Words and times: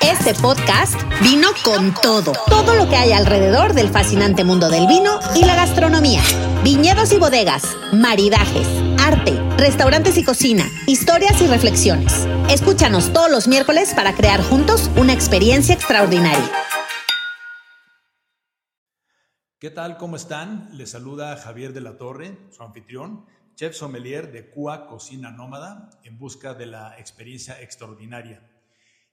Este 0.00 0.34
podcast 0.40 0.94
vino 1.22 1.48
con 1.64 1.92
todo. 1.94 2.32
Todo 2.48 2.74
lo 2.74 2.88
que 2.88 2.96
hay 2.96 3.12
alrededor 3.12 3.74
del 3.74 3.90
fascinante 3.90 4.44
mundo 4.44 4.70
del 4.70 4.86
vino 4.86 5.20
y 5.34 5.44
la 5.44 5.54
gastronomía. 5.54 6.22
Viñedos 6.64 7.12
y 7.12 7.18
bodegas, 7.18 7.62
maridajes, 7.92 8.66
arte, 8.98 9.38
restaurantes 9.58 10.16
y 10.16 10.24
cocina, 10.24 10.64
historias 10.86 11.40
y 11.42 11.46
reflexiones. 11.46 12.26
Escúchanos 12.48 13.12
todos 13.12 13.30
los 13.30 13.48
miércoles 13.48 13.92
para 13.94 14.14
crear 14.14 14.42
juntos 14.42 14.90
una 14.96 15.12
experiencia 15.12 15.74
extraordinaria. 15.74 16.50
¿Qué 19.58 19.70
tal? 19.70 19.98
¿Cómo 19.98 20.16
están? 20.16 20.70
Les 20.72 20.90
saluda 20.90 21.36
Javier 21.36 21.72
de 21.72 21.82
la 21.82 21.98
Torre, 21.98 22.38
su 22.50 22.62
anfitrión, 22.62 23.26
chef 23.56 23.76
sommelier 23.76 24.32
de 24.32 24.48
Cua 24.48 24.86
Cocina 24.86 25.30
Nómada, 25.30 25.90
en 26.02 26.18
busca 26.18 26.54
de 26.54 26.66
la 26.66 26.98
experiencia 26.98 27.60
extraordinaria. 27.60 28.49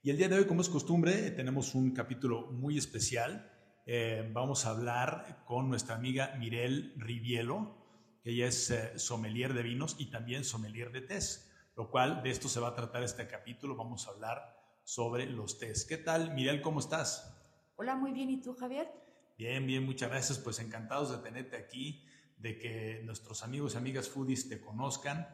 Y 0.07 0.09
el 0.09 0.15
día 0.15 0.29
de 0.29 0.37
hoy, 0.37 0.45
como 0.45 0.61
es 0.61 0.69
costumbre, 0.69 1.31
tenemos 1.31 1.75
un 1.75 1.91
capítulo 1.91 2.49
muy 2.53 2.77
especial. 2.77 3.51
Eh, 3.85 4.31
vamos 4.33 4.65
a 4.65 4.69
hablar 4.69 5.43
con 5.43 5.67
nuestra 5.67 5.95
amiga 5.95 6.33
Mirel 6.39 6.93
Rivielo, 6.95 7.75
que 8.23 8.29
ella 8.29 8.47
es 8.47 8.71
eh, 8.71 8.97
sommelier 8.97 9.53
de 9.53 9.63
vinos 9.63 9.97
y 9.99 10.05
también 10.09 10.45
sommelier 10.45 10.93
de 10.93 11.01
tés, 11.01 11.51
lo 11.75 11.91
cual 11.91 12.23
de 12.23 12.29
esto 12.29 12.47
se 12.47 12.61
va 12.61 12.69
a 12.69 12.73
tratar 12.73 13.03
este 13.03 13.27
capítulo. 13.27 13.75
Vamos 13.75 14.07
a 14.07 14.11
hablar 14.11 14.57
sobre 14.85 15.25
los 15.25 15.59
tés. 15.59 15.83
¿Qué 15.83 15.97
tal, 15.97 16.33
Mirel? 16.33 16.61
¿Cómo 16.61 16.79
estás? 16.79 17.37
Hola, 17.75 17.97
muy 17.97 18.13
bien. 18.13 18.29
¿Y 18.29 18.41
tú, 18.41 18.53
Javier? 18.53 18.89
Bien, 19.37 19.67
bien, 19.67 19.83
muchas 19.83 20.09
gracias. 20.09 20.39
Pues 20.39 20.59
encantados 20.59 21.11
de 21.11 21.17
tenerte 21.17 21.57
aquí, 21.57 22.05
de 22.37 22.57
que 22.57 23.01
nuestros 23.03 23.43
amigos 23.43 23.73
y 23.73 23.77
amigas 23.79 24.07
foodies 24.07 24.47
te 24.47 24.61
conozcan 24.61 25.27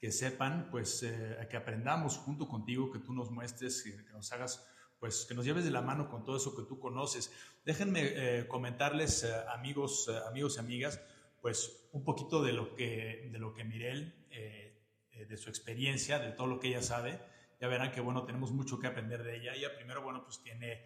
que 0.00 0.10
sepan, 0.10 0.68
pues, 0.70 1.02
eh, 1.02 1.46
que 1.50 1.58
aprendamos 1.58 2.16
junto 2.16 2.48
contigo, 2.48 2.90
que 2.90 3.00
tú 3.00 3.12
nos 3.12 3.30
muestres, 3.30 3.82
que, 3.82 4.02
que, 4.02 4.12
nos 4.12 4.32
hagas, 4.32 4.66
pues, 4.98 5.26
que 5.28 5.34
nos 5.34 5.44
lleves 5.44 5.64
de 5.64 5.70
la 5.70 5.82
mano 5.82 6.08
con 6.08 6.24
todo 6.24 6.38
eso 6.38 6.56
que 6.56 6.62
tú 6.62 6.80
conoces. 6.80 7.30
Déjenme 7.66 8.00
eh, 8.04 8.48
comentarles, 8.48 9.24
eh, 9.24 9.34
amigos, 9.52 10.08
amigos 10.26 10.56
y 10.56 10.60
amigas, 10.60 11.02
pues, 11.42 11.88
un 11.92 12.02
poquito 12.02 12.42
de 12.42 12.54
lo 12.54 12.74
que, 12.74 13.28
de 13.30 13.38
lo 13.38 13.52
que 13.52 13.64
Mirel, 13.64 14.16
de 14.30 15.36
su 15.36 15.50
experiencia, 15.50 16.18
de 16.18 16.32
todo 16.32 16.46
lo 16.46 16.60
que 16.60 16.68
ella 16.68 16.82
sabe. 16.82 17.20
Ya 17.60 17.68
verán 17.68 17.92
que, 17.92 18.00
bueno, 18.00 18.24
tenemos 18.24 18.52
mucho 18.52 18.78
que 18.78 18.86
aprender 18.86 19.22
de 19.22 19.36
ella. 19.36 19.54
Ella 19.54 19.74
primero, 19.76 20.02
bueno, 20.02 20.24
pues 20.24 20.42
tiene 20.42 20.82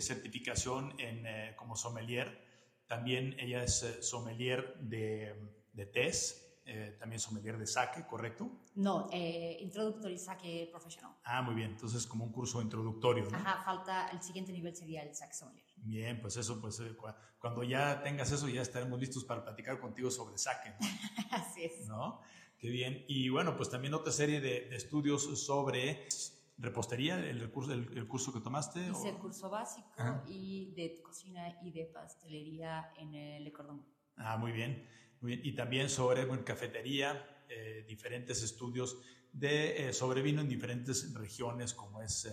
certificación 0.00 0.94
en, 1.00 1.54
como 1.56 1.74
sommelier. 1.74 2.38
También 2.86 3.34
ella 3.40 3.64
es 3.64 3.98
sommelier 4.02 4.76
de, 4.78 5.34
de 5.72 5.86
test 5.86 6.43
eh, 6.66 6.96
también 6.98 7.20
sommelier 7.20 7.58
de 7.58 7.66
sake, 7.66 8.06
¿correcto? 8.06 8.50
No, 8.76 9.08
eh, 9.12 9.58
Introductory 9.60 10.18
Sake 10.18 10.68
Professional. 10.70 11.12
Ah, 11.24 11.42
muy 11.42 11.54
bien. 11.54 11.72
Entonces, 11.72 12.06
como 12.06 12.24
un 12.24 12.32
curso 12.32 12.62
introductorio, 12.62 13.28
¿no? 13.30 13.36
Ajá, 13.36 13.62
falta, 13.62 14.08
el 14.08 14.22
siguiente 14.22 14.50
nivel 14.52 14.74
sería 14.74 15.02
el 15.02 15.14
Sake 15.14 15.34
Sommelier. 15.34 15.64
Bien, 15.76 16.20
pues 16.20 16.36
eso, 16.38 16.60
pues 16.60 16.80
eh, 16.80 16.96
cuando 17.38 17.62
ya 17.62 18.02
tengas 18.02 18.32
eso, 18.32 18.48
ya 18.48 18.62
estaremos 18.62 18.98
listos 18.98 19.24
para 19.24 19.44
platicar 19.44 19.78
contigo 19.78 20.10
sobre 20.10 20.38
sake, 20.38 20.74
¿no? 20.80 20.86
Así 21.32 21.64
es. 21.64 21.86
¿No? 21.86 22.20
Qué 22.56 22.70
bien. 22.70 23.04
Y 23.08 23.28
bueno, 23.28 23.56
pues 23.56 23.68
también 23.68 23.92
otra 23.92 24.12
serie 24.12 24.40
de, 24.40 24.68
de 24.70 24.76
estudios 24.76 25.38
sobre 25.44 26.08
repostería, 26.56 27.18
el 27.18 27.50
curso, 27.50 27.72
el, 27.72 27.96
el 27.96 28.08
curso 28.08 28.32
que 28.32 28.40
tomaste. 28.40 28.80
Hice 28.80 29.08
o... 29.08 29.10
el 29.10 29.18
curso 29.18 29.50
básico 29.50 29.90
Ajá. 29.98 30.24
y 30.26 30.72
de 30.74 31.02
cocina 31.02 31.58
y 31.62 31.72
de 31.72 31.84
pastelería 31.86 32.90
en 32.96 33.14
el 33.14 33.44
Le 33.44 33.52
Cordon. 33.52 33.84
Ah, 34.16 34.36
muy 34.36 34.52
bien. 34.52 34.88
Muy 35.24 35.36
bien. 35.36 35.46
Y 35.46 35.54
también 35.54 35.88
sobre 35.88 36.26
cafetería, 36.44 37.42
eh, 37.48 37.82
diferentes 37.88 38.42
estudios 38.42 38.98
de, 39.32 39.88
eh, 39.88 39.92
sobre 39.94 40.20
vino 40.20 40.42
en 40.42 40.50
diferentes 40.50 41.14
regiones 41.14 41.72
como 41.72 42.02
es 42.02 42.26
eh, 42.26 42.30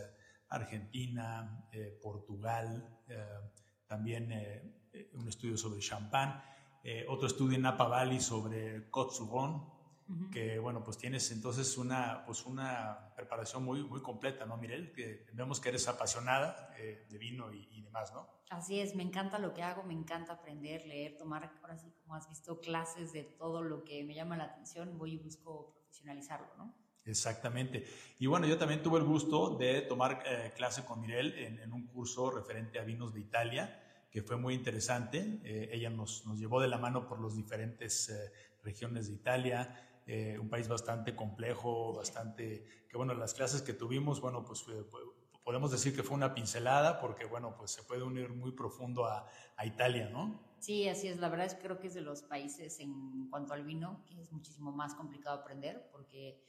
Argentina, 0.50 1.66
eh, 1.72 1.98
Portugal, 2.04 3.00
eh, 3.08 3.16
también 3.88 4.30
eh, 4.34 5.10
un 5.14 5.26
estudio 5.30 5.56
sobre 5.56 5.80
champán, 5.80 6.44
otro 7.08 7.28
estudio 7.28 7.56
en 7.56 7.62
Napa 7.62 7.88
Valley 7.88 8.20
sobre 8.20 8.90
Côte 8.90 9.16
Sauron, 9.16 9.71
uh 10.12 10.16
-huh. 10.16 10.30
que 10.30 10.60
bueno, 10.60 10.84
pues 10.84 10.98
tienes 10.98 11.32
entonces 11.32 11.78
una, 11.78 12.24
pues 12.26 12.46
una 12.46 13.14
preparación 13.16 13.64
muy, 13.64 13.84
muy 13.84 14.02
completa, 14.02 14.46
¿no, 14.46 14.58
Mirel? 14.58 14.92
Que 14.92 15.26
vemos 15.34 15.60
que 15.60 15.70
eres 15.70 15.88
apasionada 15.88 16.70
de 16.78 17.18
vino 17.18 17.52
y, 17.52 17.68
y 17.72 17.82
demás, 17.82 18.12
¿no? 18.14 18.42
Así 18.52 18.82
es, 18.82 18.96
me 18.96 19.04
encanta 19.04 19.40
lo 19.40 19.54
que 19.54 19.64
hago, 19.64 19.82
me 19.84 19.94
encanta 19.94 20.34
aprender, 20.34 20.86
leer, 20.86 21.18
tomar, 21.18 21.54
ahora 21.62 21.78
sí, 21.78 21.90
como 22.02 22.16
has 22.16 22.28
visto, 22.28 22.60
clases 22.60 23.14
de 23.14 23.24
todo 23.24 23.62
lo 23.62 23.86
que 23.86 24.04
me 24.04 24.14
llama 24.14 24.36
la 24.36 24.44
atención, 24.44 24.98
voy 24.98 25.14
y 25.14 25.18
busco 25.18 25.72
profesionalizarlo, 25.74 26.48
¿no? 26.58 26.76
Exactamente. 27.06 27.86
Y 28.20 28.28
bueno, 28.28 28.48
yo 28.48 28.58
también 28.58 28.84
tuve 28.84 29.00
el 29.00 29.06
gusto 29.06 29.56
de 29.58 29.82
tomar 29.84 30.22
eh, 30.26 30.52
clase 30.54 30.84
con 30.84 31.00
Mirel 31.00 31.34
en, 31.36 31.60
en, 31.60 31.72
un 31.72 31.88
curso 31.88 32.30
referente 32.30 32.78
a 32.78 32.84
vinos 32.84 33.14
de 33.14 33.22
Italia, 33.22 33.82
que 34.12 34.22
fue 34.22 34.36
muy 34.36 34.54
interesante. 34.54 35.40
Eh, 35.46 35.70
ella 35.72 35.90
nos, 35.90 36.26
nos, 36.26 36.38
llevó 36.38 36.60
de 36.60 36.68
la 36.68 36.78
mano 36.78 37.08
por 37.08 37.22
las 37.22 37.38
diferentes 37.38 38.10
eh, 38.10 38.34
regiones 38.64 39.08
de 39.08 39.14
Italia, 39.14 39.91
eh, 40.08 40.38
un 40.40 40.50
país 40.50 40.68
bastante 40.68 41.16
complejo, 41.16 41.94
bastante, 41.94 42.66
que 42.90 42.98
bueno, 42.98 43.14
las 43.14 43.34
clases 43.34 43.62
que 43.62 43.74
tuvimos, 43.74 44.20
bueno, 44.22 44.44
pues 44.44 44.62
fue, 44.64 44.86
podemos 45.44 45.72
decir 45.72 45.96
que 45.96 46.04
fue 46.04 46.16
una 46.16 46.34
pincelada 46.34 47.00
porque, 47.00 47.26
bueno, 47.26 47.56
pues 47.58 47.72
se 47.72 47.84
puede 47.84 48.04
unir 48.04 48.30
muy 48.30 48.52
profundo 48.52 49.06
a, 49.06 49.28
a, 49.56 49.66
Italia, 49.66 50.10
¿no? 50.10 50.40
Sí, 50.60 50.88
así 50.88 51.08
es. 51.08 51.18
La 51.18 51.30
verdad 51.30 51.48
es 51.48 51.56
que 51.56 51.62
creo 51.62 51.80
que 51.80 51.88
es 51.88 51.94
de 51.94 52.02
los 52.02 52.22
países 52.24 52.80
en 52.80 53.28
cuanto 53.30 53.54
al 53.54 53.64
vino 53.64 54.04
que 54.06 54.20
es 54.22 54.32
muchísimo 54.32 54.72
más 54.72 54.94
complicado 54.96 55.40
aprender 55.40 55.90
porque 55.92 56.42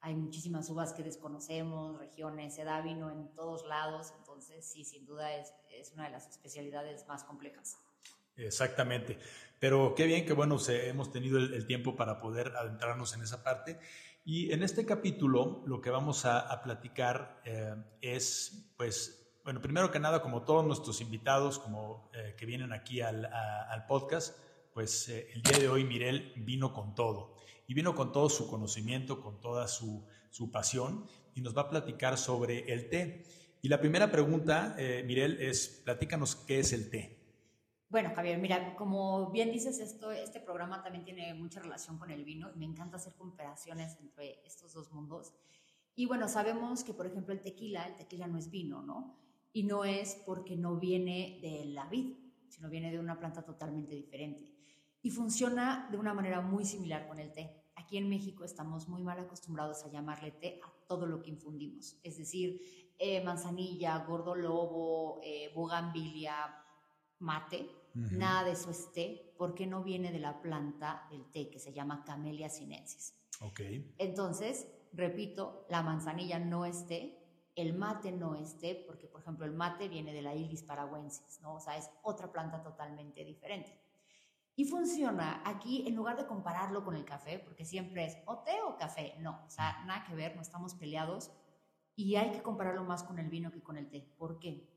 hay 0.00 0.14
muchísimas 0.14 0.68
uvas 0.68 0.92
que 0.92 1.02
desconocemos, 1.02 1.98
regiones, 1.98 2.54
se 2.54 2.64
da 2.64 2.82
vino 2.82 3.10
en 3.10 3.34
todos 3.34 3.64
lados, 3.64 4.12
entonces 4.18 4.70
sí, 4.70 4.84
sin 4.84 5.06
duda 5.06 5.34
es, 5.34 5.54
es 5.70 5.92
una 5.92 6.04
de 6.04 6.10
las 6.10 6.28
especialidades 6.28 7.08
más 7.08 7.24
complejas. 7.24 7.78
Exactamente. 8.36 9.18
Pero 9.60 9.94
qué 9.94 10.06
bien 10.06 10.26
que, 10.26 10.32
bueno, 10.32 10.58
se, 10.58 10.88
hemos 10.88 11.10
tenido 11.10 11.38
el, 11.38 11.54
el, 11.54 11.66
tiempo 11.66 11.96
para 11.96 12.20
poder 12.20 12.52
adentrarnos 12.56 13.14
en 13.14 13.22
esa 13.22 13.42
parte. 13.42 13.78
Y 14.24 14.52
en 14.52 14.62
este 14.62 14.84
capítulo 14.86 15.62
lo 15.66 15.80
que 15.80 15.90
vamos 15.90 16.24
a, 16.24 16.40
a 16.40 16.62
platicar 16.62 17.40
eh, 17.44 17.74
es, 18.00 18.72
pues, 18.76 19.24
bueno, 19.44 19.60
primero 19.60 19.90
que 19.90 20.00
nada, 20.00 20.22
como 20.22 20.42
todos 20.42 20.64
nuestros 20.64 21.02
invitados 21.02 21.58
como 21.58 22.10
eh, 22.14 22.34
que 22.36 22.46
vienen 22.46 22.72
aquí 22.72 23.02
al, 23.02 23.26
a, 23.26 23.70
al 23.70 23.86
podcast, 23.86 24.38
pues 24.72 25.08
eh, 25.10 25.28
el 25.34 25.42
día 25.42 25.58
de 25.58 25.68
hoy 25.68 25.84
Mirel 25.84 26.32
vino 26.36 26.72
con 26.72 26.94
todo. 26.94 27.36
Y 27.66 27.74
vino 27.74 27.94
con 27.94 28.12
todo 28.12 28.30
su 28.30 28.48
conocimiento, 28.48 29.20
con 29.20 29.40
toda 29.40 29.68
su, 29.68 30.06
su 30.30 30.50
pasión, 30.50 31.06
y 31.34 31.42
nos 31.42 31.56
va 31.56 31.62
a 31.62 31.70
platicar 31.70 32.16
sobre 32.16 32.72
el 32.72 32.88
té. 32.88 33.24
Y 33.60 33.68
la 33.68 33.80
primera 33.80 34.10
pregunta, 34.10 34.74
eh, 34.78 35.02
Mirel, 35.06 35.40
es, 35.40 35.82
platícanos 35.84 36.36
qué 36.36 36.60
es 36.60 36.72
el 36.72 36.90
té. 36.90 37.23
Bueno, 37.94 38.10
Javier, 38.12 38.40
mira, 38.40 38.74
como 38.74 39.30
bien 39.30 39.52
dices, 39.52 39.78
esto, 39.78 40.10
este 40.10 40.40
programa 40.40 40.82
también 40.82 41.04
tiene 41.04 41.32
mucha 41.32 41.60
relación 41.60 41.96
con 41.96 42.10
el 42.10 42.24
vino 42.24 42.50
y 42.52 42.58
me 42.58 42.64
encanta 42.64 42.96
hacer 42.96 43.14
comparaciones 43.14 43.96
entre 44.00 44.44
estos 44.44 44.72
dos 44.72 44.90
mundos. 44.90 45.32
Y 45.94 46.06
bueno, 46.06 46.28
sabemos 46.28 46.82
que, 46.82 46.92
por 46.92 47.06
ejemplo, 47.06 47.32
el 47.32 47.40
tequila, 47.40 47.86
el 47.86 47.94
tequila 47.94 48.26
no 48.26 48.36
es 48.36 48.50
vino, 48.50 48.82
¿no? 48.82 49.16
Y 49.52 49.62
no 49.62 49.84
es 49.84 50.20
porque 50.26 50.56
no 50.56 50.76
viene 50.80 51.38
de 51.40 51.66
la 51.66 51.86
vid, 51.86 52.16
sino 52.48 52.68
viene 52.68 52.90
de 52.90 52.98
una 52.98 53.16
planta 53.16 53.44
totalmente 53.44 53.94
diferente. 53.94 54.52
Y 55.00 55.10
funciona 55.10 55.86
de 55.88 55.96
una 55.96 56.12
manera 56.12 56.40
muy 56.40 56.64
similar 56.64 57.06
con 57.06 57.20
el 57.20 57.30
té. 57.30 57.62
Aquí 57.76 57.96
en 57.96 58.08
México 58.08 58.42
estamos 58.42 58.88
muy 58.88 59.04
mal 59.04 59.20
acostumbrados 59.20 59.84
a 59.84 59.92
llamarle 59.92 60.32
té 60.32 60.58
a 60.64 60.86
todo 60.88 61.06
lo 61.06 61.22
que 61.22 61.30
infundimos, 61.30 62.00
es 62.02 62.18
decir, 62.18 62.60
eh, 62.98 63.22
manzanilla, 63.22 63.98
gordo 63.98 64.34
lobo, 64.34 65.20
eh, 65.22 65.52
mate, 67.20 67.83
Uh 67.94 67.98
-huh. 67.98 68.18
Nada 68.18 68.44
de 68.44 68.52
eso 68.52 68.70
es 68.70 68.92
té 68.92 69.34
porque 69.38 69.66
no 69.66 69.82
viene 69.82 70.10
de 70.10 70.18
la 70.18 70.40
planta 70.40 71.06
del 71.10 71.30
té 71.30 71.48
que 71.50 71.58
se 71.58 71.72
llama 71.72 72.04
Camellia 72.04 72.48
sinensis. 72.48 73.14
Okay. 73.40 73.94
Entonces, 73.98 74.66
repito, 74.92 75.66
la 75.68 75.82
manzanilla 75.82 76.38
no 76.38 76.64
es 76.64 76.86
té, 76.86 77.20
el 77.54 77.74
mate 77.74 78.12
no 78.12 78.34
es 78.34 78.58
té 78.58 78.84
porque, 78.86 79.06
por 79.06 79.20
ejemplo, 79.20 79.46
el 79.46 79.52
mate 79.52 79.88
viene 79.88 80.12
de 80.12 80.22
la 80.22 80.34
Ilis 80.34 80.62
paraguensis, 80.62 81.40
¿no? 81.40 81.54
O 81.54 81.60
sea, 81.60 81.76
es 81.76 81.90
otra 82.02 82.30
planta 82.32 82.62
totalmente 82.62 83.24
diferente. 83.24 83.80
Y 84.56 84.64
funciona 84.64 85.42
aquí, 85.44 85.84
en 85.86 85.96
lugar 85.96 86.16
de 86.16 86.26
compararlo 86.26 86.84
con 86.84 86.94
el 86.94 87.04
café, 87.04 87.40
porque 87.40 87.64
siempre 87.64 88.04
es 88.04 88.16
o 88.26 88.38
té 88.38 88.62
o 88.62 88.76
café, 88.76 89.16
no, 89.18 89.42
o 89.44 89.50
sea, 89.50 89.84
nada 89.84 90.04
que 90.04 90.14
ver, 90.14 90.36
no 90.36 90.42
estamos 90.42 90.74
peleados 90.74 91.32
y 91.96 92.16
hay 92.16 92.30
que 92.30 92.42
compararlo 92.42 92.84
más 92.84 93.02
con 93.02 93.18
el 93.18 93.28
vino 93.28 93.50
que 93.50 93.62
con 93.62 93.76
el 93.76 93.88
té. 93.88 94.12
¿Por 94.16 94.38
qué? 94.38 94.68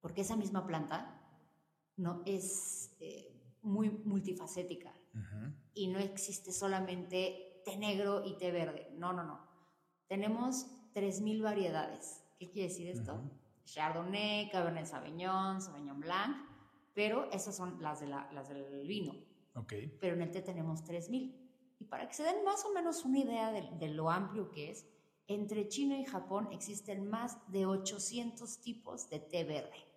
Porque 0.00 0.20
esa 0.20 0.36
misma 0.36 0.66
planta 0.66 1.19
no 1.96 2.22
es 2.24 2.96
eh, 3.00 3.32
muy 3.62 3.90
multifacética 3.90 4.94
uh 5.14 5.18
-huh. 5.18 5.54
y 5.74 5.88
no 5.88 5.98
existe 5.98 6.52
solamente 6.52 7.62
té 7.64 7.76
negro 7.76 8.24
y 8.24 8.36
té 8.36 8.50
verde. 8.50 8.90
No, 8.96 9.12
no, 9.12 9.22
no. 9.24 9.40
Tenemos 10.08 10.66
3.000 10.94 11.42
variedades. 11.42 12.24
¿Qué 12.38 12.50
quiere 12.50 12.68
decir 12.68 12.88
esto? 12.88 13.14
Uh 13.14 13.18
-huh. 13.18 13.30
Chardonnay, 13.64 14.50
Cabernet 14.50 14.86
Sauvignon, 14.86 15.60
Sauvignon 15.60 16.00
Blanc, 16.00 16.36
pero 16.94 17.30
esas 17.30 17.54
son 17.54 17.80
las, 17.80 18.00
de 18.00 18.08
la, 18.08 18.30
las 18.32 18.48
del 18.48 18.86
vino. 18.86 19.14
Okay. 19.54 19.96
Pero 20.00 20.14
en 20.14 20.22
el 20.22 20.30
té 20.30 20.42
tenemos 20.42 20.82
3.000. 20.84 21.36
Y 21.78 21.84
para 21.84 22.08
que 22.08 22.14
se 22.14 22.24
den 22.24 22.44
más 22.44 22.64
o 22.64 22.72
menos 22.72 23.04
una 23.04 23.18
idea 23.18 23.52
de, 23.52 23.62
de 23.78 23.88
lo 23.88 24.10
amplio 24.10 24.50
que 24.50 24.70
es, 24.70 24.86
entre 25.28 25.68
China 25.68 25.96
y 25.98 26.04
Japón 26.04 26.48
existen 26.50 27.08
más 27.08 27.38
de 27.52 27.66
800 27.66 28.60
tipos 28.60 29.08
de 29.08 29.20
té 29.20 29.44
verde. 29.44 29.89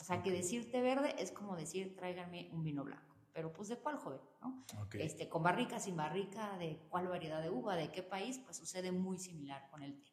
O 0.00 0.04
sea, 0.04 0.22
que 0.22 0.30
decir 0.30 0.70
té 0.70 0.80
verde 0.80 1.14
es 1.18 1.30
como 1.30 1.56
decir 1.56 1.94
tráiganme 1.94 2.48
un 2.52 2.62
vino 2.62 2.84
blanco. 2.84 3.16
Pero 3.32 3.52
pues 3.52 3.68
de 3.68 3.76
cuál 3.76 3.96
joven, 3.96 4.20
¿no? 4.40 4.64
Este, 4.94 5.28
con 5.28 5.42
barrica, 5.42 5.78
sin 5.78 5.96
barrica, 5.96 6.56
de 6.58 6.80
cuál 6.88 7.06
variedad 7.08 7.42
de 7.42 7.50
uva, 7.50 7.76
de 7.76 7.92
qué 7.92 8.02
país, 8.02 8.40
pues 8.44 8.56
sucede 8.56 8.90
muy 8.90 9.18
similar 9.18 9.68
con 9.70 9.82
el 9.82 10.02
té. 10.02 10.10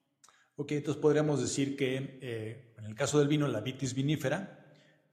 Ok, 0.55 0.73
entonces 0.73 1.01
podríamos 1.01 1.41
decir 1.41 1.75
que 1.75 2.19
eh, 2.21 2.73
en 2.77 2.85
el 2.85 2.95
caso 2.95 3.19
del 3.19 3.27
vino, 3.27 3.47
la 3.47 3.61
vitis 3.61 3.93
vinífera, 3.93 4.65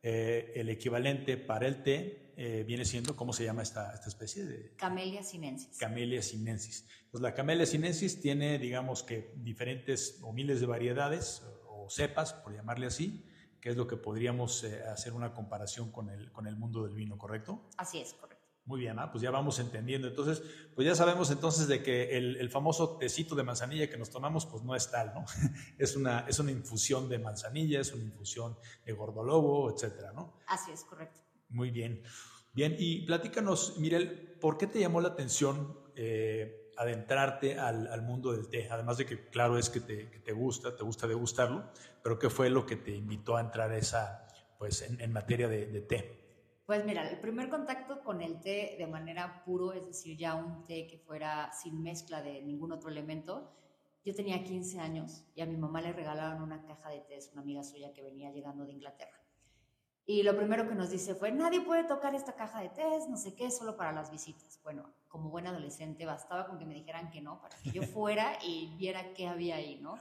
eh, 0.02 0.52
el 0.54 0.68
equivalente 0.68 1.36
para 1.38 1.66
el 1.66 1.82
té 1.82 2.32
eh, 2.36 2.64
viene 2.66 2.84
siendo, 2.84 3.16
¿cómo 3.16 3.32
se 3.32 3.44
llama 3.44 3.62
esta, 3.62 3.94
esta 3.94 4.08
especie? 4.08 4.44
De, 4.44 4.74
Camellia 4.76 5.22
sinensis. 5.22 5.78
Camellia 5.78 6.20
sinensis. 6.20 6.86
Pues 7.10 7.22
la 7.22 7.32
Camellia 7.32 7.64
sinensis 7.64 8.20
tiene, 8.20 8.58
digamos 8.58 9.02
que, 9.02 9.32
diferentes 9.36 10.18
o 10.22 10.32
miles 10.32 10.60
de 10.60 10.66
variedades 10.66 11.42
o 11.68 11.88
cepas, 11.88 12.32
por 12.34 12.54
llamarle 12.54 12.86
así, 12.86 13.24
que 13.64 13.70
es 13.70 13.78
lo 13.78 13.86
que 13.86 13.96
podríamos 13.96 14.62
eh, 14.64 14.82
hacer 14.92 15.14
una 15.14 15.32
comparación 15.32 15.90
con 15.90 16.10
el, 16.10 16.30
con 16.32 16.46
el 16.46 16.54
mundo 16.54 16.84
del 16.84 16.94
vino, 16.94 17.16
¿correcto? 17.16 17.70
Así 17.78 17.98
es, 17.98 18.12
correcto. 18.12 18.44
Muy 18.66 18.80
bien, 18.80 18.98
ah, 18.98 19.10
pues 19.10 19.22
ya 19.22 19.30
vamos 19.30 19.58
entendiendo. 19.58 20.06
Entonces, 20.06 20.42
pues 20.74 20.86
ya 20.86 20.94
sabemos 20.94 21.30
entonces 21.30 21.66
de 21.66 21.82
que 21.82 22.14
el, 22.14 22.50
famoso 22.50 22.98
tecito 22.98 23.34
de 23.34 23.42
manzanilla 23.42 23.88
que 23.88 23.96
nos 23.96 24.10
tomamos, 24.10 24.44
pues 24.44 24.62
no 24.64 24.76
es 24.76 24.90
tal, 24.90 25.14
¿no? 25.14 25.24
Es 25.78 25.96
una, 25.96 26.26
es 26.28 26.38
una 26.38 26.50
infusión 26.50 27.08
de 27.08 27.18
manzanilla, 27.18 27.80
es 27.80 27.90
una 27.94 28.04
infusión 28.04 28.54
de 28.84 28.92
gordolobo, 28.92 29.72
etcétera, 29.72 30.12
¿no? 30.12 30.40
Así 30.46 30.70
es, 30.70 30.84
correcto. 30.84 31.22
Muy 31.48 31.70
bien. 31.70 32.02
Bien, 32.52 32.76
y 32.78 33.06
platícanos, 33.06 33.78
Mirel, 33.78 34.36
¿por 34.42 34.58
qué 34.58 34.66
te 34.66 34.78
llamó 34.78 35.00
la 35.00 35.08
atención 35.08 35.80
eh, 35.96 36.63
adentrarte 36.76 37.58
al, 37.58 38.02
mundo 38.02 38.32
del 38.32 38.48
té? 38.48 38.68
Además 38.70 38.98
de 38.98 39.06
que, 39.06 39.28
claro, 39.28 39.58
es 39.58 39.70
que 39.70 39.80
te, 39.80 40.04
te, 40.04 40.32
gusta, 40.32 40.76
te 40.76 40.82
gusta 40.82 41.06
degustarlo, 41.06 41.64
pero 42.02 42.18
¿qué 42.18 42.30
fue 42.30 42.50
lo 42.50 42.66
que 42.66 42.76
te 42.76 42.90
invitó 42.90 43.36
a 43.36 43.40
entrar 43.40 43.72
esa, 43.72 44.26
pues, 44.58 44.82
en, 44.82 45.12
materia 45.12 45.48
de, 45.48 45.80
té? 45.82 46.62
Pues 46.66 46.84
mira, 46.84 47.08
el 47.08 47.20
primer 47.20 47.48
contacto 47.48 48.02
con 48.02 48.22
el 48.22 48.40
té 48.40 48.76
de 48.78 48.86
manera 48.86 49.42
puro, 49.44 49.72
es 49.72 49.86
decir, 49.86 50.16
ya 50.16 50.34
un 50.34 50.66
té 50.66 50.86
que 50.86 50.98
fuera 50.98 51.52
sin 51.52 51.82
mezcla 51.82 52.22
de 52.22 52.42
ningún 52.42 52.72
otro 52.72 52.88
elemento, 52.88 53.52
yo 54.04 54.14
tenía 54.14 54.44
15 54.44 54.80
años 54.80 55.24
y 55.34 55.40
a 55.40 55.46
mi 55.46 55.56
mamá 55.56 55.80
le 55.80 55.92
regalaron 55.92 56.42
una 56.42 56.64
caja 56.64 56.90
de 56.90 57.00
té, 57.00 57.18
una 57.32 57.42
amiga 57.42 57.62
suya 57.62 57.92
que 57.92 58.02
venía 58.02 58.30
llegando 58.32 58.64
de 58.64 58.72
Inglaterra. 58.72 59.18
Y 60.06 60.22
lo 60.22 60.36
primero 60.36 60.68
que 60.68 60.74
nos 60.74 60.90
dice 60.90 61.14
fue, 61.14 61.32
nadie 61.32 61.62
puede 61.62 61.84
tocar 61.84 62.14
esta 62.14 62.34
caja 62.34 62.60
de 62.60 62.68
té, 62.68 62.82
no 63.08 63.16
sé 63.16 63.34
qué, 63.34 63.50
solo 63.50 63.76
para 63.76 63.92
las 63.92 64.10
visitas. 64.10 64.60
Bueno, 64.62 64.92
como 65.14 65.30
buen 65.30 65.46
adolescente 65.46 66.04
bastaba 66.04 66.44
con 66.48 66.58
que 66.58 66.66
me 66.66 66.74
dijeran 66.74 67.08
que 67.08 67.20
no, 67.20 67.40
para 67.40 67.56
que 67.58 67.70
yo 67.70 67.82
fuera 67.94 68.36
y 68.42 68.74
viera 68.76 69.14
qué 69.14 69.28
había 69.28 69.54
ahí, 69.54 69.78
¿no? 69.80 69.96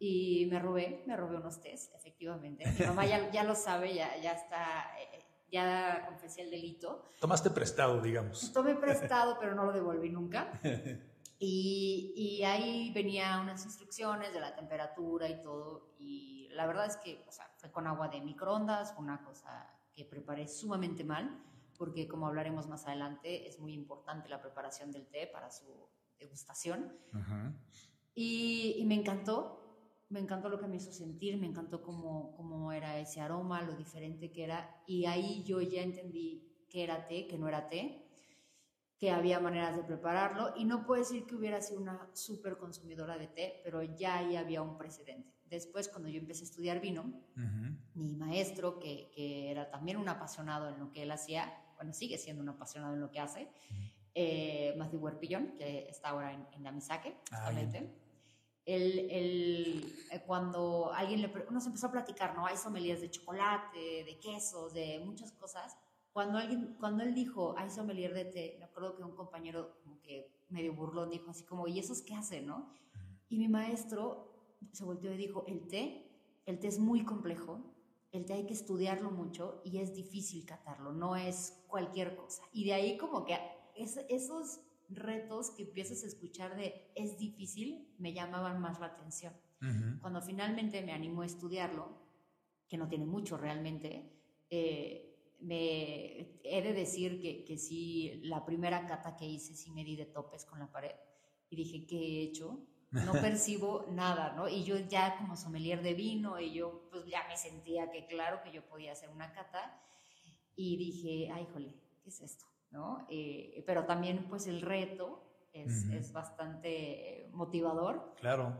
Y 0.00 0.48
me 0.50 0.58
robé, 0.58 1.04
me 1.06 1.16
robé 1.16 1.36
unos 1.36 1.60
tés, 1.60 1.92
efectivamente. 1.94 2.64
Mi 2.76 2.84
mamá 2.84 3.06
ya, 3.06 3.30
ya 3.30 3.44
lo 3.44 3.54
sabe, 3.54 3.94
ya, 3.94 4.16
ya 4.16 4.32
está 4.32 4.90
eh, 4.98 5.24
ya 5.52 6.04
confesé 6.08 6.42
el 6.42 6.50
delito. 6.50 7.04
Tomaste 7.20 7.50
prestado, 7.50 8.00
digamos. 8.00 8.52
Tomé 8.52 8.74
prestado, 8.74 9.36
pero 9.38 9.54
no 9.54 9.64
lo 9.66 9.72
devolví 9.72 10.10
nunca. 10.10 10.50
Y, 11.42 12.12
y, 12.14 12.44
ahí 12.44 12.92
venía 12.92 13.40
unas 13.40 13.64
instrucciones 13.64 14.30
de 14.30 14.40
la 14.40 14.54
temperatura 14.54 15.26
y 15.26 15.40
todo. 15.40 15.94
Y 15.98 16.50
la 16.52 16.66
verdad 16.66 16.84
es 16.84 16.98
que, 16.98 17.24
o 17.26 17.32
sea, 17.32 17.50
fue 17.56 17.70
con 17.70 17.86
agua 17.86 18.08
de 18.08 18.20
microondas, 18.20 18.94
una 18.98 19.24
cosa 19.24 19.66
que 19.94 20.04
preparé 20.04 20.46
sumamente 20.46 21.02
mal, 21.02 21.42
porque 21.80 22.06
como 22.06 22.26
hablaremos 22.26 22.68
más 22.68 22.86
adelante, 22.86 23.48
es 23.48 23.58
muy 23.58 23.72
importante 23.72 24.28
la 24.28 24.42
preparación 24.42 24.92
del 24.92 25.06
té 25.06 25.26
para 25.26 25.50
su 25.50 25.88
degustación. 26.18 26.92
y, 28.14 28.74
y 28.76 28.84
me 28.84 28.96
encantó, 28.96 30.04
me 30.10 30.20
encantó 30.20 30.50
lo 30.50 30.60
que 30.60 30.66
me 30.66 30.76
hizo 30.76 30.92
sentir, 30.92 31.38
me 31.38 31.46
encantó 31.46 31.80
cómo, 31.80 32.36
cómo 32.36 32.70
era 32.70 32.98
ese 32.98 33.22
aroma, 33.22 33.62
lo 33.62 33.76
diferente 33.76 34.30
que 34.30 34.44
era, 34.44 34.82
y 34.86 35.06
ahí 35.06 35.42
yo 35.44 35.62
ya 35.62 35.80
entendí 35.80 36.66
que 36.68 36.84
era 36.84 37.08
té, 37.08 37.26
que 37.26 37.38
no 37.38 37.48
era 37.48 37.70
té, 37.70 38.06
que 38.98 39.10
había 39.10 39.40
maneras 39.40 39.74
de 39.74 39.82
prepararlo, 39.82 40.52
y 40.56 40.66
no 40.66 40.84
puedo 40.84 41.00
decir 41.00 41.24
que 41.24 41.34
hubiera 41.34 41.62
sido 41.62 41.80
una 41.80 42.10
súper 42.12 42.58
consumidora 42.58 43.16
de 43.16 43.28
té, 43.28 43.62
pero 43.64 43.82
ya 43.82 44.18
ahí 44.18 44.36
había 44.36 44.60
un 44.60 44.76
precedente. 44.76 45.32
Después, 45.46 45.88
cuando 45.88 46.10
yo 46.10 46.18
empecé 46.18 46.42
a 46.42 46.48
estudiar 46.48 46.80
vino, 46.80 47.10
mi 47.94 48.14
maestro, 48.16 48.78
que, 48.78 49.10
que, 49.14 49.50
era 49.50 49.70
también 49.70 49.96
un 49.96 50.08
apasionado 50.08 50.68
en 50.68 50.78
lo 50.78 50.92
que 50.92 51.02
él 51.02 51.10
hacía, 51.10 51.52
bueno, 51.80 51.92
sigue 51.92 52.18
siendo 52.18 52.42
un 52.42 52.48
apasionado 52.48 52.94
en 52.94 53.00
lo 53.00 53.10
que 53.10 53.20
hace, 53.20 53.48
eh, 54.14 54.74
Matthew 54.76 55.00
Huerpillón, 55.00 55.56
que 55.56 55.88
está 55.88 56.10
ahora 56.10 56.32
en, 56.32 56.46
en 56.52 56.62
Damisake, 56.62 57.16
ah, 57.32 57.36
justamente 57.36 57.90
el, 58.66 59.94
eh, 60.10 60.22
cuando 60.26 60.92
alguien 60.92 61.22
le, 61.22 61.32
uno 61.48 61.60
se 61.60 61.68
empezó 61.68 61.88
a 61.88 61.92
platicar, 61.92 62.34
¿no? 62.34 62.46
Hay 62.46 62.56
sommeliers 62.56 63.00
de 63.00 63.10
chocolate, 63.10 64.04
de 64.04 64.18
quesos, 64.20 64.72
de 64.72 65.00
muchas 65.04 65.32
cosas. 65.32 65.76
Cuando, 66.12 66.38
alguien, 66.38 66.76
cuando 66.78 67.04
él 67.04 67.14
dijo, 67.14 67.54
hay 67.56 67.70
sommelier 67.70 68.12
de 68.14 68.24
té, 68.24 68.56
me 68.58 68.64
acuerdo 68.64 68.96
que 68.96 69.02
un 69.02 69.14
compañero 69.14 69.76
como 69.82 70.00
que 70.00 70.44
medio 70.48 70.74
burlón 70.74 71.10
dijo 71.10 71.30
así 71.30 71.44
como, 71.44 71.66
¿y 71.68 71.78
esos 71.78 72.02
qué 72.02 72.14
hacen, 72.14 72.46
no? 72.46 72.72
Y 73.28 73.38
mi 73.38 73.48
maestro 73.48 74.56
se 74.72 74.84
volteó 74.84 75.12
y 75.12 75.16
dijo, 75.16 75.44
el 75.46 75.66
té, 75.68 76.06
el 76.46 76.58
té 76.58 76.68
es 76.68 76.78
muy 76.78 77.04
complejo, 77.04 77.69
el 78.12 78.26
té 78.26 78.34
hay 78.34 78.46
que 78.46 78.54
estudiarlo 78.54 79.10
mucho 79.10 79.62
y 79.64 79.78
es 79.78 79.94
difícil 79.94 80.44
catarlo, 80.44 80.92
no 80.92 81.16
es 81.16 81.62
cualquier 81.68 82.16
cosa. 82.16 82.42
Y 82.52 82.64
de 82.64 82.74
ahí 82.74 82.96
como 82.96 83.24
que 83.24 83.38
esos 83.76 84.60
retos 84.88 85.50
que 85.50 85.62
empiezas 85.62 86.02
a 86.02 86.06
escuchar 86.06 86.56
de 86.56 86.90
es 86.94 87.18
difícil, 87.18 87.88
me 87.98 88.12
llamaban 88.12 88.60
más 88.60 88.80
la 88.80 88.86
atención. 88.86 89.34
Cuando 90.00 90.22
finalmente 90.22 90.80
me 90.82 90.92
animó 90.92 91.20
a 91.20 91.26
estudiarlo, 91.26 92.00
que 92.66 92.78
no 92.78 92.88
tiene 92.88 93.04
mucho 93.04 93.36
realmente, 93.36 94.10
eh, 94.48 95.36
me 95.40 96.40
he 96.42 96.62
de 96.62 96.72
decir 96.72 97.20
que, 97.20 97.44
que 97.44 97.58
sí, 97.58 98.20
la 98.24 98.44
primera 98.46 98.86
cata 98.86 99.16
que 99.16 99.26
hice 99.26 99.54
sí 99.54 99.70
me 99.70 99.84
di 99.84 99.96
de 99.96 100.06
topes 100.06 100.46
con 100.46 100.60
la 100.60 100.72
pared 100.72 100.94
y 101.50 101.56
dije, 101.56 101.86
¿qué 101.86 101.96
he 101.96 102.22
hecho? 102.22 102.66
No 102.90 103.12
percibo 103.12 103.86
nada, 103.90 104.32
¿no? 104.34 104.48
Y 104.48 104.64
yo 104.64 104.76
ya 104.78 105.16
como 105.16 105.36
sommelier 105.36 105.82
de 105.82 105.94
vino 105.94 106.40
y 106.40 106.52
yo 106.52 106.88
pues 106.90 107.06
ya 107.06 107.26
me 107.28 107.36
sentía 107.36 107.90
que 107.90 108.06
claro 108.06 108.42
que 108.42 108.50
yo 108.50 108.62
podía 108.68 108.92
hacer 108.92 109.10
una 109.10 109.32
cata 109.32 109.80
y 110.56 110.76
dije, 110.76 111.30
ay, 111.32 111.46
jole, 111.52 111.74
¿qué 112.02 112.08
es 112.08 112.20
esto? 112.20 112.50
¿no? 112.70 113.06
Eh, 113.10 113.62
pero 113.66 113.84
también 113.84 114.26
pues 114.28 114.46
el 114.46 114.60
reto 114.62 115.48
es, 115.52 115.86
es, 115.90 116.12
bastante 116.12 117.28
motivador. 117.32 118.14
Claro. 118.20 118.56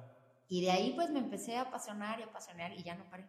Y 0.49 0.63
de 0.63 0.71
ahí 0.71 0.93
pues 0.95 1.11
me 1.11 1.21
empecé 1.21 1.57
a 1.57 1.63
apasionar 1.63 2.19
y 2.21 2.25
apasionar 2.25 2.73
y 2.73 2.83
ya 2.83 2.97
no 2.97 3.09
paré. 3.09 3.29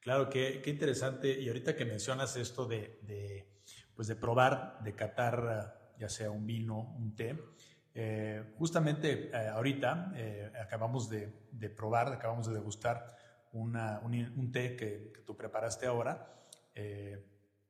Claro, 0.00 0.28
qué, 0.28 0.60
qué 0.62 0.70
interesante. 0.70 1.40
Y 1.40 1.48
ahorita 1.48 1.74
que 1.74 1.84
mencionas 1.84 2.36
esto 2.36 2.66
de, 2.66 3.00
de, 3.02 3.62
pues 3.94 4.06
de 4.06 4.16
probar, 4.16 4.78
de 4.82 4.94
catar 4.94 5.94
ya 5.98 6.08
sea 6.08 6.30
un 6.30 6.46
vino, 6.46 6.94
un 6.98 7.14
té, 7.16 7.38
eh, 7.94 8.54
justamente 8.58 9.30
eh, 9.32 9.48
ahorita 9.48 10.12
acabamos 10.60 11.08
de, 11.08 11.32
probar, 11.76 12.12
acabamos 12.12 12.46
de 12.48 12.54
degustar 12.54 13.16
un, 13.52 13.76
un, 13.76 14.52
té 14.52 14.76
que, 14.76 15.12
tú 15.24 15.36
preparaste 15.36 15.86
ahora. 15.86 16.28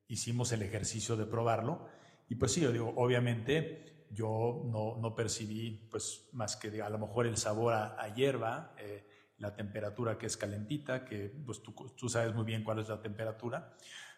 hicimos 0.08 0.52
el 0.52 0.62
ejercicio 0.62 1.16
de 1.16 1.26
probarlo 1.26 1.86
y 2.28 2.36
pues 2.36 2.52
sí, 2.52 2.60
yo 2.60 2.72
digo, 2.72 2.92
obviamente 2.96 4.06
yo 4.10 4.62
no, 4.64 4.96
no 4.96 5.14
percibí 5.14 5.88
pues 5.90 6.28
más 6.32 6.56
que 6.56 6.80
a 6.80 6.88
lo 6.88 6.98
mejor 6.98 7.26
el 7.26 7.36
sabor 7.36 7.74
a, 7.74 8.14
hierba, 8.14 8.74
eh, 8.78 9.06
la 9.38 9.54
temperatura 9.54 10.16
que 10.16 10.26
es 10.26 10.36
calentita, 10.36 11.04
que 11.04 11.32
pues 11.44 11.62
tú, 11.62 11.74
tú, 11.96 12.08
sabes 12.08 12.34
muy 12.34 12.44
bien 12.44 12.62
cuál 12.62 12.78
es 12.78 12.88
la 12.88 13.00
temperatura. 13.00 13.74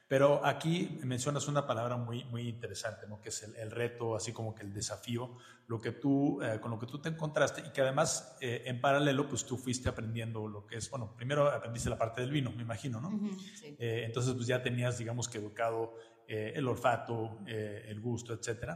Pero 0.08 0.44
aquí 0.44 0.98
mencionas 1.02 1.48
una 1.48 1.66
palabra 1.66 1.96
muy, 1.96 2.24
muy 2.24 2.48
interesante, 2.48 3.06
¿no? 3.08 3.20
que 3.20 3.30
es 3.30 3.42
el, 3.42 3.70
reto, 3.70 4.14
así 4.14 4.32
como 4.32 4.54
que 4.54 4.62
el 4.62 4.72
desafío, 4.72 5.36
lo 5.66 5.80
que 5.80 5.90
tú, 5.90 6.40
eh, 6.42 6.60
con 6.60 6.70
lo 6.70 6.78
que 6.78 6.86
tú 6.86 7.00
te 7.00 7.08
encontraste 7.08 7.62
y 7.66 7.72
que 7.72 7.80
además 7.80 8.36
eh, 8.40 8.62
en 8.66 8.80
paralelo 8.80 9.28
pues 9.28 9.44
tú 9.44 9.56
fuiste 9.56 9.88
aprendiendo 9.88 10.46
lo 10.46 10.64
que 10.64 10.76
es, 10.76 10.88
bueno, 10.90 11.12
primero 11.16 11.48
aprendiste 11.48 11.90
la 11.90 11.98
parte 11.98 12.20
del 12.20 12.30
vino, 12.30 12.52
me 12.52 12.62
imagino, 12.62 13.00
¿no? 13.00 13.10
sí. 13.56 13.76
entonces 13.78 14.32
pues 14.34 14.46
ya 14.46 14.62
tenías, 14.62 14.96
digamos 14.96 15.28
que 15.28 15.38
educado 15.38 15.94
eh, 16.28 16.54
el 16.56 16.66
olfato, 16.66 17.38
eh, 17.46 17.84
el 17.86 18.00
gusto, 18.00 18.32
etc. 18.34 18.72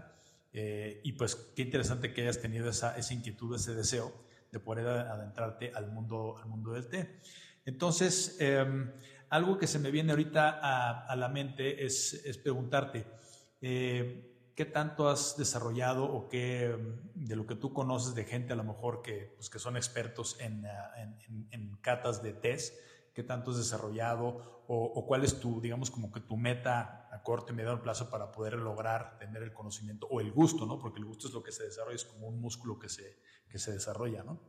Eh, 0.52 1.00
y 1.02 1.12
pues 1.12 1.34
qué 1.34 1.62
interesante 1.62 2.12
que 2.12 2.22
hayas 2.22 2.40
tenido 2.40 2.70
esa, 2.70 2.96
esa, 2.96 3.12
inquietud, 3.12 3.56
ese 3.56 3.74
deseo 3.74 4.12
de 4.52 4.60
poder 4.60 4.86
adentrarte 4.86 5.72
al 5.74 5.90
mundo, 5.90 6.38
al 6.38 6.48
mundo 6.48 6.72
del 6.72 6.86
té. 6.86 7.18
Entonces, 7.64 8.36
em, 8.38 8.92
algo 9.30 9.58
que 9.58 9.66
se 9.66 9.78
me 9.78 9.90
viene 9.90 10.12
ahorita 10.12 10.60
a, 11.08 11.16
la 11.16 11.28
mente 11.28 11.84
es, 11.84 12.14
es 12.24 12.36
preguntarte, 12.36 13.06
¿qué 13.60 14.70
tanto 14.72 15.08
has 15.08 15.36
desarrollado 15.36 16.04
o 16.04 16.28
qué 16.28 16.76
de 17.14 17.36
lo 17.36 17.46
que 17.46 17.54
tú 17.54 17.72
conoces 17.72 18.14
de 18.14 18.24
gente 18.24 18.52
a 18.52 18.56
lo 18.56 18.64
mejor 18.64 19.02
que, 19.02 19.32
pues, 19.36 19.48
que 19.48 19.58
son 19.58 19.76
expertos 19.76 20.38
en, 20.40 20.66
en, 20.96 21.48
en 21.50 21.76
catas 21.76 22.22
de 22.22 22.32
tés? 22.34 22.74
qué 23.14 23.22
tanto 23.22 23.50
has 23.50 23.58
desarrollado 23.58 24.62
o, 24.72 25.04
cuál 25.04 25.24
es 25.24 25.40
tu, 25.40 25.60
digamos, 25.60 25.90
como 25.90 26.12
que 26.12 26.20
tu 26.20 26.36
meta 26.36 27.08
a 27.10 27.22
corto 27.24 27.52
y 27.52 27.56
mediano 27.56 27.82
plazo 27.82 28.08
para 28.08 28.30
poder 28.30 28.54
lograr 28.54 29.18
tener 29.18 29.42
el 29.42 29.52
conocimiento 29.52 30.06
o 30.08 30.20
el 30.20 30.30
gusto, 30.30 30.64
¿no? 30.64 30.78
Porque 30.78 31.00
el 31.00 31.06
gusto 31.06 31.26
es 31.26 31.34
lo 31.34 31.42
que 31.42 31.50
se 31.50 31.64
desarrolla, 31.64 31.96
es 31.96 32.04
como 32.04 32.28
un 32.28 32.40
músculo 32.40 32.78
que 32.78 32.88
se, 32.88 33.18
que 33.48 33.58
se 33.58 33.72
desarrolla, 33.72 34.22
¿no? 34.22 34.40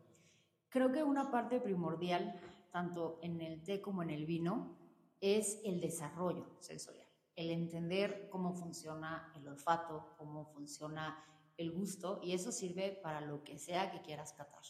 Creo 0.69 0.91
que 0.91 1.01
una 1.01 1.31
parte 1.31 1.59
primordial, 1.59 2.39
tanto 2.71 3.19
en 3.21 3.41
el 3.41 3.63
té 3.63 3.81
como 3.81 4.03
en 4.03 4.09
el 4.09 4.25
vino, 4.25 4.77
es 5.19 5.61
el 5.63 5.79
desarrollo 5.79 6.47
sensorial, 6.59 7.07
el 7.35 7.51
entender 7.51 8.27
cómo 8.29 8.53
funciona 8.53 9.31
el 9.35 9.47
olfato, 9.47 10.15
cómo 10.17 10.45
funciona 10.45 11.23
el 11.57 11.71
gusto, 11.71 12.19
y 12.23 12.33
eso 12.33 12.51
sirve 12.51 12.99
para 13.03 13.21
lo 13.21 13.43
que 13.43 13.59
sea 13.59 13.91
que 13.91 14.01
quieras 14.01 14.33
catar. 14.33 14.61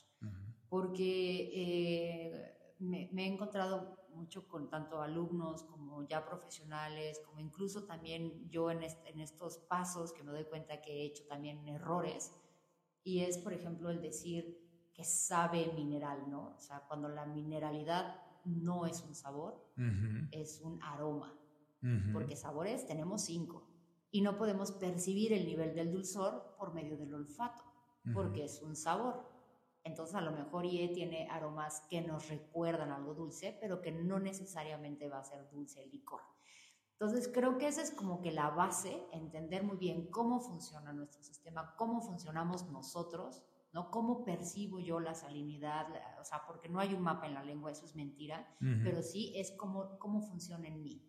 Porque 0.67 1.49
eh, 1.53 2.75
me, 2.79 3.09
he 3.13 3.27
encontrado 3.27 3.97
mucho 4.13 4.47
con 4.47 4.69
tanto 4.69 5.01
alumnos 5.01 5.63
como 5.63 6.05
ya 6.07 6.25
profesionales, 6.25 7.21
como 7.25 7.39
incluso 7.39 7.85
también 7.85 8.49
yo 8.49 8.69
en, 8.71 8.83
en 8.83 9.19
estos 9.21 9.57
pasos 9.57 10.11
que 10.11 10.23
me 10.23 10.31
doy 10.31 10.45
cuenta 10.45 10.81
que 10.81 10.91
he 10.91 11.05
hecho 11.05 11.25
también 11.27 11.65
errores, 11.67 12.33
y 13.03 13.21
es, 13.21 13.37
por 13.37 13.53
ejemplo, 13.53 13.89
el 13.89 14.01
decir, 14.01 14.60
que 14.93 15.03
sabe 15.03 15.71
mineral, 15.73 16.29
¿no? 16.29 16.55
O 16.55 16.59
sea, 16.59 16.83
cuando 16.87 17.07
la 17.07 17.25
mineralidad 17.25 18.15
no 18.45 18.85
es 18.85 19.01
un 19.03 19.15
sabor, 19.15 19.71
es 20.31 20.61
un 20.61 20.81
aroma, 20.81 21.33
porque 22.13 22.35
sabores 22.35 22.85
tenemos 22.85 23.23
cinco 23.23 23.67
y 24.11 24.21
no 24.21 24.37
podemos 24.37 24.71
percibir 24.73 25.33
el 25.33 25.45
nivel 25.45 25.73
del 25.73 25.91
dulzor 25.91 26.55
por 26.57 26.73
medio 26.73 26.97
del 26.97 27.13
olfato, 27.13 27.63
porque 28.13 28.43
es 28.43 28.61
un 28.61 28.75
sabor. 28.75 29.29
Entonces 29.83 30.15
a 30.15 30.21
lo 30.21 30.31
mejor 30.31 30.65
IE 30.65 30.89
tiene 30.89 31.27
aromas 31.29 31.81
que 31.89 32.01
nos 32.01 32.29
recuerdan 32.29 32.91
algo 32.91 33.15
dulce, 33.15 33.57
pero 33.59 33.81
que 33.81 33.91
no 33.91 34.19
necesariamente 34.19 35.09
va 35.09 35.19
a 35.19 35.23
ser 35.23 35.49
dulce 35.49 35.81
el 35.83 35.91
licor. 35.91 36.21
Entonces 36.93 37.31
creo 37.33 37.57
que 37.57 37.67
esa 37.67 37.81
es 37.81 37.89
como 37.89 38.21
que 38.21 38.31
la 38.31 38.51
base, 38.51 39.03
entender 39.11 39.63
muy 39.63 39.77
bien 39.77 40.11
cómo 40.11 40.39
funciona 40.39 40.93
nuestro 40.93 41.23
sistema, 41.23 41.75
cómo 41.75 42.01
funcionamos 42.01 42.69
nosotros 42.69 43.41
¿no? 43.73 43.89
¿Cómo 43.91 44.23
percibo 44.23 44.79
yo 44.79 44.99
la 44.99 45.13
salinidad? 45.13 45.87
O 46.19 46.25
sea, 46.25 46.43
porque 46.45 46.69
no 46.69 46.79
hay 46.79 46.93
un 46.93 47.01
mapa 47.01 47.27
en 47.27 47.33
la 47.33 47.43
lengua, 47.43 47.71
eso 47.71 47.85
es 47.85 47.95
mentira, 47.95 48.47
pero 48.83 49.01
sí 49.01 49.33
es 49.35 49.51
cómo, 49.51 49.97
cómo 49.99 50.21
funciona 50.21 50.67
en 50.67 50.83
mí. 50.83 51.01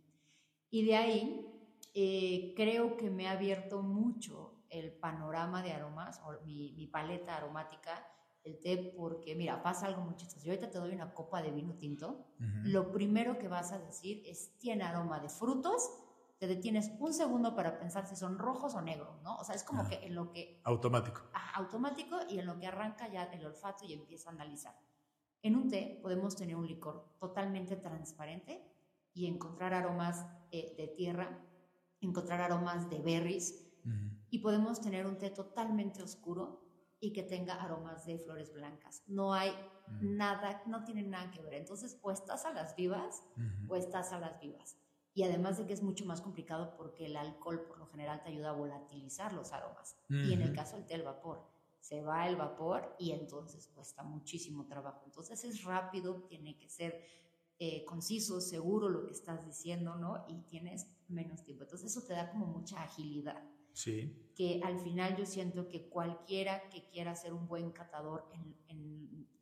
Y 0.70 0.84
de 0.86 0.96
ahí 0.96 1.46
eh, 1.94 2.54
creo 2.56 2.96
que 2.96 3.10
me 3.10 3.28
ha 3.28 3.32
abierto 3.32 3.82
mucho 3.82 4.64
el 4.70 4.92
panorama 4.92 5.62
de 5.62 5.72
aromas, 5.72 6.20
o 6.24 6.44
mi, 6.46 6.72
mi, 6.72 6.86
paleta 6.86 7.36
aromática, 7.36 8.06
el 8.42 8.58
té, 8.58 8.94
porque 8.96 9.34
mira, 9.34 9.62
pasa 9.62 9.86
algo 9.86 10.02
muy 10.02 10.16
chistoso. 10.16 10.44
Yo 10.44 10.52
ahorita 10.52 10.70
te 10.70 10.78
doy 10.78 10.94
una 10.94 11.12
copa 11.12 11.42
de 11.42 11.50
vino 11.50 11.74
tinto, 11.74 12.26
lo 12.64 12.90
primero 12.90 13.38
que 13.38 13.48
vas 13.48 13.72
a 13.72 13.78
decir 13.78 14.22
es, 14.24 14.56
tiene 14.58 14.84
aroma 14.84 15.20
de 15.20 15.28
frutos 15.28 15.90
te 16.42 16.48
detienes 16.48 16.90
un 16.98 17.14
segundo 17.14 17.54
para 17.54 17.78
pensar 17.78 18.04
si 18.04 18.16
son 18.16 18.36
rojos 18.36 18.74
o 18.74 18.82
negros, 18.82 19.22
¿no? 19.22 19.36
O 19.36 19.44
sea, 19.44 19.54
es 19.54 19.62
como 19.62 19.88
que 19.88 20.04
en 20.04 20.16
lo 20.16 20.32
que... 20.32 20.60
Automático. 20.64 21.22
automático 21.54 22.16
y 22.28 22.40
en 22.40 22.46
lo 22.46 22.58
que 22.58 22.66
arranca 22.66 23.06
ya 23.06 23.22
el 23.26 23.46
olfato 23.46 23.84
y 23.84 23.92
empieza 23.92 24.28
a 24.28 24.32
analizar. 24.32 24.76
En 25.40 25.54
un 25.54 25.68
té 25.68 26.00
podemos 26.02 26.34
tener 26.34 26.56
un 26.56 26.66
licor 26.66 27.14
totalmente 27.20 27.76
transparente 27.76 28.60
y 29.14 29.26
encontrar 29.26 29.72
aromas 29.72 30.26
eh, 30.50 30.74
de 30.76 30.88
tierra, 30.88 31.46
encontrar 32.00 32.40
aromas 32.40 32.90
de 32.90 32.98
berries 32.98 33.64
y 34.28 34.40
podemos 34.40 34.80
tener 34.80 35.06
un 35.06 35.18
té 35.18 35.30
totalmente 35.30 36.02
oscuro 36.02 36.60
y 36.98 37.12
que 37.12 37.22
tenga 37.22 37.54
aromas 37.62 38.04
de 38.04 38.18
flores 38.18 38.52
blancas. 38.52 39.04
No 39.06 39.32
hay 39.32 39.52
nada, 40.00 40.60
no 40.66 40.82
tiene 40.82 41.04
nada 41.04 41.30
que 41.30 41.40
ver. 41.40 41.54
Entonces, 41.54 42.00
o 42.02 42.10
estás 42.10 42.44
a 42.46 42.52
las 42.52 42.74
vivas 42.74 43.22
o 43.68 43.76
estás 43.76 44.12
a 44.12 44.18
las 44.18 44.40
vivas. 44.40 44.76
Y 45.14 45.24
además 45.24 45.58
de 45.58 45.66
que 45.66 45.74
es 45.74 45.82
mucho 45.82 46.06
más 46.06 46.20
complicado 46.20 46.74
porque 46.76 47.06
el 47.06 47.16
alcohol 47.16 47.64
por 47.66 47.78
lo 47.78 47.86
general 47.86 48.22
te 48.22 48.30
ayuda 48.30 48.50
a 48.50 48.54
volatilizar 48.54 49.32
los 49.32 49.52
aromas. 49.52 49.96
Y 50.08 50.32
en 50.32 50.42
el 50.42 50.54
caso 50.54 50.76
del 50.76 50.86
té, 50.86 50.94
el 50.94 51.02
vapor. 51.02 51.46
Se 51.80 52.00
va 52.00 52.28
el 52.28 52.36
vapor 52.36 52.94
y 52.98 53.10
entonces 53.10 53.66
cuesta 53.74 54.02
muchísimo 54.02 54.66
trabajo. 54.66 55.02
Entonces 55.04 55.44
es 55.44 55.64
rápido, 55.64 56.22
tiene 56.28 56.56
que 56.56 56.68
ser 56.68 57.04
eh, 57.58 57.84
conciso, 57.84 58.40
seguro 58.40 58.88
lo 58.88 59.04
que 59.04 59.12
estás 59.12 59.44
diciendo, 59.44 59.96
¿no? 59.96 60.24
Y 60.28 60.42
tienes 60.48 60.86
menos 61.08 61.44
tiempo. 61.44 61.64
Entonces 61.64 61.90
eso 61.90 62.06
te 62.06 62.14
da 62.14 62.30
como 62.30 62.46
mucha 62.46 62.82
agilidad. 62.82 63.42
Sí. 63.72 64.32
Que 64.34 64.60
al 64.64 64.78
final 64.78 65.16
yo 65.16 65.26
siento 65.26 65.68
que 65.68 65.88
cualquiera 65.88 66.68
que 66.70 66.86
quiera 66.88 67.14
ser 67.14 67.34
un 67.34 67.46
buen 67.46 67.70
catador 67.70 68.28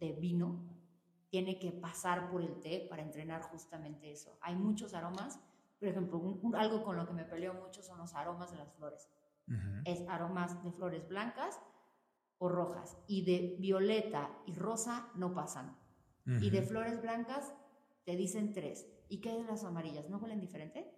de 0.00 0.12
vino 0.14 0.64
tiene 1.28 1.58
que 1.58 1.70
pasar 1.70 2.30
por 2.30 2.42
el 2.42 2.58
té 2.60 2.86
para 2.90 3.02
entrenar 3.02 3.42
justamente 3.42 4.10
eso. 4.10 4.36
Hay 4.40 4.56
muchos 4.56 4.94
aromas 4.94 5.38
por 5.80 5.88
ejemplo, 5.88 6.40
algo 6.54 6.84
con 6.84 6.96
lo 6.96 7.06
que 7.06 7.14
me 7.14 7.24
peleo 7.24 7.54
mucho 7.54 7.82
son 7.82 7.98
los 7.98 8.14
aromas 8.14 8.52
de 8.52 8.58
las 8.58 8.70
flores. 8.74 9.08
Es 9.84 10.06
aromas 10.08 10.62
de 10.62 10.70
flores 10.70 11.08
blancas 11.08 11.58
o 12.38 12.50
rojas. 12.50 12.98
Y 13.08 13.24
de 13.24 13.56
violeta 13.58 14.30
y 14.46 14.54
rosa 14.54 15.08
no 15.14 15.32
pasan. 15.34 15.76
Y 16.26 16.50
de 16.50 16.62
flores 16.62 17.00
blancas 17.00 17.54
te 18.04 18.14
dicen 18.14 18.52
tres. 18.52 18.86
¿Y 19.08 19.22
qué 19.22 19.32
de 19.32 19.42
las 19.42 19.64
amarillas? 19.64 20.08
¿No 20.10 20.18
huelen 20.18 20.38
diferente? 20.38 20.94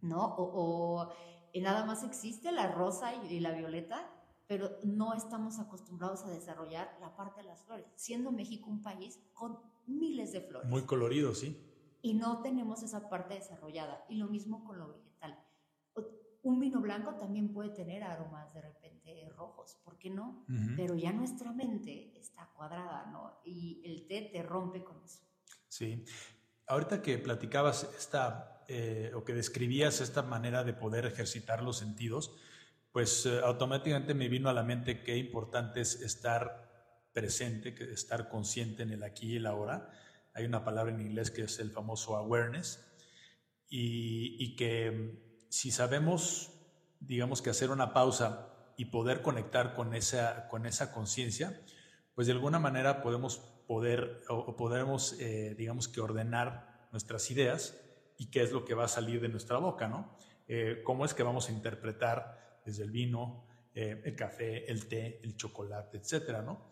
¿No? 0.00 0.24
O, 0.36 1.02
o 1.02 1.12
nada 1.60 1.84
más 1.84 2.04
existe 2.04 2.52
la 2.52 2.70
rosa 2.70 3.12
y, 3.24 3.40
la 3.40 3.50
violeta, 3.50 4.08
pero 4.46 4.70
no 4.84 5.14
estamos 5.14 5.58
acostumbrados 5.58 6.24
a 6.24 6.30
desarrollar 6.30 6.96
la 7.00 7.16
parte 7.16 7.40
de 7.40 7.48
las 7.48 7.64
flores, 7.64 7.86
siendo 7.96 8.30
México 8.30 8.70
un 8.70 8.82
país 8.82 9.18
con 9.34 9.58
miles 9.88 10.30
de 10.32 10.42
flores. 10.42 10.70
Muy 10.70 10.82
colorido, 10.82 11.34
sí 11.34 11.66
y 12.02 12.14
no 12.14 12.42
tenemos 12.42 12.82
esa 12.82 13.08
parte 13.08 13.34
desarrollada. 13.34 14.04
Y 14.08 14.16
lo 14.16 14.26
mismo 14.26 14.64
con 14.64 14.78
lo 14.78 14.88
vegetal. 14.88 15.38
Un 16.42 16.58
vino 16.58 16.80
blanco 16.80 17.16
también 17.16 17.52
puede 17.52 17.68
tener 17.70 18.02
aromas 18.02 18.52
de 18.54 18.62
repente 18.62 18.90
rojos, 19.36 19.78
¿por 19.84 19.98
qué 19.98 20.10
no? 20.10 20.44
Pero 20.76 20.94
ya 20.94 21.12
nuestra 21.12 21.52
mente 21.52 22.18
está 22.18 22.50
cuadrada, 22.54 23.06
¿no? 23.06 23.40
Y 23.44 23.82
el 23.84 24.06
té 24.06 24.30
te 24.32 24.42
rompe 24.42 24.84
con 24.84 25.02
eso. 25.02 25.22
Sí. 25.68 26.04
Ahorita 26.66 27.02
que 27.02 27.18
platicabas 27.18 27.88
esta, 27.98 28.64
eh, 28.68 29.12
o 29.14 29.24
que 29.24 29.34
describías 29.34 30.00
esta 30.00 30.22
manera 30.22 30.62
de 30.62 30.72
poder 30.72 31.06
ejercitar 31.06 31.62
los 31.62 31.78
sentidos, 31.78 32.36
pues 32.92 33.26
eh, 33.26 33.40
automáticamente 33.42 34.14
me 34.14 34.28
vino 34.28 34.48
a 34.48 34.52
la 34.52 34.62
mente 34.62 35.02
qué 35.02 35.16
importante 35.16 35.80
es 35.80 36.00
estar 36.00 36.68
presente, 37.12 37.74
que 37.74 37.92
estar 37.92 38.28
consciente 38.28 38.82
en 38.82 38.90
el 38.90 39.02
aquí 39.02 39.32
y 39.32 39.36
el 39.36 39.46
ahora 39.46 39.90
hay 40.34 40.44
una 40.44 40.64
palabra 40.64 40.92
en 40.92 41.00
inglés 41.00 41.30
que 41.30 41.42
es 41.42 41.58
el 41.58 41.70
famoso 41.70 42.16
awareness, 42.16 42.86
y, 43.70 44.56
que 44.56 44.90
mm, 44.90 45.18
si 45.48 45.70
sabemos, 45.70 46.52
digamos 46.98 47.40
que 47.40 47.50
hacer 47.50 47.70
una 47.70 47.92
pausa 47.92 48.48
y 48.76 48.86
poder 48.86 49.22
conectar 49.22 49.74
con 49.74 49.94
esa, 49.94 50.48
con 50.48 50.66
esa 50.66 50.92
conciencia, 50.92 51.62
pues 52.14 52.26
de 52.26 52.32
alguna 52.32 52.58
manera 52.58 53.02
podemos 53.02 53.38
poder 53.66 54.22
o, 54.28 54.56
podemos, 54.56 55.18
eh, 55.20 55.54
digamos 55.56 55.86
que 55.86 56.00
ordenar 56.00 56.88
nuestras 56.90 57.30
ideas 57.30 57.80
y 58.18 58.30
qué 58.30 58.42
es 58.42 58.50
lo 58.50 58.64
que 58.64 58.74
va 58.74 58.84
a 58.84 58.88
salir 58.88 59.20
de 59.20 59.28
nuestra 59.28 59.58
boca, 59.58 59.86
¿no? 59.86 60.16
Eh, 60.48 60.82
cómo 60.84 61.04
es 61.04 61.14
que 61.14 61.22
vamos 61.22 61.48
a 61.48 61.52
interpretar 61.52 62.60
desde 62.64 62.82
el 62.82 62.90
vino, 62.90 63.46
eh, 63.72 64.02
el 64.04 64.16
café, 64.16 64.70
el 64.70 64.88
té, 64.88 65.20
el 65.22 65.36
chocolate, 65.36 65.98
etcétera, 65.98 66.42
¿no? 66.42 66.68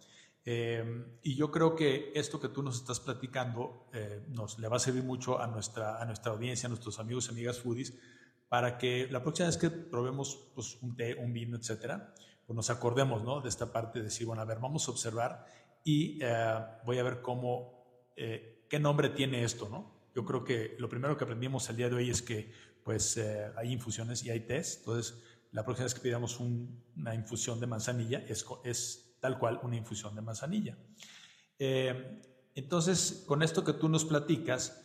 Em, 0.51 1.05
y 1.23 1.35
yo 1.35 1.51
creo 1.51 1.77
que 1.77 2.11
esto 2.15 2.41
que 2.41 2.49
tú 2.49 2.63
nos 2.63 2.77
estás 2.77 3.01
platicando 3.01 3.87
eh, 3.93 4.25
nos 4.29 4.59
le 4.59 4.67
va 4.67 4.77
a 4.77 4.79
servir 4.79 5.05
mucho 5.05 5.39
a 5.39 5.47
nuestra, 5.47 6.01
a 6.01 6.07
nuestra 6.07 6.33
audiencia, 6.33 6.69
a 6.69 6.71
nuestros 6.71 6.99
amigos 6.99 7.27
y 7.27 7.33
amigas 7.33 7.59
foodies, 7.59 7.93
para 8.49 8.79
que 8.79 9.09
la 9.11 9.23
próxima 9.23 9.49
vez 9.49 9.59
que 9.59 9.69
probemos 9.69 10.49
pues, 10.55 10.79
un 10.81 10.97
té, 10.97 11.15
un 11.17 11.35
vino, 11.35 11.59
etcétera, 11.59 12.15
pues 12.47 12.57
nos 12.57 12.71
acordemos 12.71 13.23
¿no? 13.23 13.43
de 13.43 13.51
esta 13.51 13.71
parte 13.71 13.99
de 13.99 14.07
decir, 14.07 14.27
bueno, 14.27 14.41
a 14.41 14.47
ver, 14.47 14.59
vamos 14.59 14.89
a 14.89 14.91
observar 14.91 15.45
y 15.85 16.19
eh, 16.23 16.59
voy 16.87 16.97
a 16.97 17.03
ver 17.03 17.21
cómo, 17.21 17.85
eh, 18.17 18.65
qué 18.71 18.81
nombre 18.81 19.11
tiene 19.11 19.45
esto, 19.45 19.69
¿no? 19.69 20.01
Yo 20.15 20.25
creo 20.25 20.45
que 20.45 20.77
lo 20.79 20.89
primero 20.89 21.15
que 21.19 21.25
aprendimos 21.25 21.69
el 21.69 21.77
día 21.77 21.91
de 21.91 21.97
hoy 21.97 22.09
es 22.09 22.23
que 22.23 22.51
pues 22.83 23.21
hay 23.55 23.71
infusiones 23.71 24.25
y 24.25 24.31
hay 24.31 24.41
tés, 24.41 24.79
entonces 24.79 25.23
la 25.53 25.63
próxima 25.63 25.85
vez 25.85 25.95
que 25.95 26.01
pidamos 26.01 26.41
una 26.41 27.15
infusión 27.15 27.61
de 27.61 27.67
manzanilla 27.67 28.25
es, 28.27 28.47
es 28.65 29.08
tal 29.21 29.39
cual 29.39 29.61
una 29.63 29.77
infusión 29.77 30.15
de 30.15 30.21
manzanilla. 30.21 30.77
Eh, 31.59 32.21
entonces, 32.55 33.25
con 33.27 33.43
esto 33.43 33.65
que 33.65 33.73
tú 33.73 33.89
nos 33.89 34.05
platicas, 34.05 34.85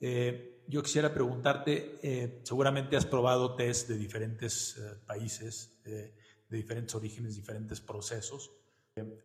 eh, 0.00 0.62
yo 0.66 0.82
quisiera 0.82 1.12
preguntarte, 1.12 1.98
eh, 2.02 2.40
seguramente 2.42 2.96
has 2.96 3.06
probado 3.06 3.54
test 3.54 3.88
de 3.88 3.96
diferentes 3.96 4.80
países, 5.06 5.80
de 5.84 6.12
diferentes 6.48 6.94
orígenes, 6.94 7.36
diferentes 7.36 7.80
procesos. 7.80 8.50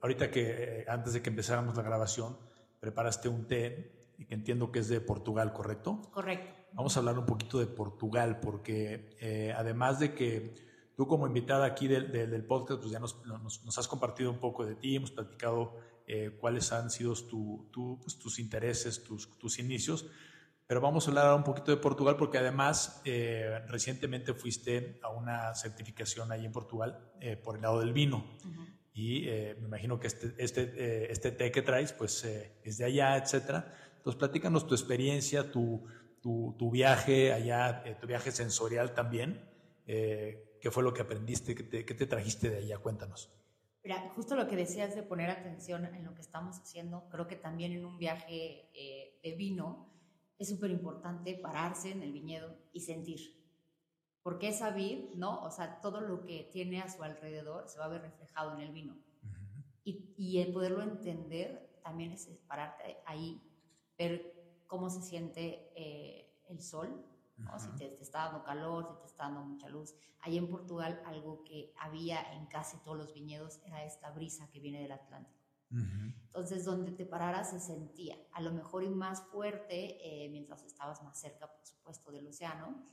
ahorita 0.01 0.31
que 0.31 0.83
antes 0.87 1.13
de 1.13 1.21
que 1.21 1.29
empezáramos 1.29 1.77
la 1.77 1.83
grabación, 1.83 2.37
preparaste 2.79 3.29
un 3.29 3.45
té 3.45 4.15
que 4.27 4.33
entiendo 4.33 4.71
que 4.71 4.79
es 4.79 4.89
de 4.89 4.99
Portugal, 4.99 5.53
¿correcto? 5.53 6.01
Correcto. 6.11 6.51
Vamos 6.73 6.95
a 6.95 6.99
hablar 6.99 7.19
un 7.19 7.25
poquito 7.25 7.59
de 7.59 7.67
Portugal, 7.67 8.39
porque 8.39 9.53
además 9.55 9.99
de 9.99 10.15
que 10.15 10.68
Tú 10.99 11.07
como 11.07 11.25
invitada 11.25 11.65
aquí 11.65 11.87
del, 11.87 12.11
del, 12.11 12.43
podcast, 12.43 12.81
pues 12.81 12.91
ya 12.91 12.99
nos, 12.99 13.25
nos, 13.25 13.77
has 13.77 13.87
compartido 13.87 14.29
un 14.31 14.37
poco 14.37 14.65
de 14.65 14.75
ti, 14.75 14.97
hemos 14.97 15.11
platicado 15.11 15.77
eh, 16.05 16.35
cuáles 16.37 16.73
han 16.73 16.91
sido 16.91 17.13
tu, 17.13 17.97
pues 18.01 18.19
tus 18.19 18.37
intereses, 18.37 19.01
tus, 19.05 19.39
tus, 19.39 19.59
inicios, 19.59 20.07
pero 20.67 20.81
vamos 20.81 21.07
a 21.07 21.11
hablar 21.11 21.33
un 21.35 21.45
poquito 21.45 21.71
de 21.71 21.77
Portugal 21.77 22.17
porque 22.17 22.37
además 22.37 23.01
eh, 23.05 23.61
recientemente 23.69 24.33
fuiste 24.33 24.99
a 25.01 25.07
una 25.07 25.55
certificación 25.55 26.33
ahí 26.33 26.45
en 26.45 26.51
Portugal 26.51 27.13
eh, 27.21 27.37
por 27.37 27.55
el 27.55 27.61
lado 27.61 27.79
del 27.79 27.93
vino. 27.93 28.37
y 28.93 29.25
eh, 29.29 29.55
me 29.61 29.67
imagino 29.67 30.01
que 30.01 30.07
este, 30.07 30.35
este, 30.37 30.63
eh, 30.63 31.07
este 31.11 31.31
té 31.31 31.49
que 31.49 31.61
traes 31.61 31.93
pues 31.93 32.25
es 32.25 32.77
de 32.77 32.83
allá, 32.83 33.15
etcétera. 33.15 33.73
Entonces, 33.95 34.19
platícanos 34.19 34.67
tu 34.67 34.75
experiencia, 34.75 35.49
tu, 35.49 35.81
tu, 36.21 36.57
tu 36.59 36.69
viaje 36.69 37.31
allá, 37.31 37.85
tu 38.01 38.05
viaje 38.05 38.33
sensorial 38.33 38.93
también. 38.93 39.47
¿Qué 40.61 40.71
fue 40.71 40.83
lo 40.83 40.93
que 40.93 41.01
aprendiste? 41.01 41.55
¿Qué 41.55 41.63
te, 41.63 41.85
qué 41.85 41.93
te 41.93 42.05
trajiste 42.05 42.49
de 42.49 42.57
allá? 42.57 42.77
Cuéntanos. 42.77 43.29
Mira, 43.83 44.11
justo 44.15 44.35
lo 44.35 44.47
que 44.47 44.55
decías 44.55 44.95
de 44.95 45.03
poner 45.03 45.29
atención 45.29 45.85
en 45.85 46.03
lo 46.03 46.13
que 46.13 46.21
estamos 46.21 46.57
haciendo, 46.57 47.07
creo 47.09 47.27
que 47.27 47.35
también 47.35 47.71
en 47.71 47.85
un 47.85 47.97
viaje 47.97 48.69
de 49.23 49.35
vino 49.35 49.89
es 50.37 50.49
súper 50.49 50.71
importante 50.71 51.35
pararse 51.35 51.91
en 51.91 52.03
el 52.03 52.11
viñedo 52.11 52.55
y 52.73 52.81
sentir 52.81 53.39
porque 54.23 54.49
esa 54.49 54.71
vid, 54.71 55.15
¿no? 55.15 55.41
O 55.43 55.51
sea, 55.51 55.79
todo 55.81 56.01
lo 56.01 56.23
que 56.23 56.49
tiene 56.51 56.81
a 56.81 56.89
su 56.89 57.01
alrededor 57.03 57.67
se 57.67 57.79
va 57.79 57.85
a 57.85 57.89
ver 57.89 58.01
reflejado 58.01 58.53
en 58.53 58.61
el 58.61 58.71
vino. 58.71 58.97
y, 59.83 60.13
y, 60.17 60.39
el 60.39 60.53
poderlo 60.53 60.83
entender 60.83 61.79
también 61.83 62.11
es 62.11 62.27
pararte 62.47 62.97
ahí, 63.05 63.41
ver 63.97 64.61
cómo 64.67 64.89
se 64.89 65.01
siente 65.01 65.71
eh, 65.75 66.31
el 66.47 66.61
sol, 66.61 67.03
¿no? 67.39 67.59
Si 67.59 67.69
te, 67.75 68.01
está 68.01 68.25
dando 68.25 68.43
calor, 68.43 68.87
si 68.87 68.99
te 69.01 69.05
está 69.07 69.23
dando 69.23 69.41
mucha 69.41 69.69
luz. 69.69 69.95
Ahí 70.21 70.37
en 70.37 70.49
Portugal 70.49 71.01
algo 71.05 71.43
que 71.43 71.73
había 71.79 72.21
en 72.33 72.45
casi 72.47 72.77
todos 72.77 72.97
los 72.97 73.13
viñedos 73.13 73.59
era 73.65 73.83
esta 73.83 74.11
brisa 74.11 74.49
que 74.51 74.59
viene 74.59 74.81
del 74.81 74.91
Atlántico. 74.91 75.39
Entonces, 75.71 76.65
donde 76.65 76.91
te 76.91 77.05
pararas 77.05 77.51
se 77.51 77.59
sentía, 77.59 78.17
a 78.31 78.41
lo 78.41 78.51
mejor 78.51 78.83
y 78.83 78.89
más 78.89 79.21
fuerte 79.27 79.97
eh, 80.01 80.27
mientras 80.29 80.63
estabas 80.63 81.03
más 81.03 81.19
cerca, 81.19 81.47
por 81.47 81.63
supuesto, 81.63 82.11
del 82.11 82.25
océano, 82.25 82.89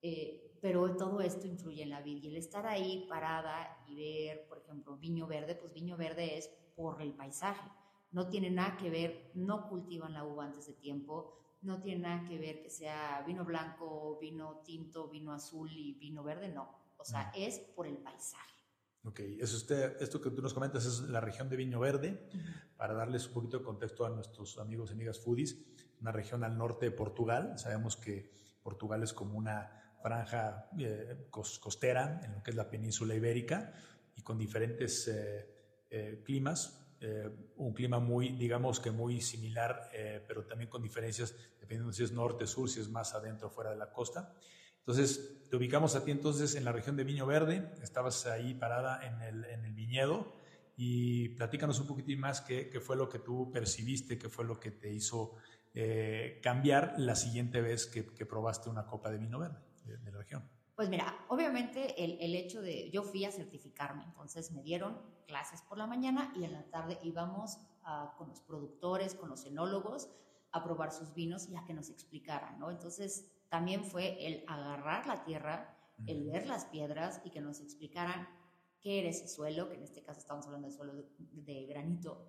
eh, 0.00 0.56
pero 0.62 0.96
todo 0.96 1.20
esto 1.20 1.46
influye 1.46 1.82
en 1.82 1.90
la 1.90 2.00
vid 2.00 2.22
y 2.22 2.28
el 2.28 2.36
estar 2.36 2.66
ahí 2.66 3.06
parada 3.08 3.84
y 3.86 3.96
ver, 3.96 4.46
por 4.48 4.58
ejemplo, 4.58 4.96
viño 4.96 5.26
verde, 5.26 5.54
pues 5.56 5.72
viño 5.72 5.96
verde 5.96 6.38
es 6.38 6.48
por 6.74 7.02
el 7.02 7.12
paisaje. 7.12 7.68
No 8.12 8.28
tiene 8.28 8.50
nada 8.50 8.76
que 8.76 8.88
ver, 8.88 9.30
no 9.34 9.68
cultivan 9.68 10.14
la 10.14 10.24
uva 10.24 10.44
antes 10.44 10.66
de 10.66 10.72
tiempo, 10.72 11.34
no 11.62 11.80
tiene 11.80 12.02
nada 12.02 12.28
que 12.28 12.38
ver 12.38 12.62
que 12.62 12.70
sea 12.70 13.22
vino 13.26 13.44
blanco, 13.44 14.18
vino 14.20 14.62
tinto, 14.64 15.08
vino 15.08 15.32
azul 15.32 15.70
y 15.72 15.94
vino 15.94 16.22
verde, 16.22 16.48
no. 16.48 16.86
O 16.98 17.04
sea, 17.04 17.30
es 17.36 17.58
por 17.58 17.86
el 17.86 17.98
paisaje. 17.98 18.56
Ok, 19.04 19.20
eso 19.38 19.56
usted, 19.56 20.02
esto 20.02 20.20
que 20.20 20.30
tú 20.30 20.42
nos 20.42 20.52
comentas 20.52 20.84
es 20.84 21.00
la 21.02 21.20
región 21.20 21.48
de 21.48 21.54
Viño 21.54 21.78
Verde, 21.78 22.28
para 22.76 22.92
darles 22.92 23.28
un 23.28 23.34
poquito 23.34 23.58
de 23.58 23.64
contexto 23.64 24.04
a 24.04 24.10
nuestros 24.10 24.58
amigos 24.58 24.90
y 24.90 24.94
amigas 24.94 25.20
foodies, 25.20 25.56
una 26.00 26.10
región 26.10 26.42
al 26.42 26.58
norte 26.58 26.86
de 26.86 26.90
Portugal. 26.90 27.56
Sabemos 27.56 27.96
que 27.96 28.32
Portugal 28.64 29.04
es 29.04 29.12
como 29.12 29.38
una 29.38 29.70
franja 30.02 30.68
eh, 30.76 31.28
costera 31.30 32.20
en 32.24 32.32
lo 32.32 32.42
que 32.42 32.50
es 32.50 32.56
la 32.56 32.68
península 32.68 33.14
ibérica 33.14 33.72
y 34.16 34.22
con 34.22 34.38
diferentes 34.38 35.06
eh, 35.06 35.54
eh, 35.88 36.22
climas. 36.24 36.85
Un 37.56 37.72
clima 37.74 37.98
muy, 37.98 38.30
digamos 38.30 38.80
que 38.80 38.90
muy 38.90 39.20
similar, 39.20 39.90
pero 40.26 40.44
también 40.44 40.70
con 40.70 40.82
diferencias 40.82 41.34
dependiendo 41.60 41.92
si 41.92 42.02
es 42.02 42.12
norte, 42.12 42.46
sur, 42.46 42.68
si 42.70 42.80
es 42.80 42.88
más 42.88 43.14
adentro, 43.14 43.50
fuera 43.50 43.70
de 43.70 43.76
la 43.76 43.92
costa. 43.92 44.34
Entonces, 44.78 45.42
te 45.50 45.56
ubicamos 45.56 45.94
a 45.96 46.04
ti 46.04 46.10
entonces 46.10 46.54
en 46.54 46.64
la 46.64 46.72
región 46.72 46.96
de 46.96 47.04
Viño 47.04 47.26
Verde, 47.26 47.70
estabas 47.82 48.24
ahí 48.26 48.54
parada 48.54 49.04
en 49.06 49.20
el, 49.20 49.44
en 49.44 49.64
el 49.64 49.74
viñedo 49.74 50.32
y 50.76 51.30
platícanos 51.30 51.80
un 51.80 51.86
poquitín 51.86 52.20
más 52.20 52.40
qué, 52.40 52.70
qué, 52.70 52.80
fue 52.80 52.96
lo 52.96 53.08
que 53.08 53.18
tú 53.18 53.50
percibiste, 53.52 54.18
qué 54.18 54.28
fue 54.28 54.44
lo 54.44 54.58
que 54.58 54.70
te 54.70 54.92
hizo 54.92 55.34
cambiar 56.42 56.94
la 56.96 57.14
siguiente 57.14 57.60
vez 57.60 57.86
que, 57.86 58.06
que 58.06 58.24
probaste 58.24 58.70
una 58.70 58.86
copa 58.86 59.10
de 59.10 59.18
vino 59.18 59.38
verde 59.38 59.58
de, 59.86 60.10
la 60.10 60.18
región? 60.18 60.48
Pues 60.76 60.90
mira, 60.90 61.24
obviamente 61.28 62.04
el, 62.04 62.18
el, 62.20 62.34
hecho 62.34 62.60
de, 62.60 62.90
yo 62.90 63.02
fui 63.02 63.24
a 63.24 63.32
certificarme, 63.32 64.04
entonces 64.04 64.52
me 64.52 64.62
dieron 64.62 65.00
clases 65.26 65.62
por 65.62 65.78
la 65.78 65.86
mañana 65.86 66.32
y 66.36 66.44
en 66.44 66.52
la 66.52 66.64
tarde 66.70 66.98
íbamos 67.02 67.58
con 68.18 68.28
los 68.28 68.40
productores, 68.40 69.14
con 69.14 69.28
los 69.28 69.44
enólogos, 69.46 70.10
a 70.52 70.64
probar 70.64 70.92
sus 70.92 71.14
vinos 71.14 71.48
y 71.48 71.56
a 71.56 71.64
que 71.64 71.74
nos 71.74 71.88
explicaran, 71.88 72.58
¿no? 72.58 72.70
Entonces 72.70 73.30
también 73.48 73.84
fue 73.84 74.26
el 74.26 74.44
agarrar 74.48 75.06
la 75.06 75.24
tierra, 75.24 75.76
el 76.06 76.24
ver 76.24 76.46
las 76.46 76.64
piedras 76.66 77.20
y 77.24 77.30
que 77.30 77.40
nos 77.40 77.60
explicaran 77.60 78.28
qué 78.80 79.00
era 79.00 79.08
ese 79.08 79.28
suelo, 79.28 79.68
que 79.68 79.76
en 79.76 79.82
este 79.82 80.02
caso 80.02 80.20
estamos 80.20 80.46
hablando 80.46 80.68
de 80.68 80.74
suelo 80.74 80.94
de, 81.18 81.66
granito, 81.66 82.26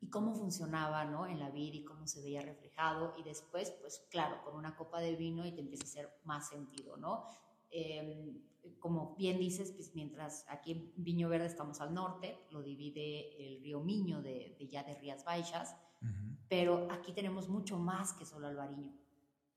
y 0.00 0.08
cómo 0.08 0.34
funcionaba 0.34 1.04
¿no? 1.04 1.26
en 1.26 1.38
la 1.38 1.50
vida 1.50 1.76
y 1.76 1.84
cómo 1.84 2.06
se 2.06 2.22
veía 2.22 2.42
reflejado. 2.42 3.14
Y 3.16 3.22
después, 3.22 3.70
pues 3.80 4.06
claro, 4.10 4.42
con 4.42 4.56
una 4.56 4.76
copa 4.76 5.00
de 5.00 5.14
vino 5.14 5.46
y 5.46 5.52
te 5.52 5.60
empieza 5.60 5.84
a 5.84 5.86
hacer 5.86 6.20
más 6.24 6.48
sentido, 6.48 6.96
¿no? 6.96 7.28
Em, 7.70 8.40
como 8.78 9.14
bien 9.16 9.38
dices, 9.38 9.72
pues 9.72 9.94
mientras 9.94 10.44
aquí 10.48 10.72
en 10.72 10.92
Viño 10.96 11.28
Verde 11.28 11.46
estamos 11.46 11.80
al 11.80 11.94
norte, 11.94 12.38
lo 12.50 12.62
divide 12.62 13.36
el 13.46 13.62
río 13.62 13.80
Miño 13.80 14.22
de, 14.22 14.56
ya 14.70 14.82
de 14.82 14.94
Rías 14.94 15.24
Baixas, 15.24 15.76
pero 16.48 16.88
aquí 16.90 17.12
tenemos 17.12 17.48
mucho 17.48 17.78
más 17.78 18.12
que 18.14 18.24
solo 18.24 18.46
albariño. 18.46 18.92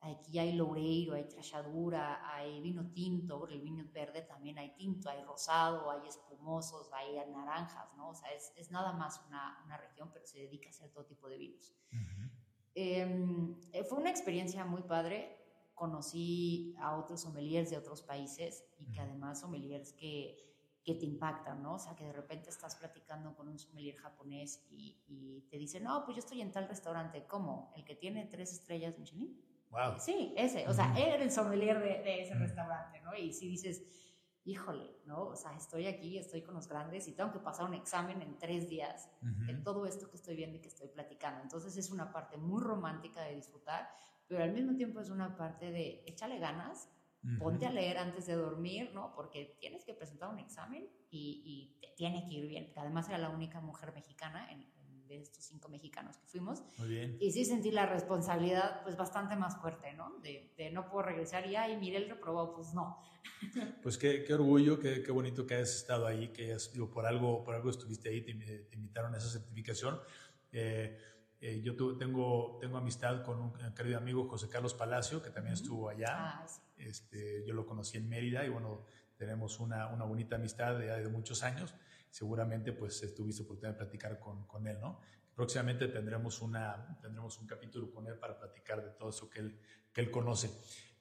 Aquí 0.01 0.37
hay 0.37 0.51
loureiro, 0.51 1.15
hay 1.15 1.23
trachadura, 1.29 2.35
hay 2.35 2.59
vino 2.59 2.91
tinto, 2.91 3.47
el 3.47 3.61
vino 3.61 3.85
verde 3.93 4.21
también 4.23 4.57
hay 4.59 4.75
tinto, 4.75 5.09
hay 5.09 5.23
rosado, 5.23 5.89
hay 5.89 6.05
espumosos, 6.05 6.91
hay 6.91 7.15
naranjas, 7.31 7.95
¿no? 7.95 8.09
O 8.09 8.13
sea, 8.13 8.29
es, 8.33 8.51
es 8.57 8.69
nada 8.69 8.91
más 8.91 9.21
una, 9.27 9.61
una, 9.63 9.77
región, 9.77 10.09
pero 10.11 10.25
se 10.25 10.39
dedica 10.39 10.67
a 10.67 10.71
hacer 10.71 10.91
todo 10.91 11.05
tipo 11.05 11.29
de 11.29 11.37
vinos. 11.37 11.73
Em, 12.75 13.55
eh, 13.71 13.85
fue 13.85 13.99
una 13.99 14.09
experiencia 14.09 14.65
muy 14.65 14.81
padre. 14.81 15.37
Conocí 15.73 16.75
a 16.79 16.97
otros 16.97 17.21
sommeliers 17.21 17.69
de 17.69 17.77
otros 17.77 18.01
países 18.01 18.63
y 18.77 18.91
que 18.91 18.99
además 18.99 19.41
sommeliers 19.41 19.93
que, 19.93 20.37
que 20.83 20.95
te 20.95 21.05
impactan, 21.05 21.61
¿no? 21.63 21.75
O 21.75 21.79
sea, 21.79 21.95
que 21.95 22.05
de 22.05 22.13
repente 22.13 22.49
estás 22.49 22.75
platicando 22.75 23.35
con 23.35 23.47
un 23.47 23.57
sommelier 23.57 23.95
japonés 23.95 24.65
y, 24.69 25.01
y 25.07 25.41
te 25.49 25.57
dice, 25.57 25.79
no, 25.79 26.03
pues 26.05 26.15
yo 26.17 26.19
estoy 26.19 26.41
en 26.41 26.51
tal 26.51 26.67
restaurante, 26.67 27.25
¿cómo? 27.27 27.73
¿El 27.75 27.83
que 27.83 27.95
tiene 27.95 28.25
tres 28.25 28.53
estrellas 28.53 28.97
Michelin? 28.97 29.53
Sí, 29.99 30.33
ese, 30.37 30.67
o 30.67 30.73
sea, 30.73 30.93
era 30.97 31.15
el 31.15 31.31
sommelier 31.31 31.79
de, 31.79 32.21
ese 32.21 32.35
restaurante, 32.35 33.01
¿no? 33.01 33.15
Y 33.15 33.33
si 33.33 33.47
dices, 33.47 33.83
híjole, 34.45 34.99
¿no? 35.05 35.23
O 35.23 35.35
sea, 35.35 35.55
estoy 35.55 35.87
aquí, 35.87 36.17
estoy 36.17 36.43
con 36.43 36.53
los 36.53 36.67
grandes 36.67 37.07
y 37.07 37.13
tengo 37.13 37.31
que 37.31 37.39
pasar 37.39 37.65
un 37.65 37.73
examen 37.73 38.21
en 38.21 38.37
tres 38.37 38.69
días 38.69 39.09
de 39.21 39.55
todo 39.55 39.85
esto 39.85 40.09
que 40.09 40.17
estoy 40.17 40.35
viendo 40.35 40.57
y 40.57 40.61
que 40.61 40.67
estoy 40.67 40.89
platicando. 40.89 41.41
Entonces 41.41 41.75
es 41.75 41.89
una 41.89 42.11
parte 42.11 42.37
muy 42.37 42.61
romántica 42.61 43.23
de 43.23 43.35
disfrutar, 43.35 43.89
pero 44.33 44.45
al 44.45 44.53
mismo 44.53 44.75
tiempo 44.75 44.99
es 44.99 45.11
una 45.11 45.37
parte 45.37 45.71
de 45.71 46.03
échale 46.07 46.39
ganas, 46.39 46.89
ponte 47.37 47.67
a 47.67 47.71
leer 47.71 47.99
antes 47.99 48.25
de 48.25 48.33
dormir, 48.33 48.91
¿no? 48.93 49.13
Porque 49.15 49.55
tienes 49.59 49.85
que 49.85 49.93
presentar 49.93 50.29
un 50.29 50.39
examen 50.39 50.89
y, 51.11 51.43
y 51.45 51.79
te 51.79 51.93
tiene 51.95 52.25
que 52.27 52.33
ir 52.33 52.47
bien, 52.47 52.65
porque 52.65 52.79
además 52.79 53.07
era 53.07 53.19
la 53.19 53.29
única 53.29 53.61
mujer 53.61 53.93
mexicana 53.93 54.51
en, 54.51 54.65
de 55.07 55.19
estos 55.19 55.45
cinco 55.45 55.69
mexicanos 55.69 56.17
que 56.17 56.25
fuimos. 56.25 56.63
Muy 56.79 56.89
bien. 56.89 57.17
Y 57.19 57.31
sí 57.31 57.45
sentí 57.45 57.69
la 57.69 57.85
responsabilidad 57.85 58.81
pues 58.81 58.97
bastante 58.97 59.35
más 59.35 59.55
fuerte, 59.61 59.93
¿no? 59.93 60.17
De, 60.23 60.51
de 60.57 60.71
no 60.71 60.89
puedo 60.89 61.03
regresar 61.03 61.45
y, 61.45 61.55
ay, 61.55 61.77
mire 61.77 61.97
el 61.97 62.09
reprobado, 62.09 62.55
pues 62.55 62.73
no. 62.73 62.97
Pues 63.83 63.99
qué, 63.99 64.23
qué 64.23 64.33
orgullo, 64.33 64.79
qué, 64.79 65.03
qué, 65.03 65.11
bonito 65.11 65.45
que 65.45 65.53
hayas 65.53 65.75
estado 65.75 66.07
ahí, 66.07 66.29
que 66.29 66.45
hayas, 66.45 66.73
digo, 66.73 66.89
por 66.89 67.05
algo, 67.05 67.43
por 67.43 67.53
algo 67.53 67.69
estuviste 67.69 68.09
ahí, 68.09 68.21
te, 68.21 68.33
te 68.33 68.75
invitaron 68.75 69.13
a 69.13 69.17
esa 69.19 69.29
certificación. 69.29 69.99
Eh, 70.51 70.97
eh, 71.43 71.61
yo 71.61 71.75
tengo, 71.97 72.57
tengo 72.59 72.77
amistad 72.77 73.23
con 73.23 73.39
un 73.39 73.73
querido 73.75 73.97
amigo 73.97 74.27
José 74.27 74.49
Carlos 74.49 74.73
Palacio, 74.73 75.21
que 75.21 75.29
también 75.29 75.53
estuvo 75.53 75.89
allá. 75.89 76.07
Ah, 76.11 76.47
este, 76.77 77.45
yo 77.45 77.53
lo 77.53 77.65
conocí 77.65 77.97
en 77.97 78.09
Mérida 78.09 78.45
y 78.45 78.49
bueno, 78.49 78.85
tenemos 79.17 79.59
una, 79.59 79.87
una 79.87 80.05
bonita 80.05 80.37
amistad 80.37 80.77
de, 80.77 80.87
de 80.87 81.09
muchos 81.09 81.43
años 81.43 81.75
seguramente 82.13 82.73
pues 82.73 83.15
tuviste 83.15 83.41
oportunidad 83.41 83.73
de 83.73 83.79
platicar 83.79 84.19
con, 84.19 84.45
con 84.45 84.67
él, 84.67 84.79
¿no? 84.79 84.99
Próximamente 85.33 85.87
tendremos, 85.87 86.43
una, 86.43 86.95
tendremos 87.01 87.39
un 87.39 87.47
capítulo 87.47 87.91
con 87.91 88.05
él 88.05 88.19
para 88.19 88.37
platicar 88.37 88.83
de 88.83 88.91
todo 88.91 89.09
eso 89.09 89.31
que 89.31 89.39
él, 89.39 89.59
que 89.91 90.01
él 90.01 90.11
conoce. 90.11 90.51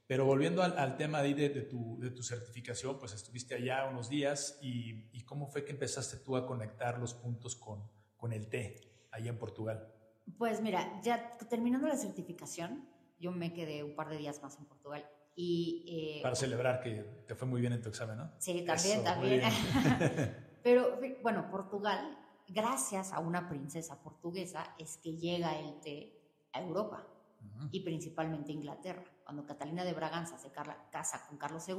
Pero 0.07 0.25
volviendo 0.25 0.63
al, 0.63 0.79
al 0.79 0.97
tema 0.97 1.21
de, 1.21 1.35
de, 1.35 1.63
tu, 1.63 1.99
de, 2.01 2.11
tu, 2.13 2.23
certificación, 2.23 2.99
pues 2.99 3.13
estuviste 3.13 3.55
allá 3.55 3.85
unos 3.85 4.09
días 4.09 4.59
y, 4.63 5.11
y, 5.13 5.23
¿cómo 5.25 5.49
fue 5.49 5.67
que 5.67 5.73
empezaste 5.73 6.17
tú 6.17 6.35
a 6.35 6.47
conectar 6.47 6.99
los 6.99 7.13
puntos 7.13 7.57
con, 7.57 7.87
con 8.17 8.33
el 8.33 8.49
té 8.49 8.81
allá 9.11 9.29
en 9.29 9.39
Portugal? 9.39 9.93
Pues 10.39 10.61
mira, 10.61 11.01
ya 11.03 11.37
terminando 11.49 11.89
la 11.89 11.97
certificación, 11.97 12.89
yo 13.19 13.33
me 13.33 13.53
quedé 13.53 13.83
un 13.83 13.95
par 13.95 14.09
de 14.09 14.19
días 14.19 14.43
más 14.43 14.59
en 14.59 14.65
Portugal 14.67 15.09
y... 15.35 16.19
Eh, 16.19 16.23
para 16.23 16.35
celebrar 16.35 16.81
que 16.81 17.25
te 17.27 17.35
fue 17.35 17.49
muy 17.49 17.61
bien 17.61 17.73
en 17.73 17.83
tu 17.83 17.89
examen, 17.89 18.17
¿no? 18.17 18.33
Sí, 18.39 18.65
también, 18.65 19.05
también. 19.05 19.43
Pero 20.63 20.99
bueno, 21.23 21.51
Portugal, 21.51 22.19
gracias 22.49 23.13
a 23.13 23.21
una 23.21 23.49
princesa 23.49 24.03
portuguesa, 24.03 24.75
es 24.79 24.97
que 24.99 25.17
llega 25.17 25.59
el 25.59 25.81
té 25.81 26.19
a 26.53 26.61
Europa 26.61 27.07
y 27.71 27.81
principalmente 27.81 28.53
a 28.53 28.55
Inglaterra. 28.55 29.05
Cuando 29.25 29.47
Catalina 29.47 29.85
de 29.85 29.93
Braganza 29.93 30.39
se 30.39 30.53
casa 30.53 31.27
con 31.29 31.39
Carlos 31.39 31.69
II, 31.69 31.77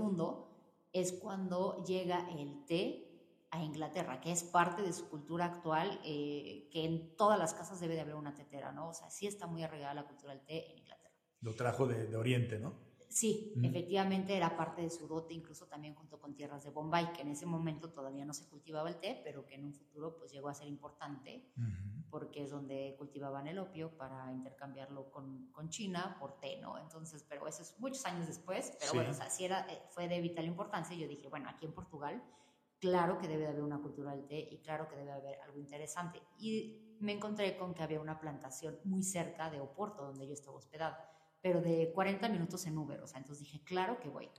es 0.91 1.13
cuando 1.13 1.83
llega 1.83 2.29
el 2.31 2.65
té 2.65 3.12
a 3.53 3.63
Inglaterra, 3.63 4.19
que 4.19 4.31
es 4.31 4.43
parte 4.43 4.81
de 4.81 4.91
su 4.91 5.09
cultura 5.09 5.45
actual, 5.45 5.99
eh, 6.03 6.67
que 6.71 6.85
en 6.85 7.15
todas 7.15 7.37
las 7.37 7.53
casas 7.53 7.79
debe 7.79 7.93
de 7.93 8.01
haber 8.01 8.15
una 8.15 8.33
tetera, 8.33 8.71
¿no? 8.71 8.89
O 8.89 8.93
sea, 8.93 9.09
sí 9.11 9.27
está 9.27 9.47
muy 9.47 9.63
arraigada 9.63 9.93
la 9.93 10.07
cultura 10.07 10.33
del 10.33 10.43
té 10.43 10.71
en 10.71 10.79
Inglaterra. 10.79 11.13
Lo 11.41 11.55
trajo 11.55 11.85
de, 11.85 12.07
de 12.07 12.17
Oriente, 12.17 12.59
¿no? 12.59 12.73
Sí, 13.13 13.53
efectivamente 13.61 14.35
era 14.35 14.57
parte 14.57 14.81
de 14.81 14.89
su 14.89 15.07
dote, 15.07 15.35
incluso 15.35 15.67
también 15.67 15.93
junto 15.93 16.19
con 16.19 16.33
tierras 16.33 16.63
de 16.63 16.71
Bombay, 16.71 17.13
que 17.13 17.21
en 17.21 17.29
ese 17.29 17.45
momento 17.45 17.91
todavía 17.91 18.25
no 18.25 18.33
se 18.33 18.49
cultivaba 18.49 18.89
el 18.89 18.99
té, 18.99 19.21
pero 19.23 19.45
que 19.45 19.53
en 19.53 19.65
un 19.65 19.73
futuro 19.73 20.17
pues 20.17 20.31
llegó 20.31 20.49
a 20.49 20.55
ser 20.55 20.67
importante, 20.67 21.47
porque 22.09 22.41
es 22.41 22.49
donde 22.49 22.95
cultivaban 22.97 23.45
el 23.45 23.59
opio 23.59 23.95
para 23.97 24.33
intercambiarlo 24.33 25.11
con, 25.11 25.51
con, 25.51 25.69
China 25.69 26.17
por 26.19 26.39
té, 26.39 26.57
¿no? 26.59 26.79
Entonces, 26.79 27.23
pero 27.29 27.47
eso 27.47 27.61
es 27.61 27.79
muchos 27.79 28.03
años 28.07 28.25
después, 28.25 28.75
pero 28.79 28.93
bueno, 28.93 29.11
o 29.11 29.13
sea, 29.13 29.29
sí 29.29 29.45
era, 29.45 29.71
eh, 29.71 29.79
fue 29.91 30.07
de 30.07 30.19
vital 30.19 30.45
importancia, 30.45 30.97
yo 30.97 31.07
dije, 31.07 31.27
bueno, 31.27 31.49
aquí 31.49 31.67
en 31.67 31.73
Portugal, 31.73 32.23
claro 32.83 33.17
que 33.17 33.29
debe 33.29 33.43
de 33.43 33.47
haber 33.47 33.63
una 33.63 33.81
cultura 33.81 34.11
del 34.11 34.27
té 34.27 34.37
y 34.51 34.57
claro 34.57 34.89
que 34.89 34.97
debe 34.97 35.13
haber 35.13 35.39
algo 35.39 35.57
interesante. 35.57 36.21
Y 36.37 36.97
me 36.99 37.13
encontré 37.13 37.55
con 37.55 37.73
que 37.73 37.81
había 37.81 38.01
una 38.01 38.19
plantación 38.19 38.77
muy 38.83 39.03
cerca 39.03 39.49
de 39.49 39.61
Oporto, 39.61 40.03
donde 40.03 40.27
yo 40.27 40.33
estaba 40.33 40.57
hospedada 40.57 41.09
pero 41.41 41.61
de 41.61 41.91
40 41.93 42.29
minutos 42.29 42.65
en 42.67 42.77
Uber, 42.77 43.01
o 43.01 43.07
sea, 43.07 43.19
entonces 43.19 43.43
dije, 43.45 43.61
claro 43.65 43.99
que 43.99 44.07
voy. 44.07 44.29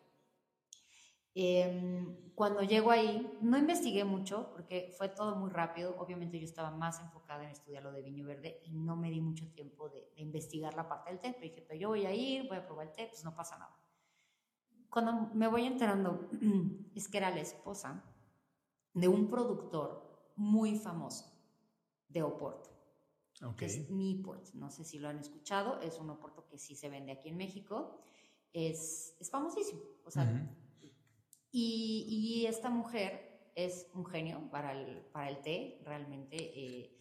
Em, 1.34 2.32
cuando 2.34 2.62
llego 2.62 2.90
ahí, 2.90 3.38
no 3.42 3.58
investigué 3.58 4.04
mucho 4.04 4.50
porque 4.52 4.90
fue 4.96 5.10
todo 5.10 5.36
muy 5.36 5.50
rápido. 5.50 5.94
Obviamente 5.98 6.38
yo 6.38 6.46
estaba 6.46 6.70
más 6.70 7.00
enfocada 7.00 7.44
en 7.44 7.50
estudiar 7.50 7.82
lo 7.82 7.92
de 7.92 8.00
viño 8.00 8.24
verde 8.24 8.60
y 8.64 8.72
no 8.72 8.96
me 8.96 9.10
di 9.10 9.20
mucho 9.20 9.46
tiempo 9.52 9.90
de, 9.90 10.12
investigar 10.16 10.74
la 10.74 10.88
parte 10.88 11.10
del 11.10 11.20
té. 11.20 11.32
Pero 11.32 11.42
dije, 11.42 11.64
pero 11.68 11.78
yo 11.78 11.88
voy 11.88 12.06
a 12.06 12.14
ir, 12.14 12.48
voy 12.48 12.56
a 12.56 12.64
probar 12.64 12.86
el 12.86 12.92
té, 12.94 13.06
pues 13.08 13.22
no 13.22 13.34
pasa 13.34 13.58
nada. 13.58 13.76
Cuando 14.88 15.34
me 15.34 15.48
voy 15.48 15.66
enterando, 15.66 16.30
es 16.94 17.08
que 17.08 17.18
era 17.18 17.30
la 17.30 17.40
esposa 17.40 18.02
de 18.94 19.08
un 19.08 19.28
productor 19.28 20.32
muy 20.36 20.78
famoso 20.78 21.30
de 22.08 22.22
Oporto 22.22 22.74
que 23.56 23.66
es 23.66 23.90
Newport. 23.90 24.54
No 24.54 24.70
sé 24.70 24.84
si 24.84 24.98
lo 24.98 25.08
han 25.08 25.18
escuchado, 25.18 25.80
es 25.80 25.98
un 25.98 26.10
oporto 26.10 26.46
que 26.46 26.58
sí 26.58 26.74
se 26.74 26.88
vende 26.88 27.12
aquí 27.12 27.28
en 27.28 27.36
México. 27.36 27.98
Es, 28.52 29.16
es 29.20 29.30
famosísimo. 29.30 29.80
O 30.04 30.10
sea, 30.10 30.48
y, 31.50 32.06
y, 32.08 32.46
esta 32.46 32.70
mujer 32.70 33.50
es 33.54 33.88
un 33.94 34.04
genio 34.06 34.48
para 34.50 34.72
el, 34.72 35.02
para 35.12 35.28
el 35.28 35.40
té, 35.42 35.80
realmente. 35.84 36.36
Eh, 36.36 36.98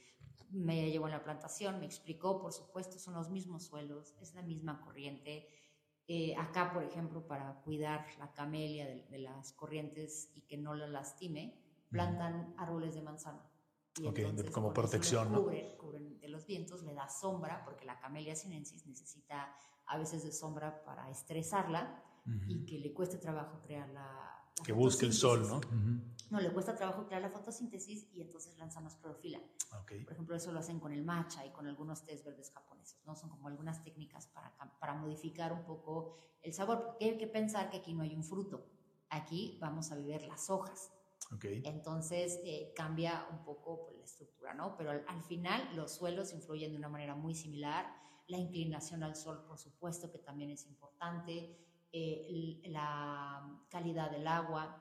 me 0.49 0.91
llevó 0.91 1.07
en 1.07 1.13
la 1.13 1.23
plantación, 1.23 1.79
me 1.79 1.85
explicó, 1.85 2.39
por 2.39 2.53
supuesto, 2.53 2.99
son 2.99 3.15
los 3.15 3.29
mismos 3.29 3.63
suelos, 3.63 4.15
es 4.21 4.35
la 4.35 4.43
misma 4.43 4.81
corriente. 4.81 5.47
Eh, 6.07 6.35
acá, 6.35 6.71
por 6.73 6.83
ejemplo, 6.83 7.25
para 7.25 7.61
cuidar 7.61 8.05
la 8.19 8.33
camelia 8.33 8.85
de, 8.85 9.03
de, 9.09 9.19
las 9.19 9.53
corrientes 9.53 10.31
y 10.35 10.41
que 10.41 10.57
no 10.57 10.75
la 10.75 10.87
lastime, 10.87 11.62
plantan 11.93 12.53
árboles 12.57 12.95
de 12.95 13.01
manzana. 13.01 13.41
Y 13.97 14.51
como 14.51 14.73
protección, 14.73 15.31
¿no? 15.31 15.43
Cubren, 15.77 16.19
de 16.19 16.27
los 16.27 16.45
vientos, 16.45 16.81
le 16.81 16.93
da 16.93 17.07
sombra, 17.07 17.63
porque 17.63 17.85
la 17.85 17.99
camelia 17.99 18.35
sinensis 18.35 18.87
necesita 18.87 19.55
a 19.85 19.97
veces 19.97 20.23
de 20.23 20.31
sombra 20.31 20.83
para 20.83 21.09
estresarla 21.09 22.03
y 22.47 22.65
que 22.65 22.79
le 22.79 22.93
cueste 22.93 23.17
trabajo 23.17 23.61
crear 23.61 23.87
la. 23.89 24.49
que 24.63 24.73
busque 24.73 25.05
el 25.05 25.13
sol, 25.13 25.47
¿no? 25.47 25.61
No, 26.31 26.39
le 26.39 26.51
cuesta 26.51 26.75
trabajo 26.75 27.05
crear 27.05 27.21
la 27.21 27.29
fotosíntesis 27.29 28.07
y 28.11 28.21
entonces 28.21 28.57
lanzan 28.57 28.85
más 28.85 28.95
clorofila. 28.95 29.39
Por 29.69 30.13
ejemplo, 30.13 30.35
eso 30.35 30.51
lo 30.51 30.59
hacen 30.59 30.79
con 30.79 30.91
el 30.91 31.03
matcha 31.03 31.45
y 31.45 31.51
con 31.51 31.67
algunos 31.67 32.03
tés 32.05 32.23
verdes 32.23 32.49
japoneses, 32.51 33.05
¿no? 33.05 33.15
Son 33.15 33.29
como 33.29 33.47
algunas 33.47 33.83
técnicas 33.83 34.27
para, 34.27 34.55
para 34.79 34.95
modificar 34.95 35.53
un 35.53 35.63
poco 35.65 36.17
el 36.41 36.53
sabor, 36.53 36.83
porque 36.85 37.05
hay 37.05 37.17
que 37.17 37.27
pensar 37.27 37.69
que 37.69 37.77
aquí 37.77 37.93
no 37.93 38.01
hay 38.01 38.15
un 38.15 38.23
fruto. 38.23 38.65
Aquí 39.09 39.57
vamos 39.61 39.91
a 39.91 39.95
beber 39.95 40.23
las 40.23 40.49
hojas. 40.49 40.91
Entonces 41.41 42.39
eh, 42.43 42.73
cambia 42.75 43.27
un 43.31 43.43
poco 43.43 43.85
pues, 43.85 43.97
la 43.97 44.05
estructura, 44.05 44.53
¿no? 44.53 44.75
Pero 44.77 44.91
al, 44.91 45.23
final 45.23 45.75
los 45.75 45.91
suelos 45.91 46.33
influyen 46.33 46.71
de 46.71 46.77
una 46.77 46.89
manera 46.89 47.15
muy 47.15 47.35
similar. 47.35 47.85
La 48.27 48.37
inclinación 48.37 49.03
al 49.03 49.15
sol, 49.15 49.43
por 49.47 49.57
supuesto, 49.57 50.11
que 50.11 50.19
también 50.19 50.51
es 50.51 50.65
importante. 50.65 51.57
Eh, 51.91 52.61
la 52.65 53.65
calidad 53.69 54.09
del 54.09 54.27
agua. 54.27 54.79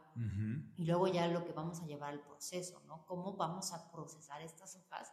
Y 0.77 0.85
luego 0.85 1.09
ya 1.09 1.27
lo 1.29 1.45
que 1.45 1.53
vamos 1.53 1.81
a 1.81 1.87
llevar 1.87 2.13
al 2.13 2.23
proceso, 2.23 2.83
¿no? 2.87 3.07
Cómo 3.07 3.37
vamos 3.37 3.73
a 3.73 3.91
procesar 3.91 4.43
estas 4.43 4.77
hojas 4.77 5.13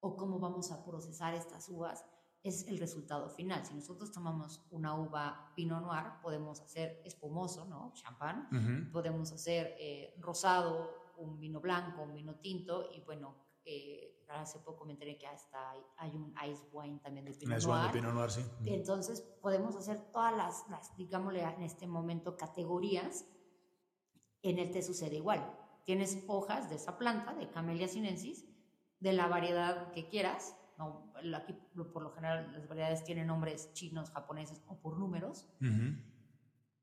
o 0.00 0.16
cómo 0.16 0.38
vamos 0.38 0.72
a 0.72 0.84
procesar 0.84 1.34
estas 1.34 1.68
uvas 1.68 2.04
es 2.48 2.66
el 2.68 2.78
resultado 2.78 3.28
final. 3.28 3.64
Si 3.64 3.74
nosotros 3.74 4.12
tomamos 4.12 4.64
una 4.70 4.94
uva 4.94 5.52
Pinot 5.54 5.82
Noir, 5.82 6.04
podemos 6.22 6.60
hacer 6.60 7.02
espumoso, 7.04 7.64
¿no? 7.64 7.92
Champán, 7.94 8.90
podemos 8.92 9.32
hacer 9.32 9.76
eh, 9.78 10.14
rosado, 10.18 11.06
un 11.16 11.38
vino 11.38 11.60
blanco, 11.60 12.02
un 12.02 12.14
vino 12.14 12.36
tinto, 12.36 12.90
y 12.92 13.00
bueno, 13.00 13.34
eh, 13.64 14.24
hace 14.28 14.58
poco 14.60 14.84
me 14.84 14.92
enteré 14.92 15.16
que 15.18 15.26
hasta 15.26 15.72
hay, 15.96 16.10
un 16.10 16.34
ice 16.48 16.66
wine 16.72 16.98
también 17.00 17.24
de 17.24 17.32
Pinot 17.32 17.62
Noir. 17.62 17.86
De 17.86 17.92
Pinot 17.92 18.14
Noir 18.14 18.30
sí. 18.30 18.42
Entonces 18.64 19.20
podemos 19.40 19.76
hacer 19.76 20.10
todas 20.12 20.36
las, 20.36 20.68
las, 20.68 20.96
digámosle 20.96 21.42
en 21.42 21.62
este 21.62 21.86
momento, 21.86 22.36
categorías. 22.36 23.26
En 24.42 24.58
el 24.58 24.70
té 24.70 24.82
sucede 24.82 25.16
igual. 25.16 25.58
Tienes 25.84 26.22
hojas 26.28 26.68
de 26.68 26.76
esa 26.76 26.98
planta, 26.98 27.34
de 27.34 27.50
Camellia 27.50 27.88
sinensis, 27.88 28.44
de 29.00 29.12
la 29.12 29.26
variedad 29.26 29.90
que 29.92 30.08
quieras, 30.08 30.56
no, 30.78 31.05
aquí 31.34 31.54
por 31.74 32.02
lo 32.02 32.10
general 32.10 32.52
las 32.52 32.68
variedades 32.68 33.04
tienen 33.04 33.26
nombres 33.26 33.72
chinos, 33.72 34.10
japoneses 34.10 34.62
o 34.66 34.78
por 34.80 34.98
números. 34.98 35.48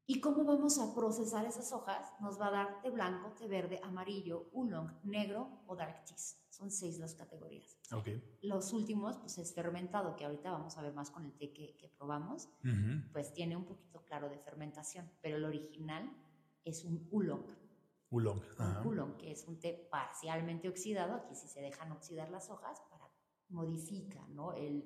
¿Y 0.06 0.20
cómo 0.20 0.44
vamos 0.44 0.80
a 0.80 0.94
procesar 0.94 1.46
esas 1.46 1.72
hojas? 1.72 2.12
Nos 2.20 2.40
va 2.40 2.48
a 2.48 2.52
dar 2.52 2.82
té 2.82 2.90
blanco, 2.90 3.32
té 3.32 3.48
verde, 3.48 3.80
amarillo, 3.84 4.50
oolong, 4.52 4.92
negro 5.04 5.64
o 5.66 5.78
dark 5.78 6.04
cheese. 6.04 6.44
Son 6.50 6.70
seis 6.70 7.00
las 7.00 7.16
categorías. 7.16 7.80
Okay. 7.90 8.22
Los 8.42 8.74
últimos, 8.74 9.18
pues 9.18 9.38
es 9.38 9.56
fermentado, 9.56 10.18
que 10.18 10.26
ahorita 10.26 10.52
vamos 10.52 10.78
a 10.78 10.82
ver 10.82 10.94
más 10.94 11.10
con 11.10 11.26
el 11.26 11.32
té 11.38 11.54
que, 11.54 11.78
que 11.78 11.88
probamos. 11.88 12.50
Pues 13.14 13.34
tiene 13.34 13.56
un 13.56 13.64
poquito 13.64 14.04
claro 14.04 14.30
de 14.30 14.38
fermentación, 14.40 15.10
pero 15.22 15.38
el 15.38 15.46
original 15.46 16.12
es 16.66 16.84
un 16.84 17.08
oolong. 17.12 17.46
Oolong. 18.12 18.42
Un 18.60 18.78
oolong, 18.86 19.18
que 19.18 19.32
es 19.32 19.48
un 19.48 19.60
té 19.60 19.88
parcialmente 19.90 20.68
oxidado. 20.68 21.16
Aquí 21.16 21.34
sí 21.34 21.48
se 21.48 21.62
dejan 21.62 21.94
oxidar 21.94 22.30
las 22.30 22.50
hojas 22.50 22.82
modifica 23.50 24.26
¿no? 24.30 24.54
el, 24.54 24.84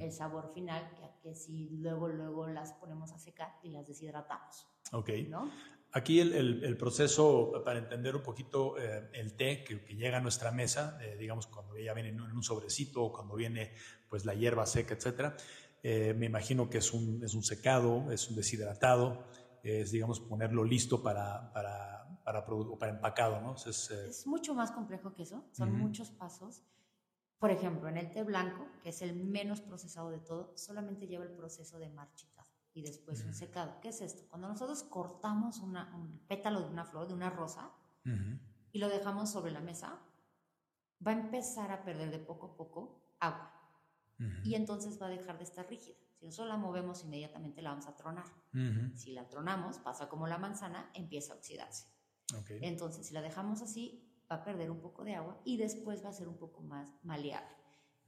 el, 0.00 0.12
sabor 0.12 0.52
final, 0.54 0.90
que, 0.94 1.08
que, 1.22 1.34
si 1.34 1.68
luego, 1.70 2.08
luego 2.08 2.46
las 2.48 2.72
ponemos 2.72 3.12
a 3.12 3.18
secar 3.18 3.58
y 3.62 3.70
las 3.70 3.86
deshidratamos. 3.86 4.66
Ok. 4.92 5.10
¿no? 5.28 5.50
Aquí 5.92 6.20
el, 6.20 6.62
el, 6.62 6.76
proceso, 6.76 7.62
para 7.64 7.78
entender 7.78 8.14
un 8.14 8.22
poquito 8.22 8.76
eh, 8.78 9.08
el 9.14 9.34
té 9.34 9.64
que, 9.64 9.82
que, 9.82 9.94
llega 9.94 10.18
a 10.18 10.20
nuestra 10.20 10.52
mesa, 10.52 10.98
eh, 11.00 11.16
digamos 11.18 11.46
cuando 11.46 11.78
ya 11.78 11.94
viene 11.94 12.10
en 12.10 12.20
un 12.20 12.42
sobrecito 12.42 13.04
o 13.04 13.12
cuando 13.12 13.34
viene 13.36 13.72
pues 14.08 14.26
la 14.26 14.34
hierba 14.34 14.66
seca, 14.66 14.94
etcétera, 14.94 15.34
eh, 15.82 16.14
me 16.14 16.26
imagino 16.26 16.68
que 16.68 16.78
es 16.78 16.92
un, 16.92 17.24
es 17.24 17.34
un 17.34 17.42
secado, 17.42 18.12
es 18.12 18.28
un 18.28 18.36
deshidratado, 18.36 19.24
es 19.62 19.90
digamos 19.90 20.20
ponerlo 20.20 20.62
listo 20.62 21.02
para, 21.02 21.50
para, 21.54 22.20
para, 22.22 22.44
para 22.44 22.92
empacado, 22.92 23.40
¿no? 23.40 23.54
Es, 23.54 23.90
es, 23.90 24.26
mucho 24.26 24.54
más 24.54 24.72
complejo 24.72 25.14
que 25.14 25.22
eso, 25.22 25.44
son 25.52 25.72
muchos 25.72 26.10
pasos. 26.10 26.64
Por 27.38 27.50
ejemplo, 27.50 27.88
en 27.88 27.96
el 27.96 28.10
té 28.10 28.24
blanco, 28.24 28.66
que 28.82 28.88
es 28.88 29.00
el 29.02 29.14
menos 29.14 29.60
procesado 29.60 30.10
de 30.10 30.18
todo, 30.18 30.56
solamente 30.56 31.06
lleva 31.06 31.24
el 31.24 31.32
proceso 31.32 31.78
de 31.78 31.88
marchitado 31.88 32.48
y 32.74 32.82
después 32.82 33.24
un 33.24 33.34
secado. 33.34 33.80
¿Qué 33.80 33.88
es 33.88 34.00
esto? 34.00 34.28
Cuando 34.28 34.48
nosotros 34.48 34.82
cortamos 34.84 35.58
un 35.60 36.20
pétalo 36.26 36.60
de 36.60 36.68
una 36.68 36.84
flor, 36.84 37.08
de 37.08 37.14
una 37.14 37.30
rosa, 37.30 37.72
y 38.72 38.78
lo 38.78 38.88
dejamos 38.88 39.30
sobre 39.30 39.52
la 39.52 39.60
mesa, 39.60 40.00
va 41.06 41.12
a 41.12 41.14
empezar 41.14 41.70
a 41.70 41.84
perder 41.84 42.10
de 42.10 42.18
poco 42.18 42.46
a 42.46 42.56
poco 42.56 43.14
agua. 43.20 43.54
Y 44.42 44.54
entonces 44.54 45.00
va 45.00 45.06
a 45.06 45.10
dejar 45.10 45.38
de 45.38 45.44
estar 45.44 45.68
rígida. 45.68 45.96
Si 46.18 46.26
nosotros 46.26 46.48
la 46.48 46.56
movemos 46.56 47.04
inmediatamente 47.04 47.62
la 47.62 47.70
vamos 47.70 47.86
a 47.86 47.94
tronar. 47.94 48.26
Si 48.96 49.12
la 49.12 49.28
tronamos, 49.28 49.78
pasa 49.78 50.08
como 50.08 50.26
la 50.26 50.38
manzana, 50.38 50.90
empieza 50.94 51.34
a 51.34 51.36
oxidarse. 51.36 51.86
Entonces, 52.48 53.06
si 53.06 53.14
la 53.14 53.22
dejamos 53.22 53.62
así, 53.62 54.07
va 54.30 54.36
a 54.36 54.44
perder 54.44 54.70
un 54.70 54.80
poco 54.80 55.04
de 55.04 55.14
agua 55.14 55.40
y 55.44 55.56
después 55.56 56.04
va 56.04 56.10
a 56.10 56.12
ser 56.12 56.28
un 56.28 56.36
poco 56.36 56.62
más 56.62 56.94
maleable. 57.02 57.56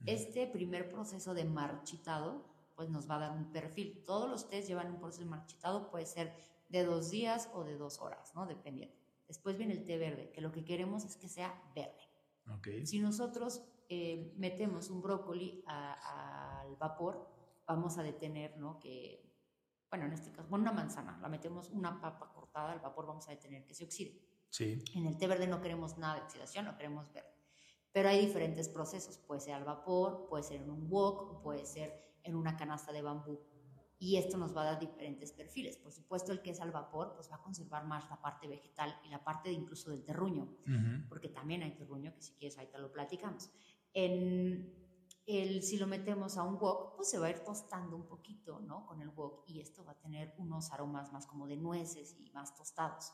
Este 0.05 0.47
primer 0.47 0.89
proceso 0.89 1.33
de 1.33 1.45
marchitado, 1.45 2.45
pues 2.75 2.89
nos 2.89 3.09
va 3.09 3.15
a 3.15 3.19
dar 3.19 3.31
un 3.31 3.51
perfil. 3.51 4.03
Todos 4.05 4.29
los 4.29 4.49
test 4.49 4.67
llevan 4.67 4.91
un 4.91 4.99
proceso 4.99 5.23
de 5.23 5.29
marchitado, 5.29 5.89
puede 5.91 6.05
ser 6.05 6.33
de 6.69 6.83
dos 6.83 7.11
días 7.11 7.49
o 7.53 7.63
de 7.63 7.77
dos 7.77 7.99
horas, 7.99 8.33
¿no? 8.33 8.45
Dependiendo. 8.47 8.95
Después 9.27 9.57
viene 9.57 9.73
el 9.73 9.85
té 9.85 9.97
verde, 9.97 10.31
que 10.31 10.41
lo 10.41 10.51
que 10.51 10.65
queremos 10.65 11.05
es 11.05 11.15
que 11.17 11.29
sea 11.29 11.53
verde. 11.75 12.01
Okay. 12.57 12.85
Si 12.85 12.99
nosotros 12.99 13.63
eh, 13.87 14.33
metemos 14.37 14.89
un 14.89 15.01
brócoli 15.01 15.63
al 15.67 16.75
vapor, 16.77 17.27
vamos 17.67 17.97
a 17.97 18.03
detener, 18.03 18.57
¿no? 18.57 18.79
Que, 18.79 19.23
bueno, 19.89 20.05
en 20.05 20.13
este 20.13 20.31
caso, 20.31 20.49
bueno, 20.49 20.63
una 20.63 20.73
manzana, 20.73 21.19
la 21.21 21.29
metemos 21.29 21.69
una 21.69 22.01
papa 22.01 22.31
cortada 22.33 22.71
al 22.71 22.79
vapor, 22.79 23.05
vamos 23.05 23.27
a 23.27 23.31
detener 23.31 23.65
que 23.65 23.73
se 23.73 23.85
oxide. 23.85 24.19
En 24.95 25.05
el 25.05 25.17
té 25.17 25.27
verde 25.27 25.47
no 25.47 25.61
queremos 25.61 25.97
nada 25.97 26.15
de 26.15 26.21
oxidación, 26.21 26.65
no 26.65 26.75
queremos 26.77 27.11
verde. 27.13 27.29
Pero 27.91 28.09
hay 28.09 28.25
diferentes 28.25 28.69
procesos, 28.69 29.17
puede 29.17 29.41
ser 29.41 29.53
al 29.53 29.63
vapor, 29.63 30.27
puede 30.29 30.43
ser 30.43 30.61
en 30.61 30.69
un 30.69 30.89
wok, 30.89 31.41
puede 31.41 31.65
ser 31.65 31.93
en 32.23 32.35
una 32.35 32.55
canasta 32.55 32.91
de 32.91 33.01
bambú. 33.01 33.39
Y 33.99 34.17
esto 34.17 34.37
nos 34.37 34.55
va 34.55 34.63
a 34.63 34.65
dar 34.65 34.79
diferentes 34.79 35.31
perfiles. 35.31 35.77
Por 35.77 35.91
supuesto, 35.91 36.31
el 36.31 36.41
que 36.41 36.51
es 36.51 36.59
al 36.59 36.71
vapor, 36.71 37.13
pues 37.15 37.29
va 37.31 37.35
a 37.35 37.41
conservar 37.41 37.85
más 37.85 38.09
la 38.09 38.19
parte 38.19 38.47
vegetal 38.47 38.99
y 39.05 39.09
la 39.09 39.23
parte 39.23 39.51
incluso 39.51 39.91
del 39.91 40.03
terruño, 40.03 40.57
porque 41.07 41.29
también 41.29 41.61
hay 41.61 41.75
terruño, 41.75 42.13
que 42.15 42.21
si 42.21 42.33
quieres 42.33 42.57
ahorita 42.57 42.79
lo 42.79 42.91
platicamos. 42.91 43.51
En, 43.93 44.80
el, 45.25 45.61
si 45.63 45.77
lo 45.77 45.87
metemos 45.87 46.37
a 46.37 46.43
un 46.43 46.57
wok, 46.57 46.95
pues 46.95 47.09
se 47.09 47.19
va 47.19 47.27
a 47.27 47.29
ir 47.29 47.39
tostando 47.39 47.95
un 47.95 48.07
poquito, 48.07 48.59
¿no? 48.59 48.85
Con 48.85 49.01
el 49.01 49.09
wok 49.09 49.43
y 49.47 49.59
esto 49.59 49.85
va 49.85 49.91
a 49.91 49.99
tener 49.99 50.33
unos 50.37 50.71
aromas 50.71 51.11
más 51.11 51.25
como 51.27 51.47
de 51.47 51.57
nueces 51.57 52.15
y 52.19 52.29
más 52.31 52.55
tostados. 52.55 53.13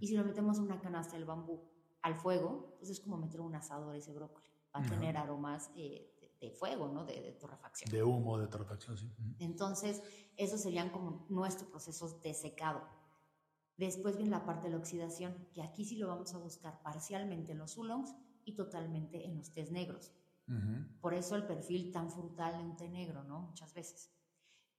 Y 0.00 0.06
si 0.06 0.14
lo 0.14 0.24
metemos 0.24 0.58
a 0.58 0.62
una 0.62 0.80
canasta 0.80 1.16
del 1.16 1.24
bambú 1.24 1.64
al 2.02 2.14
fuego, 2.14 2.76
pues 2.78 2.90
es 2.90 3.00
como 3.00 3.16
meter 3.16 3.40
un 3.40 3.54
asador 3.54 3.96
ese 3.96 4.12
brócoli. 4.12 4.46
Va 4.74 4.80
a 4.80 4.86
tener 4.86 5.16
aromas 5.16 5.70
eh, 5.74 6.36
de, 6.40 6.50
fuego, 6.50 6.88
¿no? 6.88 7.04
De, 7.04 7.20
de, 7.20 7.32
torrefacción. 7.32 7.90
De 7.90 8.04
humo, 8.04 8.38
de 8.38 8.46
torrefacción, 8.46 8.96
sí. 8.96 9.10
Entonces, 9.40 10.02
esos 10.36 10.60
serían 10.60 10.90
como 10.90 11.26
nuestros 11.28 11.68
procesos 11.68 12.22
de 12.22 12.34
secado. 12.34 12.82
Después 13.76 14.16
viene 14.16 14.30
la 14.30 14.44
parte 14.44 14.66
de 14.66 14.72
la 14.72 14.78
oxidación, 14.78 15.48
que 15.52 15.62
aquí 15.62 15.84
sí 15.84 15.96
lo 15.96 16.08
vamos 16.08 16.34
a 16.34 16.38
buscar 16.38 16.82
parcialmente 16.82 17.52
en 17.52 17.58
los 17.58 17.76
oolongs 17.78 18.14
y 18.44 18.54
totalmente 18.54 19.24
en 19.26 19.36
los 19.36 19.52
tés 19.52 19.70
negros. 19.70 20.12
Por 21.00 21.12
eso 21.12 21.36
el 21.36 21.46
perfil 21.46 21.92
tan 21.92 22.10
frutal 22.10 22.56
de 22.56 22.64
un 22.64 22.76
té 22.76 22.88
negro, 22.88 23.22
¿no? 23.24 23.40
Muchas 23.40 23.74
veces. 23.74 24.10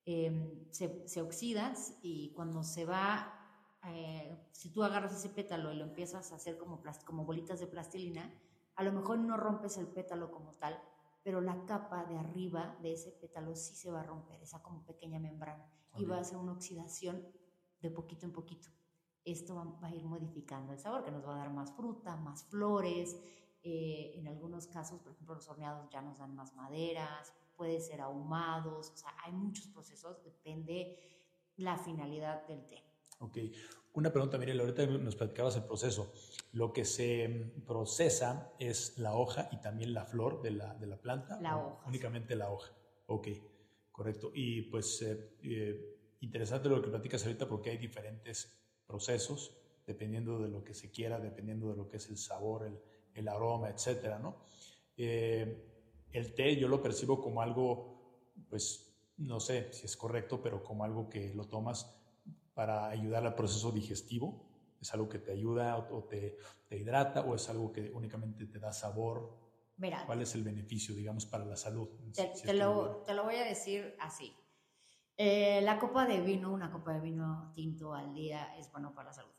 Em, 0.06 0.72
se, 0.72 1.08
se, 1.08 1.22
oxida 1.22 1.74
y 2.02 2.32
cuando 2.34 2.64
se 2.64 2.86
va, 2.86 3.40
eh, 3.86 4.50
si 4.52 4.72
tú 4.72 4.84
agarras 4.84 5.14
ese 5.14 5.30
pétalo 5.30 5.72
y 5.72 5.78
lo 5.78 5.84
empiezas 5.84 6.32
a 6.32 6.36
hacer 6.36 6.58
como, 6.58 6.82
como 7.06 7.26
bolitas 7.26 7.60
de 7.60 7.68
plastilina, 7.68 8.34
a 8.76 8.84
lo 8.84 8.92
mejor 8.92 9.20
no 9.20 9.38
rompes 9.38 9.78
el 9.78 9.88
pétalo 9.88 10.32
como 10.32 10.56
tal, 10.56 10.82
pero 11.24 11.42
la 11.42 11.66
capa 11.66 12.06
de 12.06 12.18
arriba 12.18 12.78
de 12.82 12.94
ese 12.94 13.12
pétalo 13.12 13.56
sí 13.56 13.76
se 13.76 13.92
va 13.92 14.02
a 14.02 14.04
romper, 14.04 14.42
esa 14.42 14.64
como 14.64 14.86
pequeña 14.86 15.20
membrana, 15.20 15.70
y 15.96 16.06
va 16.06 16.18
a 16.18 16.22
hacer 16.22 16.38
una 16.38 16.54
oxidación 16.54 17.28
de 17.82 17.92
poquito 17.92 18.26
en 18.26 18.32
poquito. 18.32 18.70
Esto 19.24 19.56
va, 19.56 19.66
va, 19.66 19.90
a 19.90 19.96
ir 19.96 20.06
modificando 20.06 20.74
el 20.74 20.80
sabor, 20.80 21.04
que 21.04 21.12
nos 21.12 21.28
va 21.28 21.36
a 21.36 21.40
dar 21.40 21.52
más 21.52 21.72
fruta, 21.74 22.16
más 22.16 22.46
flores, 22.46 23.16
eh, 23.64 24.14
en 24.16 24.28
algunos 24.28 24.68
casos, 24.68 25.02
por 25.02 25.12
ejemplo, 25.12 25.36
los 25.36 25.48
horneados 25.50 25.90
ya 25.90 26.02
nos 26.02 26.20
dan 26.20 26.36
más 26.36 26.56
maderas, 26.56 27.34
puede 27.58 27.82
ser 27.82 28.00
ahumados, 28.00 28.90
o 28.90 28.96
sea, 28.96 29.14
hay 29.26 29.34
muchos 29.34 29.68
procesos, 29.68 30.24
depende 30.24 30.98
la 31.58 31.78
finalidad 31.78 32.48
del 32.48 32.66
té. 32.66 32.82
Ok, 33.20 33.38
una 33.94 34.14
pregunta, 34.14 34.38
Miriam, 34.38 34.62
ahorita 34.62 34.86
nos 34.86 35.18
platicabas 35.18 35.58
el 35.58 35.66
proceso. 35.66 36.14
Lo 36.54 36.72
que 36.72 36.86
se 36.86 37.52
procesa 37.68 38.54
es 38.60 38.98
la 38.98 39.14
hoja 39.14 39.50
y 39.52 39.58
también 39.58 39.94
la 39.94 40.06
flor 40.06 40.42
de 40.42 40.52
la, 40.52 40.74
de 40.76 40.88
la 40.88 41.02
planta. 41.02 41.40
La 41.42 41.58
hoja. 41.58 41.86
Únicamente 41.86 42.36
la 42.38 42.50
hoja. 42.50 42.72
Ok, 43.08 43.28
correcto. 43.92 44.32
Y 44.34 44.62
pues 44.64 45.02
eh, 45.02 45.36
eh, 45.44 46.16
interesante 46.22 46.70
lo 46.70 46.82
que 46.82 46.90
platicas 46.90 47.26
ahorita 47.26 47.50
porque 47.50 47.72
hay 47.72 47.78
diferentes 47.78 48.58
procesos 48.88 49.58
dependiendo 49.86 50.40
de 50.40 50.48
lo 50.48 50.64
que 50.64 50.74
se 50.74 50.92
quiera, 50.92 51.20
dependiendo 51.20 51.70
de 51.70 51.76
lo 51.76 51.90
que 51.90 51.98
es 51.98 52.10
el 52.10 52.18
sabor, 52.18 52.68
el, 52.68 52.80
el 53.20 53.28
aroma, 53.28 53.70
etcétera, 53.70 54.20
¿no? 54.20 54.38
Eh, 54.98 55.66
el 56.12 56.34
té 56.34 56.56
yo 56.58 56.68
lo 56.68 56.82
percibo 56.82 57.22
como 57.22 57.42
algo, 57.42 58.32
pues, 58.50 58.94
no 59.18 59.40
sé 59.40 59.72
si 59.74 59.86
es 59.86 59.96
correcto, 59.96 60.42
pero 60.42 60.64
como 60.64 60.84
algo 60.84 61.10
que 61.10 61.34
lo 61.34 61.46
tomas 61.46 61.96
para 62.54 62.90
ayudar 62.90 63.26
al 63.26 63.36
proceso 63.36 63.72
digestivo. 63.72 64.46
¿Es 64.82 64.94
algo 64.94 65.10
que 65.10 65.20
te 65.20 65.34
ayuda 65.34 65.78
o 65.78 66.04
te, 66.06 66.38
te 66.68 66.78
hidrata 66.78 67.22
o 67.22 67.36
es 67.36 67.50
algo 67.50 67.72
que 67.72 67.92
únicamente 67.92 68.46
te 68.46 68.60
da 68.60 68.72
sabor? 68.72 69.38
Mira, 69.78 70.06
¿Cuál 70.06 70.22
es 70.22 70.36
el 70.36 70.44
beneficio, 70.44 70.94
digamos, 70.94 71.26
para 71.26 71.46
la 71.46 71.56
salud? 71.56 71.90
Te, 72.14 72.54
lo, 72.54 72.98
te 73.06 73.14
lo, 73.14 73.24
voy 73.24 73.36
a 73.36 73.46
decir 73.46 73.96
así. 74.00 74.36
Eh, 75.16 75.62
la 75.64 75.80
copa 75.80 76.06
de 76.06 76.20
vino, 76.20 76.52
una 76.52 76.70
copa 76.70 76.94
de 76.94 77.00
vino 77.00 77.52
tinto 77.56 77.94
al 77.94 78.14
día 78.14 78.58
es 78.58 78.70
bueno 78.72 78.94
para 78.94 79.10
la 79.10 79.14
salud. 79.14 79.32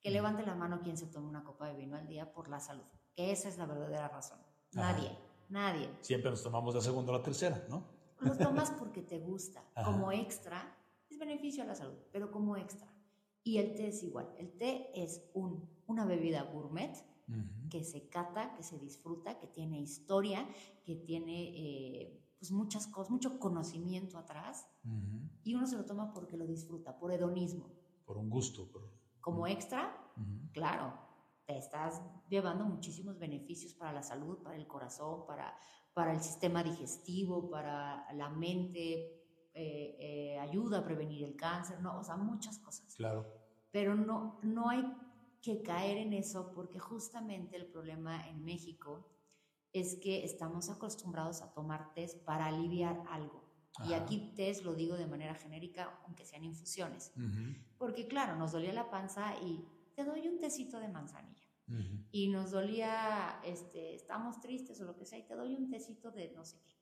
Que 0.00 0.10
levante 0.10 0.46
la 0.46 0.54
mano 0.54 0.80
quien 0.82 0.96
se 0.96 1.06
tome 1.06 1.28
una 1.28 1.42
copa 1.42 1.66
de 1.66 1.74
vino 1.74 1.96
al 1.96 2.06
día 2.06 2.32
por 2.32 2.48
la 2.48 2.60
salud. 2.60 2.86
Esa 3.18 3.48
es 3.48 3.58
la 3.58 3.66
verdadera 3.66 4.08
razón. 4.08 4.38
Nadie, 4.74 5.10
nadie. 5.48 5.90
Siempre 6.02 6.30
nos 6.30 6.40
tomamos 6.40 6.72
la 6.72 6.80
segunda 6.80 7.10
o 7.10 7.16
la 7.16 7.22
tercera, 7.22 7.66
¿no? 7.68 7.82
Lo 8.20 8.36
tomas 8.36 8.70
porque 8.70 9.02
te 9.02 9.18
gusta. 9.18 9.64
Como 9.84 10.12
extra, 10.12 10.76
es 11.10 11.18
beneficio 11.18 11.64
a 11.64 11.66
la 11.66 11.74
salud, 11.74 11.98
pero 12.12 12.30
como 12.30 12.56
extra. 12.56 12.86
Y 13.42 13.58
el 13.58 13.74
té 13.74 13.88
es 13.88 14.04
igual. 14.04 14.32
El 14.38 14.52
té 14.56 14.90
es 14.94 15.28
un, 15.34 15.68
una 15.88 16.04
bebida 16.04 16.42
gourmet 16.44 16.94
que 17.68 17.82
se 17.82 18.08
cata, 18.08 18.54
que 18.54 18.62
se 18.62 18.78
disfruta, 18.78 19.38
que 19.38 19.48
tiene 19.48 19.80
historia, 19.80 20.48
que 20.84 20.94
tiene 20.94 21.50
eh, 21.56 22.24
pues 22.38 22.52
muchas 22.52 22.86
cosas, 22.86 23.10
mucho 23.10 23.40
conocimiento 23.40 24.16
atrás. 24.16 24.68
Y 25.42 25.54
uno 25.54 25.66
se 25.66 25.76
lo 25.76 25.84
toma 25.84 26.12
porque 26.12 26.36
lo 26.36 26.46
disfruta, 26.46 26.96
por 26.98 27.10
hedonismo. 27.10 27.68
Por 28.04 28.16
un 28.16 28.30
gusto. 28.30 28.70
Como 29.20 29.46
extra, 29.48 30.12
claro, 30.52 31.07
te 31.48 31.56
estás 31.56 32.02
llevando 32.28 32.66
muchísimos 32.66 33.18
beneficios 33.18 33.72
para 33.72 33.90
la 33.90 34.02
salud, 34.02 34.36
para 34.42 34.56
el 34.56 34.66
corazón, 34.66 35.24
para, 35.26 35.56
para 35.94 36.12
el 36.12 36.20
sistema 36.20 36.62
digestivo, 36.62 37.48
para 37.48 38.06
la 38.12 38.28
mente, 38.28 39.18
eh, 39.54 39.96
eh, 39.98 40.38
ayuda 40.38 40.80
a 40.80 40.84
prevenir 40.84 41.24
el 41.24 41.36
cáncer, 41.36 41.80
no, 41.80 41.98
o 41.98 42.04
sea, 42.04 42.16
muchas 42.16 42.58
cosas. 42.58 42.94
Claro. 42.96 43.26
Pero 43.70 43.94
no, 43.94 44.38
no 44.42 44.68
hay 44.68 44.84
que 45.40 45.62
caer 45.62 45.96
en 45.96 46.12
eso 46.12 46.52
porque 46.54 46.78
justamente 46.78 47.56
el 47.56 47.66
problema 47.66 48.28
en 48.28 48.44
México 48.44 49.08
es 49.72 49.96
que 50.02 50.24
estamos 50.24 50.68
acostumbrados 50.68 51.40
a 51.40 51.54
tomar 51.54 51.94
test 51.94 52.22
para 52.24 52.46
aliviar 52.46 53.02
algo. 53.08 53.48
Y 53.86 53.94
aquí 53.94 54.34
test 54.34 54.64
lo 54.64 54.74
digo 54.74 54.96
de 54.96 55.06
manera 55.06 55.34
genérica, 55.34 56.00
aunque 56.04 56.26
sean 56.26 56.44
infusiones. 56.44 57.12
Porque 57.78 58.06
claro, 58.06 58.36
nos 58.36 58.52
dolía 58.52 58.72
la 58.72 58.90
panza 58.90 59.34
y 59.40 59.64
te 59.98 60.04
doy 60.04 60.28
un 60.28 60.38
tecito 60.38 60.78
de 60.78 60.86
manzanilla 60.88 61.44
y 62.12 62.28
nos 62.28 62.52
dolía, 62.52 63.40
este, 63.44 63.94
estamos 63.94 64.40
tristes 64.40 64.80
o 64.80 64.84
lo 64.84 64.96
que 64.96 65.04
sea, 65.04 65.18
y 65.18 65.26
te 65.26 65.34
doy 65.34 65.54
un 65.54 65.68
tecito 65.68 66.12
de 66.12 66.30
no 66.30 66.44
sé 66.44 66.62
qué. 66.64 66.74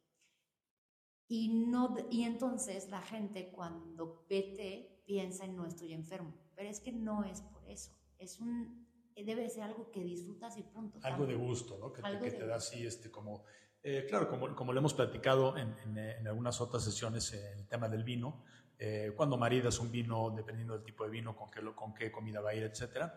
Y, 1.29 1.67
no, 1.67 1.97
y 2.11 2.25
entonces 2.25 2.91
la 2.91 3.01
gente 3.01 3.51
cuando 3.51 4.27
vete 4.29 5.03
piensa 5.07 5.47
en 5.47 5.57
no 5.57 5.67
estoy 5.67 5.95
enfermo, 5.95 6.35
pero 6.55 6.69
es 6.69 6.79
que 6.79 6.93
no 6.93 7.25
es 7.25 7.41
por 7.41 7.67
eso, 7.67 7.91
es 8.19 8.39
un, 8.39 8.87
debe 9.17 9.49
ser 9.49 9.63
algo 9.63 9.91
que 9.91 10.05
disfrutas 10.05 10.59
y 10.59 10.63
punto. 10.63 11.01
Algo 11.03 11.27
de 11.27 11.37
gusto, 11.37 11.79
¿no? 11.79 11.95
Que, 11.95 12.03
te, 12.03 12.21
que 12.21 12.31
te, 12.33 12.47
da 12.47 12.57
así, 12.57 12.87
este, 12.87 13.11
como, 13.11 13.45
eh, 13.83 14.05
claro, 14.07 14.29
como, 14.29 14.55
como 14.55 14.75
lo 14.75 14.79
hemos 14.79 14.93
platicado 14.93 15.57
en, 15.57 15.75
en, 15.85 15.99
en 15.99 16.29
algunas 16.29 16.61
otras 16.61 16.85
sesiones, 16.85 17.33
en 17.33 17.61
el 17.61 17.67
tema 17.67 17.89
del 17.89 18.05
vino, 18.05 18.45
eh, 18.79 19.13
cuando 19.17 19.37
maridas 19.37 19.79
un 19.79 19.91
vino, 19.91 20.31
dependiendo 20.31 20.75
del 20.75 20.85
tipo 20.85 21.05
de 21.05 21.11
vino, 21.11 21.37
con 21.37 21.51
qué, 21.51 21.61
con 21.75 21.95
qué 21.95 22.13
comida 22.13 22.41
va 22.41 22.51
a 22.51 22.55
ir, 22.55 22.65
etc. 22.65 23.11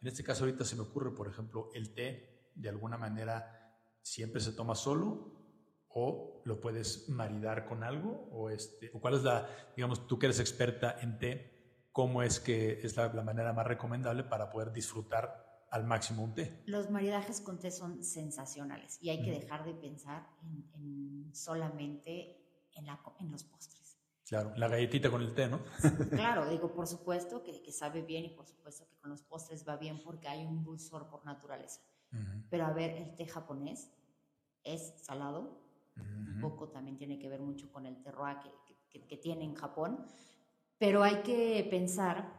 En 0.00 0.08
este 0.08 0.24
caso 0.24 0.44
ahorita 0.44 0.64
se 0.64 0.76
me 0.76 0.82
ocurre, 0.82 1.14
por 1.14 1.28
ejemplo, 1.28 1.70
el 1.74 1.94
té, 1.94 2.50
de 2.54 2.68
alguna 2.68 2.98
manera, 2.98 3.76
siempre 4.02 4.40
se 4.40 4.52
toma 4.52 4.74
solo 4.74 5.32
o 5.88 6.42
lo 6.44 6.60
puedes 6.60 7.08
maridar 7.08 7.66
con 7.66 7.84
algo, 7.84 8.28
o, 8.32 8.50
este, 8.50 8.90
o 8.92 9.00
cuál 9.00 9.14
es 9.14 9.22
la, 9.22 9.48
digamos, 9.76 10.06
tú 10.08 10.18
que 10.18 10.26
eres 10.26 10.40
experta 10.40 10.98
en 11.00 11.18
té, 11.18 11.54
cómo 11.92 12.22
es 12.22 12.40
que 12.40 12.80
es 12.82 12.96
la, 12.96 13.08
manera 13.22 13.52
más 13.52 13.66
recomendable 13.66 14.24
para 14.24 14.50
poder 14.50 14.72
disfrutar 14.72 15.64
al 15.70 15.84
máximo 15.84 16.24
un 16.24 16.34
té. 16.34 16.62
Los 16.66 16.90
maridajes 16.90 17.40
con 17.40 17.60
té 17.60 17.70
son 17.70 18.02
sensacionales 18.02 18.98
y 19.00 19.10
hay 19.10 19.22
que 19.22 19.30
dejar 19.30 19.64
de 19.64 19.74
pensar 19.74 20.26
en, 20.74 21.30
solamente 21.32 22.68
en, 22.72 22.86
la, 22.86 23.00
en 23.20 23.30
los 23.30 23.44
postres. 23.44 23.83
Claro, 24.26 24.52
la 24.56 24.68
galletita 24.68 25.10
con 25.10 25.20
el 25.20 25.34
té, 25.34 25.48
¿no? 25.48 25.60
claro, 26.10 26.48
digo, 26.48 26.72
por 26.72 26.86
supuesto 26.86 27.42
que, 27.42 27.60
que, 27.62 27.72
sabe 27.72 28.00
bien 28.00 28.24
y 28.24 28.30
por 28.30 28.46
supuesto 28.46 28.86
que 28.88 28.96
con 28.96 29.10
los 29.10 29.22
postres 29.22 29.68
va 29.68 29.76
bien 29.76 30.02
porque 30.02 30.28
hay 30.28 30.46
un 30.46 30.64
dulzor 30.64 31.08
por 31.08 31.24
naturaleza. 31.24 31.80
Pero 32.48 32.64
a 32.64 32.72
ver, 32.72 32.92
el 32.92 33.16
té 33.16 33.26
japonés 33.26 33.90
es 34.62 34.94
salado, 35.02 35.60
un 35.96 36.40
poco 36.40 36.68
también 36.68 36.96
tiene 36.96 37.18
que 37.18 37.28
ver 37.28 37.40
mucho 37.40 37.70
con 37.72 37.86
el 37.86 38.00
terroir 38.02 38.38
que, 38.38 38.50
que, 38.88 39.06
que, 39.06 39.16
tiene 39.16 39.44
en 39.44 39.54
Japón, 39.54 40.06
pero 40.78 41.02
hay 41.02 41.22
que 41.22 41.66
pensar, 41.68 42.32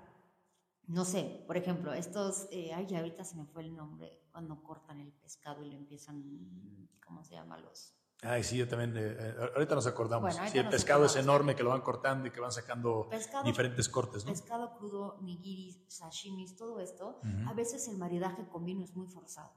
no 0.87 1.03
sé, 1.03 1.43
por 1.45 1.57
ejemplo, 1.57 1.93
estos, 1.93 2.47
eh, 2.51 2.73
ay, 2.73 2.95
ahorita 2.95 3.25
se 3.25 3.35
me 3.35 3.45
fue 3.45 3.63
el 3.63 3.75
nombre, 3.75 4.21
cuando 4.31 4.63
cortan 4.63 5.01
el 5.01 5.11
pescado 5.11 5.61
y 5.63 5.71
lo 5.71 5.77
empiezan, 5.77 6.89
¿cómo 7.05 7.23
se 7.23 7.35
llama? 7.35 7.57
Los 7.57 7.93
Ay, 8.21 8.43
sí, 8.43 8.57
yo 8.57 8.67
también. 8.67 8.95
Eh, 8.97 9.17
eh, 9.19 9.35
ahorita 9.55 9.75
nos 9.75 9.87
acordamos. 9.87 10.35
sí, 10.51 10.57
el 10.57 10.69
pescado 10.69 11.05
es 11.05 11.15
enorme 11.15 11.55
que 11.55 11.63
lo 11.63 11.69
van 11.69 11.81
cortando 11.81 12.27
y 12.27 12.31
que 12.31 12.39
van 12.39 12.51
sacando 12.51 13.09
diferentes 13.43 13.89
cortes, 13.89 14.25
¿no? 14.25 14.31
Pescado 14.31 14.75
crudo, 14.77 15.19
nigiris, 15.21 15.83
sashimis, 15.87 16.55
todo 16.55 16.79
esto. 16.79 17.19
A 17.47 17.53
veces 17.53 17.87
el 17.87 17.97
maridaje 17.97 18.47
con 18.47 18.65
vino 18.65 18.83
es 18.83 18.95
muy 18.95 19.07
forzado. 19.07 19.53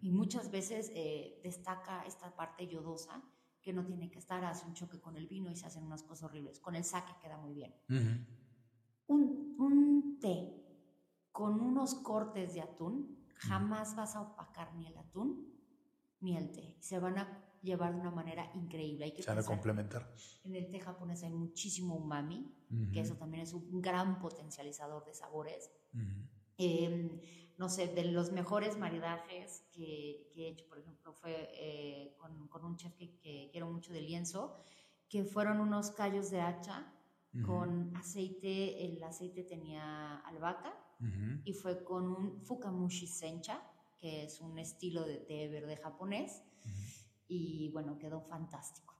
Y 0.00 0.10
muchas 0.10 0.50
veces 0.50 0.90
eh, 0.94 1.40
destaca 1.42 2.04
esta 2.06 2.34
parte 2.36 2.66
yodosa 2.66 3.22
que 3.60 3.72
no 3.72 3.84
tiene 3.84 4.10
que 4.10 4.18
estar, 4.18 4.44
hace 4.44 4.64
un 4.66 4.74
choque 4.74 5.00
con 5.00 5.16
el 5.16 5.26
vino 5.26 5.50
y 5.50 5.56
se 5.56 5.66
hacen 5.66 5.84
unas 5.84 6.02
cosas 6.02 6.24
horribles. 6.24 6.60
Con 6.60 6.76
el 6.76 6.84
sake 6.84 7.18
queda 7.20 7.36
muy 7.36 7.52
bien. 7.54 7.74
un, 9.06 9.56
un 9.58 10.18
té 10.20 10.64
con 11.32 11.60
unos 11.60 11.94
cortes 11.94 12.54
de 12.54 12.62
atún, 12.62 13.24
jamás 13.36 13.94
vas 13.94 14.16
a 14.16 14.22
opacar 14.22 14.74
ni 14.74 14.86
el 14.86 14.96
atún 14.98 15.54
ni 16.20 16.36
el 16.36 16.50
té. 16.50 16.76
Se 16.80 16.98
van 16.98 17.18
a 17.18 17.47
llevar 17.62 17.94
de 17.94 18.00
una 18.00 18.10
manera 18.10 18.50
increíble. 18.54 19.06
Hay 19.06 19.12
que 19.12 19.22
Se 19.22 19.44
complementar. 19.44 20.12
En 20.44 20.54
el 20.54 20.70
té 20.70 20.80
japonés 20.80 21.22
hay 21.22 21.30
muchísimo 21.30 21.96
umami, 21.96 22.54
que 22.92 23.00
eso 23.00 23.16
también 23.16 23.42
es 23.42 23.52
un 23.52 23.80
gran 23.80 24.18
potencializador 24.18 25.04
de 25.04 25.14
sabores. 25.14 25.70
Em, 26.56 27.20
no 27.56 27.68
sé, 27.68 27.88
de 27.88 28.04
los 28.04 28.30
mejores 28.32 28.76
maridajes 28.78 29.64
que, 29.72 30.30
he 30.36 30.48
hecho, 30.48 30.66
por 30.68 30.78
ejemplo, 30.78 31.12
fue 31.12 31.50
eh, 31.54 32.14
con, 32.18 32.48
con, 32.48 32.64
un 32.64 32.76
chef 32.76 32.94
que, 32.94 33.48
quiero 33.50 33.70
mucho 33.70 33.92
de 33.92 34.00
lienzo, 34.00 34.56
que 35.08 35.24
fueron 35.24 35.60
unos 35.60 35.90
callos 35.90 36.30
de 36.30 36.40
hacha 36.40 36.94
con 37.44 37.94
aceite, 37.96 38.84
el 38.84 39.02
aceite 39.02 39.44
tenía 39.44 40.16
albahaca 40.20 40.74
y 41.44 41.52
fue 41.52 41.84
con 41.84 42.08
un 42.08 42.42
fukamushi 42.42 43.06
sencha, 43.06 43.62
que 43.96 44.24
es 44.24 44.40
un 44.40 44.58
estilo 44.58 45.04
de 45.04 45.18
té 45.18 45.48
verde 45.48 45.76
japonés, 45.76 46.42
y 47.28 47.70
bueno, 47.72 47.98
quedó 47.98 48.20
fantástico. 48.22 48.96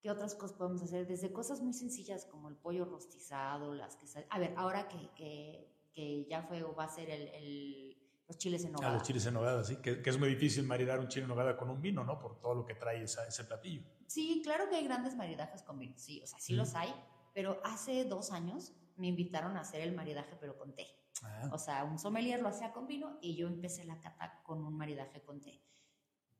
¿Qué 0.00 0.10
otras 0.10 0.34
cosas 0.34 0.56
podemos 0.56 0.82
hacer? 0.82 1.06
Desde 1.06 1.32
cosas 1.32 1.60
muy 1.60 1.72
sencillas 1.72 2.26
como 2.26 2.48
el 2.48 2.56
pollo 2.56 2.84
rostizado, 2.84 3.74
las 3.74 3.96
que... 3.96 4.06
A 4.30 4.38
ver, 4.38 4.52
ahora 4.56 4.88
que, 4.88 5.10
que, 5.16 5.88
que 5.92 6.26
ya 6.28 6.42
fue 6.42 6.62
o 6.64 6.74
va 6.74 6.84
a 6.84 6.88
ser 6.88 7.08
el, 7.08 7.96
los 8.26 8.36
chiles 8.36 8.64
en 8.64 8.72
nogada. 8.72 8.92
Ah, 8.92 8.94
los 8.96 9.06
chiles 9.06 9.24
en 9.26 9.34
nogada, 9.34 9.62
sí, 9.62 9.76
que, 9.76 10.02
que, 10.02 10.10
es 10.10 10.18
muy 10.18 10.28
difícil 10.28 10.64
maridar 10.64 10.98
un 10.98 11.08
chile 11.08 11.22
en 11.22 11.28
nogada 11.28 11.56
con 11.56 11.70
un 11.70 11.80
vino, 11.80 12.02
¿no? 12.02 12.18
Por 12.18 12.40
todo 12.40 12.54
lo 12.54 12.64
que 12.64 12.74
trae 12.74 13.02
ese 13.04 13.44
platillo. 13.44 13.82
Sí, 14.06 14.40
claro 14.42 14.68
que 14.68 14.76
hay 14.76 14.84
grandes 14.84 15.16
maridajes 15.16 15.62
con 15.62 15.78
vino, 15.78 15.94
sí, 15.96 16.20
o 16.22 16.26
sea, 16.26 16.38
sí 16.40 16.54
los 16.54 16.74
hay, 16.74 16.92
pero 17.32 17.60
hace 17.64 18.04
dos 18.04 18.32
años 18.32 18.72
me 18.96 19.06
invitaron 19.06 19.56
a 19.56 19.60
hacer 19.60 19.80
el 19.80 19.94
maridaje, 19.94 20.36
pero 20.40 20.58
con 20.58 20.74
té. 20.74 20.86
Ah. 21.22 21.50
O 21.52 21.58
sea, 21.58 21.84
un 21.84 21.98
sommelier 21.98 22.40
lo 22.40 22.48
hacía 22.48 22.72
con 22.72 22.86
vino 22.86 23.18
y 23.20 23.36
yo 23.36 23.46
empecé 23.46 23.84
la 23.84 24.00
cata 24.00 24.42
con 24.42 24.64
un 24.64 24.76
maridaje 24.76 25.22
con 25.22 25.40
té. 25.40 25.62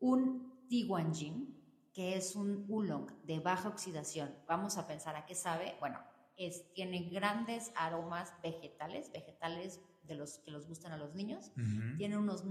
Un 0.01 0.62
Tiwanjin, 0.73 1.55
que 1.93 2.17
es 2.17 2.35
un 2.35 2.65
oolong 2.71 3.07
de 3.27 3.41
baja 3.41 3.69
oxidación. 3.69 4.35
Vamos 4.49 4.79
a 4.79 4.87
pensar 4.87 5.15
a 5.17 5.27
qué 5.27 5.35
sabe. 5.35 5.77
Bueno, 5.81 5.99
es, 6.39 6.73
tiene 6.73 7.11
grandes 7.11 7.73
aromas 7.77 8.33
vegetales, 8.43 9.13
vegetales 9.13 9.83
de 10.03 10.15
los 10.15 10.39
que 10.39 10.51
los 10.51 10.67
gustan 10.67 10.93
a 10.93 10.97
los 10.97 11.15
niños. 11.15 11.53
Tiene 11.99 12.17
unos 12.17 12.45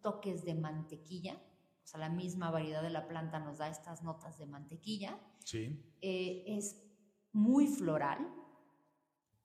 toques 0.00 0.42
de 0.46 0.54
mantequilla. 0.54 1.34
O 1.34 1.86
sea, 1.86 2.00
la 2.00 2.08
misma 2.08 2.50
variedad 2.50 2.82
de 2.82 2.88
la 2.88 3.06
planta 3.08 3.40
nos 3.40 3.58
da 3.58 3.68
estas 3.68 4.02
notas 4.02 4.38
de 4.38 4.46
mantequilla. 4.46 5.20
Sí. 5.44 5.94
Eh, 6.00 6.44
es 6.46 6.82
muy 7.32 7.66
floral 7.66 8.26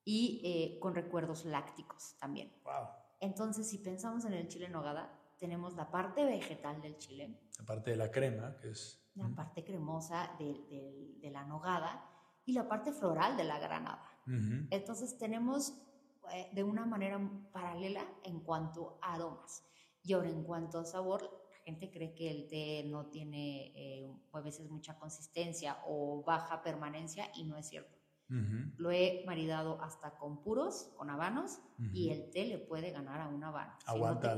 y 0.06 0.42
eh, 0.46 0.80
con 0.80 0.96
recuerdos 0.96 1.44
lácticos 1.44 2.16
también. 2.18 2.54
Wow. 2.64 2.88
Entonces, 3.20 3.70
si 3.70 3.80
pensamos 3.80 4.24
en 4.24 4.32
el 4.32 4.48
chile 4.48 4.68
en 4.68 4.72
nogada, 4.72 5.21
tenemos 5.42 5.74
la 5.74 5.90
parte 5.90 6.24
vegetal 6.24 6.80
del 6.84 7.00
chile. 7.00 7.36
La 7.58 7.66
parte 7.66 7.90
de 7.90 7.98
la 7.98 8.12
crema, 8.12 8.56
que 8.62 8.70
es... 8.70 9.10
La 9.16 9.28
parte 9.28 9.64
cremosa 9.64 10.36
de, 10.38 11.18
de, 11.20 11.32
la 11.32 11.44
nogada 11.46 12.08
y 12.46 12.54
la 12.54 12.68
parte 12.68 12.94
floral 12.94 13.36
de 13.36 13.44
la 13.44 13.58
granada. 13.58 14.08
Entonces 14.70 15.18
tenemos 15.18 15.74
eh, 16.32 16.50
de 16.54 16.64
una 16.64 16.86
manera 16.86 17.20
paralela 17.52 18.08
en 18.24 18.40
cuanto 18.42 19.00
a 19.02 19.16
aromas. 19.16 19.66
Y 20.04 20.14
ahora 20.14 20.30
en 20.30 20.44
cuanto 20.44 20.78
a 20.80 20.86
sabor, 20.86 21.24
la 21.24 21.58
gente 21.66 21.90
cree 21.90 22.14
que 22.14 22.30
el 22.30 22.48
té 22.48 22.84
no 22.88 23.08
tiene 23.08 23.74
eh, 23.76 24.14
a 24.32 24.42
veces 24.42 24.70
mucha 24.70 24.98
consistencia 25.00 25.80
o 25.88 26.24
baja 26.24 26.62
permanencia 26.62 27.32
y 27.34 27.46
no 27.46 27.58
es 27.58 27.68
cierto. 27.68 27.98
Lo 28.78 28.92
he 28.92 29.24
maridado 29.26 29.82
hasta 29.82 30.18
con 30.18 30.42
puros, 30.42 30.94
con 30.96 31.10
habanos, 31.10 31.60
y 31.94 32.12
el 32.12 32.30
té 32.30 32.46
le 32.46 32.60
puede 32.60 32.92
ganar 32.92 33.20
a 33.20 33.28
un 33.28 33.44
habano. 33.44 33.74
Aguanta, 33.86 34.38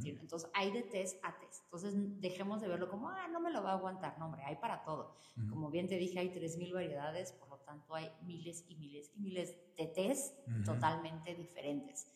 si 0.00 0.10
Entonces, 0.10 0.50
hay 0.52 0.72
de 0.72 0.82
tés 0.82 1.16
a 1.22 1.38
tés. 1.38 1.60
Entonces, 1.64 1.94
dejemos 2.20 2.60
de 2.60 2.68
verlo 2.68 2.88
como, 2.88 3.08
ah, 3.08 3.28
no 3.28 3.40
me 3.40 3.52
lo 3.52 3.62
va 3.62 3.70
a 3.70 3.74
aguantar. 3.74 4.18
No, 4.18 4.26
hombre, 4.26 4.42
hay 4.44 4.56
para 4.56 4.82
todo. 4.82 5.16
Como 5.48 5.70
bien 5.70 5.86
te 5.86 5.96
dije, 5.96 6.18
hay 6.18 6.30
3.000 6.30 6.72
variedades, 6.72 7.32
por 7.32 7.48
lo 7.48 7.58
tanto, 7.58 7.94
hay 7.94 8.10
miles 8.22 8.64
y 8.68 8.74
miles 8.76 9.12
y 9.14 9.20
miles 9.20 9.56
de 9.76 9.86
tés 9.86 10.34
totalmente 10.64 11.34
diferentes. 11.34 12.08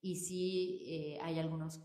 Y 0.00 0.16
sí, 0.16 0.84
eh, 0.86 1.18
hay 1.20 1.40
algunos 1.40 1.80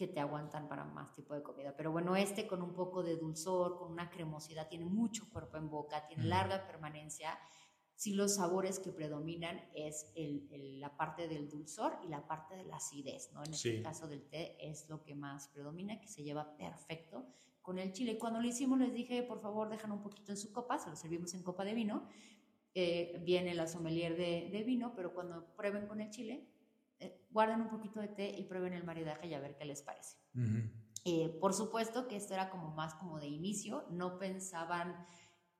que 0.00 0.08
te 0.08 0.18
aguantan 0.18 0.66
para 0.66 0.82
más 0.86 1.12
tipo 1.12 1.34
de 1.34 1.42
comida. 1.42 1.74
Pero 1.76 1.92
bueno, 1.92 2.16
este 2.16 2.46
con 2.46 2.62
un 2.62 2.72
poco 2.72 3.02
de 3.02 3.18
dulzor, 3.18 3.76
con 3.76 3.92
una 3.92 4.08
cremosidad, 4.08 4.66
tiene 4.66 4.86
mucho 4.86 5.28
cuerpo 5.30 5.58
en 5.58 5.68
boca, 5.68 6.06
tiene 6.06 6.24
larga 6.24 6.66
permanencia 6.66 7.38
si 8.00 8.14
los 8.14 8.36
sabores 8.36 8.78
que 8.78 8.92
predominan 8.92 9.60
es 9.74 10.10
el, 10.14 10.48
la 10.80 10.96
parte 10.96 11.28
del 11.28 11.50
dulzor 11.50 11.98
y 12.02 12.08
la 12.08 12.26
parte 12.26 12.56
de 12.56 12.64
la 12.64 12.76
acidez, 12.76 13.30
¿no? 13.34 13.44
En 13.44 13.52
este 13.52 13.82
caso 13.82 14.08
del 14.08 14.22
té 14.22 14.56
es 14.58 14.88
lo 14.88 15.02
que 15.02 15.14
más 15.14 15.48
predomina, 15.48 16.00
que 16.00 16.08
se 16.08 16.22
lleva 16.22 16.56
perfecto 16.56 17.26
con 17.60 17.78
el 17.78 17.92
chile. 17.92 18.16
Cuando 18.16 18.40
lo 18.40 18.48
hicimos 18.48 18.78
les 18.78 18.94
dije, 18.94 19.22
por 19.22 19.42
favor, 19.42 19.68
dejan 19.68 19.92
un 19.92 20.00
poquito 20.00 20.32
en 20.32 20.38
su 20.38 20.50
copa, 20.50 20.78
se 20.78 20.88
lo 20.88 20.96
servimos 20.96 21.34
en 21.34 21.42
copa 21.42 21.62
de 21.62 21.74
vino. 21.74 22.08
Eh, 22.72 23.20
viene 23.22 23.54
la 23.54 23.66
sommelier 23.66 24.16
de, 24.16 24.64
vino, 24.64 24.94
pero 24.96 25.12
cuando 25.12 25.54
prueben 25.54 25.86
con 25.86 26.00
el 26.00 26.08
chile, 26.08 26.48
eh, 27.00 27.26
guarden 27.28 27.60
un 27.60 27.68
poquito 27.68 28.00
de 28.00 28.08
té 28.08 28.34
y 28.34 28.44
prueben 28.44 28.72
el 28.72 28.84
maridaje 28.84 29.26
y 29.26 29.34
a 29.34 29.40
ver 29.40 29.58
qué 29.58 29.66
les 29.66 29.82
parece. 29.82 30.16
Eh, 31.04 31.28
por 31.38 31.52
supuesto 31.52 32.08
que 32.08 32.16
esto 32.16 32.32
era 32.32 32.48
como 32.48 32.70
más 32.70 32.94
como 32.94 33.20
de 33.20 33.28
inicio, 33.28 33.84
no 33.90 34.18
pensaban 34.18 35.04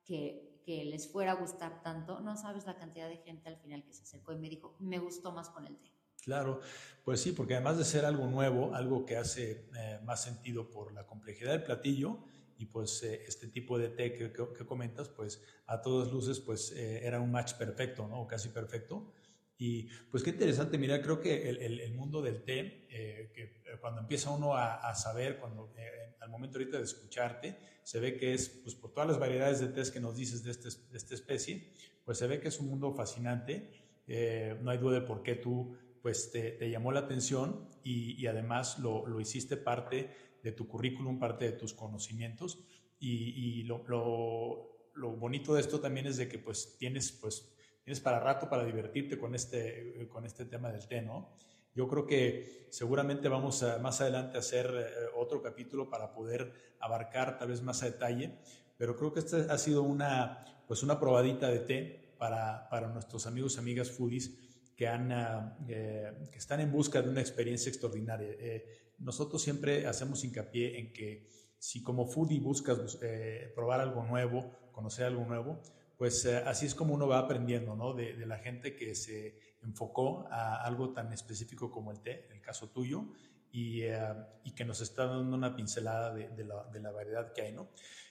que 0.05 0.50
que 0.65 0.85
les 0.85 1.11
fuera 1.11 1.33
a 1.33 1.35
gustar 1.35 1.83
tanto, 1.83 2.21
no 2.21 2.37
sabes 2.37 2.67
la 2.67 2.77
cantidad 2.77 3.09
de 3.09 3.19
gente 3.19 3.49
al 3.49 3.57
final 3.57 3.85
que 3.85 3.93
se 3.93 4.03
acercó 4.03 4.33
y 4.33 4.37
me 4.37 4.49
dijo, 4.49 4.77
me 4.79 4.99
gustó 4.99 5.33
más 5.33 5.49
con 5.51 5.67
el 5.67 5.77
té. 5.79 5.91
Claro, 6.23 6.61
pues 7.05 7.21
sí, 7.21 7.33
porque 7.33 7.55
además 7.55 7.79
de 7.79 7.85
ser 7.85 8.05
algo 8.05 8.27
nuevo, 8.27 8.75
algo 8.75 9.07
que 9.07 9.17
hace 9.17 9.69
eh, 9.77 10.01
más 10.05 10.23
sentido 10.23 10.71
por 10.71 10.93
la 10.93 11.07
complejidad 11.07 11.53
del 11.53 11.63
platillo 11.63 12.19
y 12.59 12.67
pues 12.67 13.03
eh, 13.03 13.25
este 13.27 13.49
tipo 13.49 13.79
de 13.79 13.89
té 13.89 14.13
que, 14.13 14.33
que, 14.33 14.67
comentas, 14.67 15.09
pues 15.09 15.43
a 15.67 15.81
todas 15.81 16.13
luces 16.13 16.41
pues 16.41 16.73
eh, 16.73 17.07
era 17.07 17.21
un 17.21 17.31
match 17.31 17.55
perfecto, 17.55 18.07
¿no? 18.07 18.27
casi 18.27 18.51
perfecto. 18.51 19.13
Y 19.61 19.89
pues 20.11 20.23
qué 20.23 20.31
interesante, 20.31 20.79
mira, 20.79 21.03
creo 21.03 21.21
que 21.21 21.49
el, 21.51 21.81
el, 21.81 21.93
mundo 21.93 22.23
del 22.23 22.43
té, 22.45 22.89
que 22.89 23.61
cuando 23.79 24.01
empieza 24.01 24.31
uno 24.31 24.57
a, 24.57 24.77
a 24.77 24.95
saber, 24.95 25.39
cuando 25.39 25.71
al 26.21 26.31
momento 26.31 26.59
ahorita 26.59 26.79
de 26.79 26.85
escucharte, 26.85 27.59
se 27.83 28.01
ve 28.01 28.17
que 28.17 28.33
es, 28.33 28.49
pues 28.49 28.75
por 28.75 28.93
todas 28.93 29.09
las 29.09 29.19
variedades 29.19 29.61
de 29.61 29.69
test 29.69 29.93
que 29.93 30.01
nos 30.01 30.17
dices 30.17 30.43
de, 30.43 30.51
este, 30.51 30.69
de 30.91 30.97
esta 30.97 31.15
especie, 31.15 31.73
pues 32.05 32.19
se 32.19 32.27
ve 32.27 32.41
que 32.41 32.49
es 32.49 32.59
un 32.59 32.69
mundo 32.69 32.93
fascinante. 32.95 33.71
Eh, 34.07 34.59
no 34.63 34.71
hay 34.71 34.79
duda 34.79 35.01
de 35.01 35.07
por 35.07 35.23
qué 35.23 35.35
tú 35.37 35.77
pues 36.03 36.31
te, 36.31 36.53
te 36.53 36.71
llamó 36.71 36.93
la 36.93 37.01
atención 37.01 37.69
y, 37.85 38.21
y 38.21 38.27
además 38.27 38.79
lo, 38.79 39.07
lo, 39.07 39.21
hiciste 39.21 39.57
parte 39.57 40.11
de 40.43 40.53
tu 40.53 40.67
currículum, 40.67 41.19
parte 41.19 41.45
de 41.45 41.53
tus 41.53 41.75
conocimientos. 41.75 42.65
Y, 42.99 43.61
y 43.61 43.63
lo, 43.65 43.85
lo, 43.87 44.91
lo, 44.95 45.11
bonito 45.17 45.55
de 45.55 45.61
esto 45.61 45.81
también 45.81 46.07
es 46.07 46.17
de 46.17 46.29
que 46.29 46.39
pues 46.39 46.77
tienes, 46.79 47.13
pues, 47.13 47.55
tienes 47.85 48.01
para 48.01 48.21
rato 48.21 48.49
para 48.49 48.65
divertirte 48.65 49.19
con 49.19 49.35
este, 49.35 50.09
con 50.09 50.25
este 50.25 50.45
tema 50.45 50.71
del 50.71 50.87
té, 50.87 51.03
¿no? 51.03 51.35
Yo 51.75 51.87
creo 51.87 52.07
que 52.07 52.67
seguramente 52.71 53.29
vamos 53.29 53.65
más 53.81 54.01
adelante 54.01 54.37
a 54.37 54.41
hacer 54.41 54.67
eh, 54.67 55.07
otro 55.17 55.41
capítulo 55.41 55.89
para 55.89 56.13
poder 56.13 56.53
abarcar 56.81 57.39
tal 57.39 57.49
vez 57.49 57.63
más 57.63 57.83
a 57.83 57.87
detalle, 57.87 58.39
pero 58.77 58.97
creo 58.97 59.13
que 59.13 59.21
esta 59.21 59.53
ha 59.53 59.59
sido 59.59 59.83
una, 59.83 60.45
pues 60.67 60.83
una 60.83 60.99
probadita 60.99 61.49
de 61.49 61.61
té 61.61 62.15
para, 62.19 62.69
para 62.69 62.89
nuestros 62.89 63.27
amigos 63.27 63.57
y 63.57 63.61
amigas 63.61 63.91
foodies 63.91 64.37
que, 64.77 64.89
han, 64.89 65.13
ah, 65.13 65.57
eh, 65.69 66.13
que 66.33 66.39
están 66.39 66.61
en 66.61 66.73
busca 66.73 67.01
de 67.03 67.09
una 67.09 67.21
experiencia 67.21 67.71
extraordinaria. 67.71 68.29
Eh, 68.31 68.95
nosotros 68.99 69.41
siempre 69.41 69.87
hacemos 69.87 70.25
hincapié 70.25 70.79
en 70.79 70.93
que 70.93 71.29
si 71.59 71.83
como 71.83 72.07
foodie 72.07 72.41
buscas 72.41 72.99
probar 73.55 73.81
algo 73.81 74.03
nuevo, 74.05 74.51
conocer 74.73 75.07
algo 75.07 75.25
nuevo, 75.25 75.61
pues 76.01 76.25
así 76.25 76.65
es 76.65 76.75
como 76.75 76.95
uno 76.95 77.07
va 77.07 77.19
aprendiendo, 77.19 77.77
¿no? 77.77 77.93
De, 77.93 78.15
la 78.25 78.39
gente 78.39 78.75
que 78.75 78.95
se 78.95 79.39
enfocó 79.63 80.27
a 80.31 80.65
algo 80.65 80.95
tan 80.95 81.13
específico 81.13 81.71
como 81.71 81.93
el 81.93 82.01
té, 82.01 82.25
en 82.25 82.33
el 82.33 82.41
caso 82.41 82.71
tuyo, 82.71 83.05
y, 83.53 83.83
eh, 83.83 84.01
que 84.57 84.65
nos 84.65 84.81
está 84.81 85.05
dando 85.05 85.37
una 85.37 85.55
pincelada 85.55 86.15
de, 86.15 86.45
la, 86.81 86.91
variedad 86.91 87.35
que 87.35 87.43
hay, 87.43 87.53
¿no? 87.53 87.69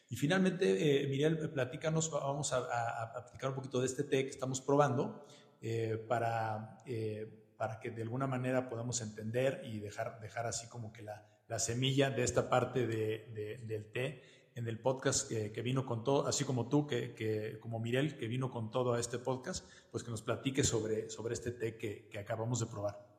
Y 0.07 0.17
finalmente, 0.17 1.01
eh, 1.03 1.07
Miriam, 1.07 1.35
platícanos, 1.51 2.11
vamos 2.11 2.53
a, 2.53 3.11
platicar 3.11 3.49
un 3.49 3.55
poquito 3.55 3.79
de 3.79 3.87
este 3.87 4.03
té 4.03 4.23
que 4.23 4.29
estamos 4.29 4.61
probando 4.61 5.25
eh, 5.59 5.97
para, 6.07 6.83
eh, 6.85 7.49
para 7.57 7.79
que 7.79 7.89
de 7.89 8.03
alguna 8.03 8.27
manera 8.27 8.69
podamos 8.69 9.01
entender 9.01 9.63
y 9.65 9.79
dejar, 9.79 10.19
dejar 10.19 10.45
así 10.45 10.67
como 10.67 10.93
que 10.93 11.01
la, 11.01 11.27
la 11.47 11.57
semilla 11.57 12.11
de 12.11 12.21
esta 12.21 12.51
parte 12.51 12.85
de, 12.85 13.63
del 13.65 13.91
té 13.91 14.38
en 14.59 14.67
el 14.67 14.79
podcast 14.79 15.29
que, 15.29 15.61
vino 15.61 15.85
con 15.85 16.03
todo, 16.03 16.27
así 16.27 16.43
como 16.43 16.67
tú, 16.67 16.85
que, 16.85 17.15
que, 17.15 17.59
como 17.61 17.79
Mirel, 17.79 18.17
que 18.17 18.27
vino 18.27 18.51
con 18.51 18.69
todo 18.69 18.93
a 18.93 18.99
este 18.99 19.17
podcast, 19.17 19.65
pues 19.89 20.03
que 20.03 20.11
nos 20.11 20.21
platique 20.21 20.65
sobre, 20.65 21.09
sobre 21.09 21.33
este 21.33 21.51
té 21.51 21.77
que, 21.77 22.09
que 22.09 22.19
acabamos 22.19 22.59
de 22.59 22.65
probar. 22.65 23.09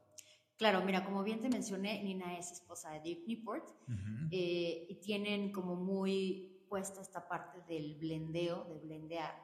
Claro, 0.58 0.84
mira, 0.84 1.02
como 1.02 1.24
bien 1.24 1.40
te 1.40 1.48
mencioné, 1.48 2.04
Nina 2.04 2.38
es 2.38 2.52
esposa 2.52 2.90
de 2.92 3.00
Dick 3.00 3.26
Newport 3.26 3.66
eh, 4.30 4.86
y 4.90 4.94
tienen 5.00 5.50
como 5.50 5.76
muy 5.76 6.66
puesta 6.68 7.00
esta 7.00 7.26
parte 7.26 7.62
del 7.66 7.96
blendeo, 7.98 8.66
de 8.66 8.78
blendear, 8.78 9.34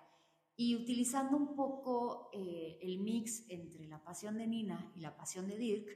y 0.55 0.77
utilizando 0.77 1.39
un 1.39 1.57
poco 1.57 2.29
eh, 2.35 2.79
el 2.83 2.99
mix 2.99 3.49
entre 3.49 3.87
la 3.87 4.05
pasión 4.05 4.37
de 4.37 4.47
Nina 4.47 4.93
y 4.95 5.01
la 5.01 5.17
pasión 5.17 5.49
de 5.49 5.57
Dirk, 5.57 5.89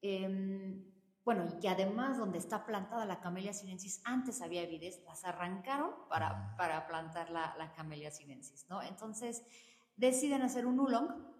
eh, 0.00 0.93
bueno, 1.24 1.46
y 1.46 1.60
que 1.60 1.68
además 1.68 2.18
donde 2.18 2.38
está 2.38 2.66
plantada 2.66 3.06
la 3.06 3.20
Camellia 3.20 3.54
sinensis, 3.54 4.02
antes 4.04 4.42
había 4.42 4.66
vides, 4.66 5.02
las 5.06 5.24
arrancaron 5.24 5.90
para, 6.08 6.54
para 6.56 6.86
plantar 6.86 7.30
la, 7.30 7.54
la 7.58 7.72
Camellia 7.72 8.10
sinensis, 8.10 8.66
¿no? 8.68 8.82
Entonces 8.82 9.42
deciden 9.96 10.42
hacer 10.42 10.66
un 10.66 10.78
oolong 10.80 11.34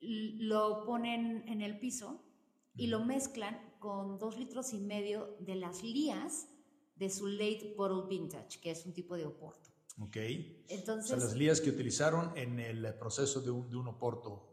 lo 0.00 0.84
ponen 0.84 1.44
en 1.46 1.60
el 1.60 1.78
piso 1.78 2.24
y 2.74 2.86
lo 2.86 3.04
mezclan 3.04 3.76
con 3.78 4.18
dos 4.18 4.38
litros 4.38 4.72
y 4.72 4.78
medio 4.78 5.36
de 5.40 5.54
las 5.54 5.82
lías 5.82 6.48
de 6.96 7.10
su 7.10 7.26
late 7.26 7.74
bottle 7.76 8.08
vintage, 8.08 8.60
que 8.60 8.70
es 8.70 8.84
un 8.86 8.92
tipo 8.92 9.16
de 9.16 9.26
oporto. 9.26 9.70
Ok. 10.00 10.16
Entonces, 10.68 11.18
las 11.18 11.34
lías 11.34 11.60
que 11.60 11.70
utilizaron 11.70 12.36
en 12.36 12.58
el 12.60 12.94
proceso 12.94 13.40
de 13.40 13.50
un, 13.50 13.68
de 13.68 13.76
un 13.76 13.88
oporto. 13.88 14.49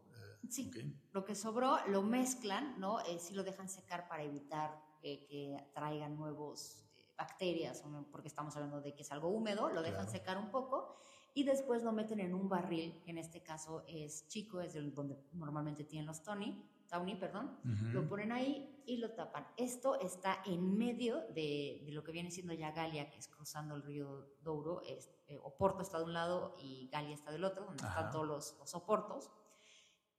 Eh, 0.48 0.52
sí. 0.52 0.72
Lo 1.12 1.26
que 1.26 1.36
sobró 1.36 1.78
lo 1.88 2.02
mezclan, 2.02 2.80
¿no? 2.80 3.00
Eh, 3.02 3.20
sí 3.20 3.34
lo 3.34 3.44
dejan 3.44 3.70
secar 3.70 4.08
para 4.08 4.24
evitar 4.24 4.82
que 5.02 5.56
traigan 5.74 6.18
nuevos 6.18 6.84
eh, 6.98 7.14
bacterias, 7.18 7.84
porque 8.12 8.28
estamos 8.28 8.56
hablando 8.56 8.82
de 8.82 8.94
que 8.94 9.04
es 9.04 9.12
algo 9.12 9.30
húmedo, 9.30 9.70
lo 9.70 9.82
dejan 9.82 10.10
secar 10.10 10.38
un 10.38 10.52
poco 10.52 10.98
y 11.34 11.44
después 11.44 11.84
lo 11.84 11.92
meten 11.92 12.20
en 12.20 12.34
un 12.34 12.50
barril, 12.50 13.02
que 13.04 13.12
en 13.12 13.20
este 13.20 13.42
caso 13.42 13.86
es 13.88 14.28
chico, 14.28 14.60
es 14.60 14.74
donde 14.94 15.18
normalmente 15.34 15.84
tienen 15.84 16.08
los 16.08 16.24
Tony, 16.24 16.62
Tawny, 16.88 17.16
perdón, 17.16 17.60
lo 17.64 18.08
ponen 18.08 18.32
ahí 18.32 18.82
y 18.86 18.98
lo 18.98 19.12
tapan. 19.12 19.46
Esto 19.58 20.00
está 20.00 20.42
en 20.46 20.78
medio 20.78 21.22
de, 21.34 21.86
lo 21.90 22.04
que 22.04 22.12
viene 22.12 22.32
siendo 22.32 22.54
ya 22.54 22.72
Galia, 22.72 23.10
que 23.10 23.18
es 23.18 23.28
cruzando 23.28 23.76
el 23.76 23.84
río 23.84 24.30
Douro, 24.42 24.82
es, 24.84 25.12
eh, 25.28 25.38
Oporto 25.44 25.82
está 25.82 26.00
de 26.00 26.06
un 26.06 26.14
lado 26.14 26.56
y 26.60 26.88
Galia 26.92 27.14
está 27.14 27.32
del 27.32 27.44
otro, 27.44 27.66
donde 27.66 27.86
están 27.86 28.10
todos 28.10 28.26
los, 28.26 28.58
los 28.58 28.74
oportos. 28.74 29.30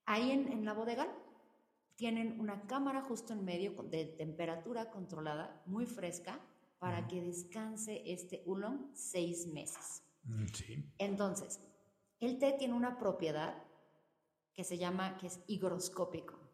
Ahí 0.08 0.30
en, 0.30 0.50
en, 0.50 0.64
la 0.64 0.72
bodega 0.72 1.06
tienen 1.96 2.40
una 2.40 2.66
cámara 2.66 3.02
justo 3.02 3.32
en 3.34 3.44
medio 3.44 3.72
de 3.82 4.06
temperatura 4.06 4.90
controlada, 4.90 5.62
muy 5.66 5.84
fresca, 5.84 6.40
para 6.78 7.06
que 7.08 7.20
descanse 7.20 8.02
este 8.06 8.42
oolong 8.46 8.90
seis 8.94 9.46
meses. 9.46 10.02
Mm, 10.22 10.46
sí. 10.46 10.92
Entonces, 10.98 11.60
el 12.20 12.38
té 12.38 12.54
tiene 12.58 12.74
una 12.74 12.98
propiedad 12.98 13.62
que 14.54 14.64
se 14.64 14.78
llama, 14.78 15.16
que 15.18 15.26
es 15.26 15.40
higroscópico 15.46 16.48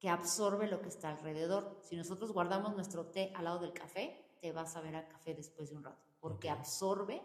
que 0.00 0.08
absorbe 0.08 0.66
lo 0.66 0.80
que 0.80 0.88
está 0.88 1.10
alrededor. 1.10 1.78
Si 1.82 1.94
nosotros 1.94 2.32
guardamos 2.32 2.74
nuestro 2.74 3.06
té 3.06 3.32
al 3.36 3.44
lado 3.44 3.60
del 3.60 3.74
café, 3.74 4.36
te 4.40 4.50
vas 4.50 4.74
a 4.74 4.80
ver 4.80 4.96
a 4.96 5.06
café 5.06 5.34
después 5.34 5.70
de 5.70 5.76
un 5.76 5.84
rato, 5.84 6.02
porque 6.20 6.48
absorbe 6.48 7.22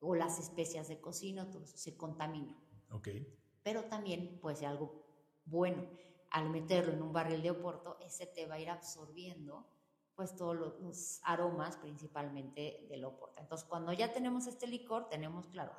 o 0.00 0.14
las 0.14 0.38
especias 0.38 0.88
de 0.88 1.00
cocina, 1.00 1.50
todo 1.50 1.64
eso 1.64 1.76
se 1.76 1.96
contamina. 1.96 2.58
Okay. 2.90 3.26
Pero 3.68 3.84
también 3.84 4.38
puede 4.40 4.56
ser 4.56 4.68
algo 4.68 5.04
bueno. 5.44 5.86
Al 6.30 6.48
meterlo 6.48 6.94
en 6.94 7.02
un 7.02 7.12
barril 7.12 7.42
de 7.42 7.50
oporto, 7.50 7.98
ese 8.00 8.24
té 8.24 8.46
va 8.46 8.54
a 8.54 8.60
ir 8.60 8.70
absorbiendo 8.70 9.66
pues 10.14 10.34
todos 10.34 10.56
los, 10.56 11.20
aromas 11.24 11.76
principalmente 11.76 12.86
del 12.88 13.04
oporto. 13.04 13.38
Entonces, 13.38 13.68
cuando 13.68 13.92
ya 13.92 14.10
tenemos 14.10 14.46
este 14.46 14.66
licor, 14.66 15.10
tenemos, 15.10 15.48
claro, 15.48 15.72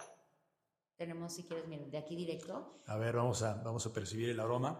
tenemos, 0.97 1.33
si 1.33 1.45
quieres, 1.45 1.67
miren, 1.67 1.89
de 1.89 1.97
aquí 1.97 2.15
directo. 2.15 2.79
A 2.85 2.95
ver, 2.97 3.15
vamos 3.15 3.41
a, 3.41 3.55
vamos 3.55 3.87
a 3.87 3.91
percibir 3.91 4.29
el 4.29 4.39
aroma. 4.39 4.79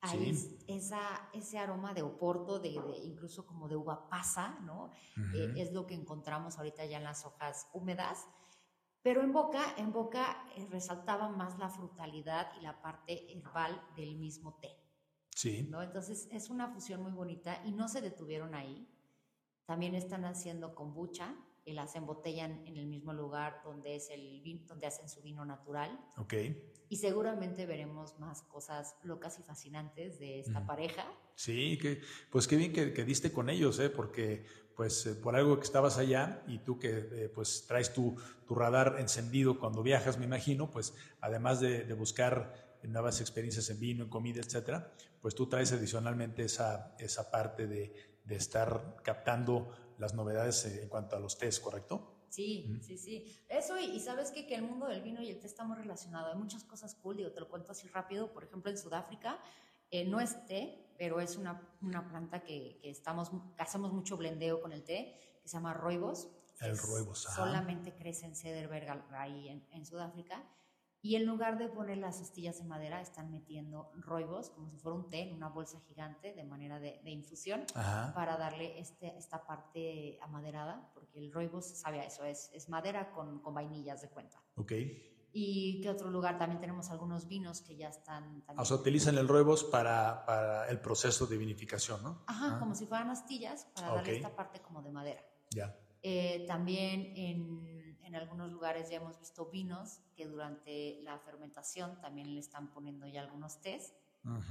Ahí 0.00 0.34
esa, 0.68 1.28
ese 1.34 1.58
aroma 1.58 1.92
de 1.92 2.00
oporto, 2.00 2.58
de, 2.58 2.70
incluso 3.04 3.44
como 3.44 3.68
de 3.68 3.76
uva 3.76 4.08
pasa, 4.08 4.60
¿no? 4.60 4.92
Eh, 5.34 5.52
es 5.58 5.74
lo 5.74 5.86
que 5.86 5.94
encontramos 5.94 6.56
ahorita 6.56 6.86
ya 6.86 6.96
en 6.96 7.04
las 7.04 7.26
hojas 7.26 7.68
húmedas. 7.74 8.26
Pero 9.06 9.22
en 9.22 9.32
boca, 9.32 9.72
en 9.76 9.92
boca 9.92 10.44
eh, 10.56 10.66
resaltaba 10.68 11.28
más 11.28 11.60
la 11.60 11.68
frutalidad 11.68 12.50
y 12.58 12.62
la 12.64 12.82
parte 12.82 13.32
herbal 13.32 13.80
del 13.94 14.16
mismo 14.16 14.58
té. 14.60 14.76
Sí. 15.32 15.62
¿no? 15.70 15.80
Entonces 15.80 16.26
es 16.32 16.50
una 16.50 16.66
fusión 16.66 17.04
muy 17.04 17.12
bonita 17.12 17.62
y 17.64 17.70
no 17.70 17.86
se 17.86 18.00
detuvieron 18.00 18.56
ahí. 18.56 18.84
También 19.64 19.94
están 19.94 20.24
haciendo 20.24 20.74
kombucha, 20.74 21.36
y 21.66 21.72
las 21.72 21.96
embotellan 21.96 22.64
en 22.66 22.76
el 22.76 22.86
mismo 22.86 23.12
lugar 23.12 23.60
donde 23.64 23.96
es 23.96 24.08
el 24.10 24.40
vino, 24.40 24.64
donde 24.66 24.86
hacen 24.86 25.08
su 25.08 25.20
vino 25.20 25.44
natural. 25.44 26.00
Ok. 26.16 26.34
Y 26.88 26.96
seguramente 26.96 27.66
veremos 27.66 28.18
más 28.20 28.42
cosas 28.42 28.96
locas 29.02 29.38
y 29.40 29.42
fascinantes 29.42 30.20
de 30.20 30.38
esta 30.38 30.64
pareja. 30.64 31.04
Sí, 31.34 31.76
que, 31.78 32.00
pues 32.30 32.46
qué 32.46 32.56
bien 32.56 32.72
que, 32.72 32.92
que 32.92 33.04
diste 33.04 33.32
con 33.32 33.50
ellos, 33.50 33.80
¿eh? 33.80 33.90
porque 33.90 34.46
pues 34.76 35.06
eh, 35.06 35.14
por 35.14 35.34
algo 35.34 35.56
que 35.56 35.64
estabas 35.64 35.98
allá 35.98 36.44
y 36.46 36.58
tú 36.58 36.78
que 36.78 37.08
eh, 37.10 37.32
pues 37.34 37.66
traes 37.66 37.92
tu, 37.92 38.16
tu, 38.46 38.54
radar 38.54 38.96
encendido 39.00 39.58
cuando 39.58 39.82
viajas, 39.82 40.18
me 40.18 40.26
imagino, 40.26 40.70
pues 40.70 40.94
además 41.20 41.60
de, 41.60 41.84
de, 41.84 41.94
buscar 41.94 42.78
nuevas 42.84 43.20
experiencias 43.20 43.68
en 43.70 43.80
vino, 43.80 44.04
en 44.04 44.10
comida, 44.10 44.40
etcétera, 44.40 44.92
pues 45.20 45.34
tú 45.34 45.48
traes 45.48 45.72
adicionalmente 45.72 46.44
esa, 46.44 46.94
esa 47.00 47.30
parte 47.30 47.66
de, 47.66 47.92
de 48.26 48.36
estar 48.36 48.96
captando 49.02 49.70
las 49.98 50.14
novedades 50.14 50.64
eh, 50.66 50.82
en 50.82 50.88
cuanto 50.88 51.16
a 51.16 51.20
los 51.20 51.38
tés, 51.38 51.60
¿correcto? 51.60 52.26
Sí, 52.28 52.78
sí, 52.82 52.98
sí. 52.98 53.44
Eso, 53.48 53.78
y, 53.78 53.98
sabes 54.00 54.30
qué? 54.30 54.46
que 54.46 54.56
el 54.56 54.62
mundo 54.62 54.86
del 54.86 55.02
vino 55.02 55.22
y 55.22 55.30
el 55.30 55.38
té 55.38 55.46
está 55.46 55.64
muy 55.64 55.76
relacionado. 55.76 56.32
Hay 56.32 56.38
muchas 56.38 56.64
cosas 56.64 56.94
cool, 56.94 57.16
digo, 57.16 57.32
te 57.32 57.40
lo 57.40 57.48
cuento 57.48 57.72
así 57.72 57.88
rápido. 57.88 58.32
Por 58.32 58.44
ejemplo, 58.44 58.70
en 58.70 58.78
Sudáfrica 58.78 59.38
eh, 59.90 60.04
no 60.04 60.20
es 60.20 60.44
té, 60.46 60.92
pero 60.98 61.20
es 61.20 61.36
una, 61.36 61.60
una 61.80 62.06
planta 62.08 62.42
que, 62.42 62.78
que, 62.80 62.90
estamos, 62.90 63.30
hacemos 63.58 63.92
mucho 63.92 64.16
blendeo 64.16 64.60
con 64.60 64.72
el 64.72 64.84
té, 64.84 65.38
que 65.42 65.48
se 65.48 65.56
llama 65.56 65.72
roibos. 65.72 66.28
El 66.60 66.76
roibos, 66.76 67.26
ajá. 67.26 67.44
Solamente 67.44 67.94
crece 67.94 68.26
en 68.26 68.34
Cederberg 68.34 69.04
ahí 69.14 69.48
en, 69.48 69.66
en 69.70 69.86
Sudáfrica 69.86 70.42
y 71.06 71.14
en 71.14 71.24
lugar 71.24 71.56
de 71.56 71.68
poner 71.68 71.98
las 71.98 72.20
astillas 72.20 72.58
de 72.58 72.64
madera, 72.64 73.00
están 73.00 73.30
metiendo 73.30 73.92
roibos, 73.94 74.50
como 74.50 74.68
si 74.68 74.76
fuera 74.76 74.98
un 74.98 75.08
té, 75.08 75.20
en 75.20 75.34
una 75.34 75.48
bolsa 75.48 75.78
gigante 75.78 76.34
de 76.34 76.42
manera 76.42 76.80
de, 76.80 77.00
infusión, 77.04 77.64
para 78.12 78.36
darle 78.36 78.80
este, 78.80 79.16
esta 79.16 79.46
parte 79.46 80.18
amaderada, 80.20 80.90
porque 80.94 81.20
el 81.20 81.32
roibos 81.32 81.64
sabe 81.64 82.00
a 82.00 82.06
eso, 82.06 82.24
es, 82.24 82.50
es 82.52 82.68
madera 82.68 83.12
con, 83.12 83.38
con 83.38 83.54
vainillas 83.54 84.02
de 84.02 84.08
cuenta. 84.08 84.42
Ok. 84.56 84.72
¿Y 85.32 85.80
qué 85.80 85.90
otro 85.90 86.10
lugar? 86.10 86.38
También 86.38 86.60
tenemos 86.60 86.90
algunos 86.90 87.28
vinos 87.28 87.60
que 87.60 87.76
ya 87.76 87.88
están... 87.88 88.42
O 88.56 88.64
sea, 88.64 88.76
utilizan 88.76 89.16
el 89.16 89.28
roibos 89.28 89.62
para, 89.62 90.24
para, 90.26 90.68
el 90.68 90.80
proceso 90.80 91.28
de 91.28 91.36
vinificación, 91.36 92.02
¿no? 92.02 92.24
Ajá, 92.26 92.58
como 92.58 92.74
si 92.74 92.84
fueran 92.84 93.10
astillas, 93.10 93.68
para 93.76 93.94
darle 93.94 94.16
esta 94.16 94.34
parte 94.34 94.58
como 94.60 94.82
de 94.82 94.90
madera. 94.90 95.24
Ya. 95.50 95.78
Eh, 96.02 96.44
también 96.48 97.12
en 97.14 97.75
en 98.06 98.14
algunos 98.14 98.50
lugares 98.50 98.88
ya 98.88 98.96
hemos 98.96 99.18
visto 99.18 99.46
vinos 99.46 100.00
que 100.14 100.26
durante 100.26 101.00
la 101.02 101.18
fermentación 101.18 102.00
también 102.00 102.32
le 102.32 102.40
están 102.40 102.72
poniendo 102.72 103.06
ya 103.06 103.20
algunos 103.20 103.60
test, 103.60 103.94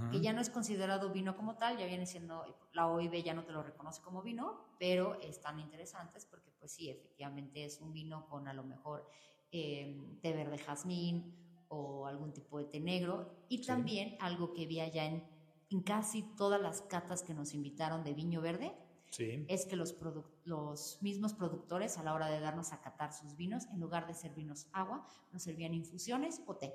que 0.10 0.22
ya 0.22 0.32
no 0.32 0.40
es 0.40 0.50
considerado 0.50 1.12
vino 1.12 1.36
como 1.36 1.56
tal, 1.56 1.78
ya 1.78 1.86
viene 1.86 2.06
siendo, 2.06 2.46
la 2.72 2.88
OIB 2.88 3.24
ya 3.24 3.34
no 3.34 3.44
te 3.44 3.52
lo 3.52 3.62
reconoce 3.62 4.02
como 4.02 4.22
vino, 4.22 4.62
pero 4.80 5.20
están 5.20 5.60
interesantes 5.60 6.26
porque 6.26 6.50
pues 6.58 6.72
sí, 6.72 6.90
efectivamente 6.90 7.66
es 7.66 7.82
un 7.82 7.92
vino 7.92 8.26
con 8.28 8.48
a 8.48 8.54
lo 8.54 8.64
mejor 8.64 9.06
eh, 9.52 10.18
té 10.22 10.34
verde 10.34 10.58
jazmín 10.58 11.36
o 11.68 12.08
algún 12.08 12.32
tipo 12.32 12.58
de 12.58 12.66
té 12.66 12.80
negro. 12.80 13.46
Y 13.50 13.66
también 13.66 14.18
algo 14.20 14.54
que 14.54 14.66
vi 14.66 14.80
allá 14.80 15.06
en, 15.06 15.24
en 15.70 15.82
casi 15.82 16.24
todas 16.38 16.62
las 16.62 16.82
catas 16.82 17.22
que 17.22 17.34
nos 17.34 17.54
invitaron 17.54 18.04
de 18.04 18.14
viño 18.14 18.42
verde, 18.42 18.74
es 19.18 19.66
que 19.66 19.76
los, 19.76 19.96
los 20.44 20.98
mismos 21.02 21.34
productores 21.34 21.98
a 21.98 22.04
la 22.04 22.14
hora 22.14 22.30
de 22.30 22.40
darnos 22.40 22.74
a 22.74 22.82
catar 22.82 23.14
sus 23.14 23.36
vinos, 23.36 23.66
en 23.72 23.80
lugar 23.80 24.08
de 24.08 24.14
servirnos 24.14 24.68
agua, 24.74 25.08
nos 25.32 25.44
servían 25.44 25.74
infusiones 25.74 26.42
o 26.46 26.56
té. 26.56 26.74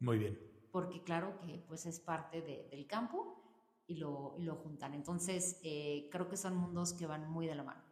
Muy 0.00 0.18
bien. 0.18 0.38
Porque 0.70 1.02
claro 1.02 1.38
que 1.40 1.64
pues 1.66 1.86
es 1.86 1.98
parte 2.00 2.42
del 2.42 2.86
campo 2.86 3.42
y 3.86 3.96
lo, 3.96 4.36
lo 4.38 4.56
juntan. 4.56 4.94
Entonces, 4.94 5.58
eh, 5.62 6.08
creo 6.12 6.28
que 6.28 6.36
son 6.36 6.56
mundos 6.56 6.92
que 6.92 7.06
van 7.06 7.28
muy 7.30 7.46
de 7.46 7.54
la 7.54 7.62
mano. 7.62 7.82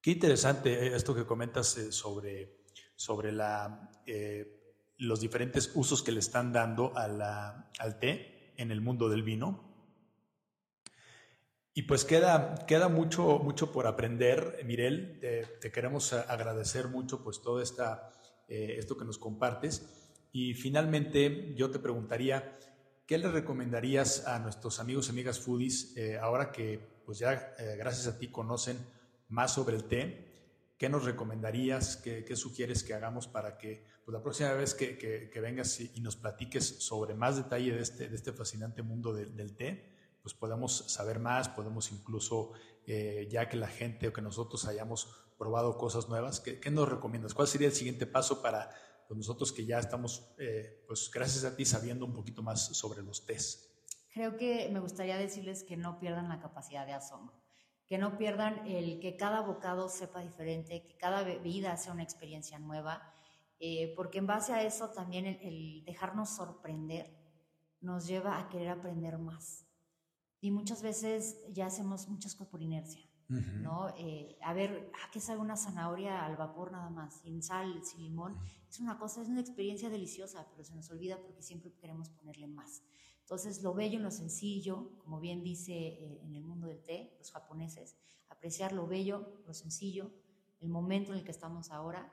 Qué 0.00 0.12
interesante 0.12 0.86
eh, 0.86 0.94
esto 0.94 1.14
que 1.14 1.26
comentas 1.26 1.76
eh, 1.76 1.90
sobre, 1.90 2.64
sobre 2.94 3.32
la, 3.32 3.90
los 4.98 5.20
diferentes 5.20 5.72
usos 5.74 6.02
que 6.02 6.12
le 6.12 6.20
están 6.20 6.52
dando 6.52 6.96
a 6.96 7.08
la, 7.08 7.70
al 7.80 7.98
té 7.98 8.54
en 8.56 8.70
el 8.70 8.80
mundo 8.80 9.08
del 9.08 9.24
vino. 9.24 9.73
Y 11.76 11.82
pues 11.82 12.04
queda, 12.04 12.54
queda 12.66 12.88
mucho, 12.88 13.40
mucho 13.40 13.72
por 13.72 13.88
aprender, 13.88 14.60
Mirel. 14.64 15.18
te 15.60 15.72
queremos 15.72 16.12
agradecer 16.12 16.86
mucho 16.86 17.24
pues 17.24 17.42
todo 17.42 17.60
esta, 17.60 18.12
eh, 18.48 18.76
esto 18.78 18.96
que 18.96 19.04
nos 19.04 19.18
compartes. 19.18 20.04
Y 20.32 20.54
finalmente 20.54 21.52
yo 21.56 21.70
te 21.70 21.80
preguntaría, 21.80 22.52
¿qué 23.06 23.18
le 23.18 23.28
recomendarías 23.28 24.26
a 24.26 24.38
nuestros 24.38 24.78
amigos 24.80 25.08
y 25.08 25.10
amigas 25.10 25.40
foodies 25.40 25.96
eh, 25.96 26.18
ahora 26.18 26.52
que 26.52 26.80
pues 27.04 27.18
ya 27.18 27.54
eh, 27.58 27.76
gracias 27.76 28.06
a 28.06 28.18
ti 28.18 28.28
conocen 28.28 28.78
más 29.28 29.54
sobre 29.54 29.76
el 29.76 29.84
té? 29.84 30.32
¿Qué 30.78 30.88
nos 30.88 31.04
recomendarías? 31.04 31.96
¿Qué, 31.96 32.36
sugieres 32.36 32.82
que 32.84 32.94
hagamos 32.94 33.26
para 33.26 33.56
que 33.56 33.84
pues, 34.04 34.12
la 34.12 34.22
próxima 34.22 34.52
vez 34.52 34.74
que, 34.74 34.98
que, 34.98 35.40
vengas 35.40 35.80
y, 35.80 36.00
nos 36.00 36.16
platiques 36.16 36.64
sobre 36.64 37.14
más 37.14 37.36
detalle 37.36 37.72
de 37.72 37.80
este, 37.80 38.08
de 38.08 38.16
este 38.16 38.32
fascinante 38.32 38.82
mundo 38.82 39.14
del 39.14 39.56
té? 39.56 39.93
Pues 40.24 40.34
podemos 40.34 40.90
saber 40.90 41.20
más, 41.20 41.48
podemos 41.48 41.92
incluso, 41.92 42.54
eh, 42.86 43.28
ya 43.30 43.48
que 43.48 43.56
la 43.56 43.68
gente 43.68 44.08
o 44.08 44.12
que 44.12 44.22
nosotros 44.22 44.66
hayamos 44.66 45.14
probado 45.38 45.78
cosas 45.78 46.08
nuevas, 46.08 46.40
¿qué, 46.40 46.70
nos 46.72 46.88
recomiendas? 46.88 47.34
¿Cuál 47.34 47.46
sería 47.46 47.68
el 47.68 47.74
siguiente 47.74 48.06
paso 48.06 48.42
para 48.42 48.70
pues, 49.06 49.16
nosotros 49.16 49.52
que 49.52 49.64
ya 49.64 49.78
estamos, 49.78 50.34
eh, 50.38 50.82
pues 50.88 51.08
gracias 51.14 51.44
a 51.44 51.54
ti, 51.54 51.64
sabiendo 51.64 52.04
un 52.04 52.14
poquito 52.14 52.42
más 52.42 52.76
sobre 52.76 53.02
los 53.02 53.24
test? 53.24 53.70
Creo 54.12 54.36
que 54.36 54.68
me 54.72 54.80
gustaría 54.80 55.16
decirles 55.16 55.62
que 55.62 55.76
no 55.76 56.00
pierdan 56.00 56.28
la 56.28 56.40
capacidad 56.40 56.86
de 56.86 56.94
asombro, 56.94 57.40
que 57.86 57.98
no 57.98 58.18
pierdan 58.18 58.66
el 58.66 58.98
que 58.98 59.16
cada 59.16 59.42
bocado 59.42 59.88
sepa 59.88 60.22
diferente, 60.22 60.82
que 60.82 60.96
cada 60.96 61.22
bebida 61.22 61.76
sea 61.76 61.92
una 61.92 62.02
experiencia 62.02 62.58
nueva 62.58 63.14
eh, 63.60 63.94
porque 63.96 64.18
en 64.18 64.26
base 64.26 64.52
a 64.52 64.62
eso 64.62 64.90
también 64.90 65.26
el, 65.26 65.84
dejarnos 65.84 66.30
sorprender 66.30 67.16
nos 67.80 68.06
lleva 68.06 68.38
a 68.38 68.48
querer 68.48 68.68
aprender 68.68 69.18
más. 69.18 69.63
Y 70.44 70.50
muchas 70.50 70.82
veces 70.82 71.38
ya 71.54 71.64
hacemos 71.64 72.06
muchas 72.06 72.34
cosas 72.34 72.48
por 72.48 72.60
inercia. 72.60 73.00
¿no? 73.30 73.88
Eh, 73.96 74.36
a 74.42 74.52
ver, 74.52 74.92
¿a 75.02 75.10
qué 75.10 75.18
sabe 75.18 75.40
una 75.40 75.56
zanahoria 75.56 76.22
al 76.22 76.36
vapor 76.36 76.70
nada 76.70 76.90
más? 76.90 77.22
Sin 77.22 77.42
sal, 77.42 77.82
sin 77.82 78.02
limón. 78.02 78.36
Es 78.68 78.78
una 78.78 78.98
cosa, 78.98 79.22
es 79.22 79.28
una 79.28 79.40
experiencia 79.40 79.88
deliciosa, 79.88 80.46
pero 80.50 80.62
se 80.62 80.74
nos 80.74 80.90
olvida 80.90 81.16
porque 81.22 81.40
siempre 81.40 81.72
queremos 81.72 82.10
ponerle 82.10 82.46
más. 82.46 82.82
Entonces, 83.20 83.62
lo 83.62 83.72
bello 83.72 83.96
en 83.96 84.02
lo 84.02 84.10
sencillo, 84.10 84.98
como 84.98 85.18
bien 85.18 85.42
dice 85.42 85.72
eh, 85.72 86.20
en 86.22 86.34
el 86.34 86.44
mundo 86.44 86.66
del 86.66 86.84
té, 86.84 87.14
los 87.16 87.32
japoneses, 87.32 87.96
apreciar 88.28 88.72
lo 88.72 88.86
bello, 88.86 89.40
lo 89.46 89.54
sencillo, 89.54 90.10
el 90.60 90.68
momento 90.68 91.12
en 91.12 91.20
el 91.20 91.24
que 91.24 91.30
estamos 91.30 91.70
ahora 91.70 92.12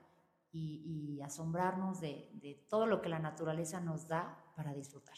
y, 0.52 1.20
asombrarnos 1.22 2.00
de, 2.00 2.66
todo 2.70 2.86
lo 2.86 3.02
que 3.02 3.10
la 3.10 3.18
naturaleza 3.18 3.78
nos 3.78 4.08
da 4.08 4.42
para 4.56 4.72
disfrutar. 4.72 5.16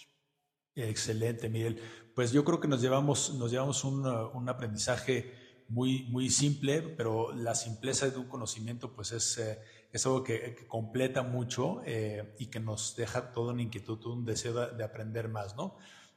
Excelente, 0.76 1.48
Miguel. 1.48 1.80
Pues 2.14 2.32
yo 2.32 2.44
creo 2.44 2.60
que 2.60 2.68
nos 2.68 2.80
llevamos, 2.80 3.34
nos 3.34 3.50
llevamos 3.50 3.84
un, 3.84 4.06
un 4.06 4.48
aprendizaje 4.48 5.44
muy, 5.68 6.04
muy 6.04 6.30
simple, 6.30 6.82
pero 6.82 7.32
la 7.32 7.54
simpleza 7.54 8.08
de 8.08 8.18
un 8.18 8.28
conocimiento 8.28 8.92
pues 8.92 9.12
es, 9.12 9.38
eh, 9.38 9.58
es 9.92 10.04
algo 10.06 10.22
que, 10.22 10.66
completa 10.68 11.22
mucho 11.22 11.82
eh, 11.84 12.34
y 12.38 12.46
que 12.46 12.60
nos 12.60 12.96
deja 12.96 13.32
toda 13.32 13.52
una 13.52 13.62
inquietud, 13.62 14.04
un 14.06 14.24
deseo 14.24 14.66
de, 14.66 14.84
aprender 14.84 15.28
más, 15.28 15.56
¿no? 15.56 15.76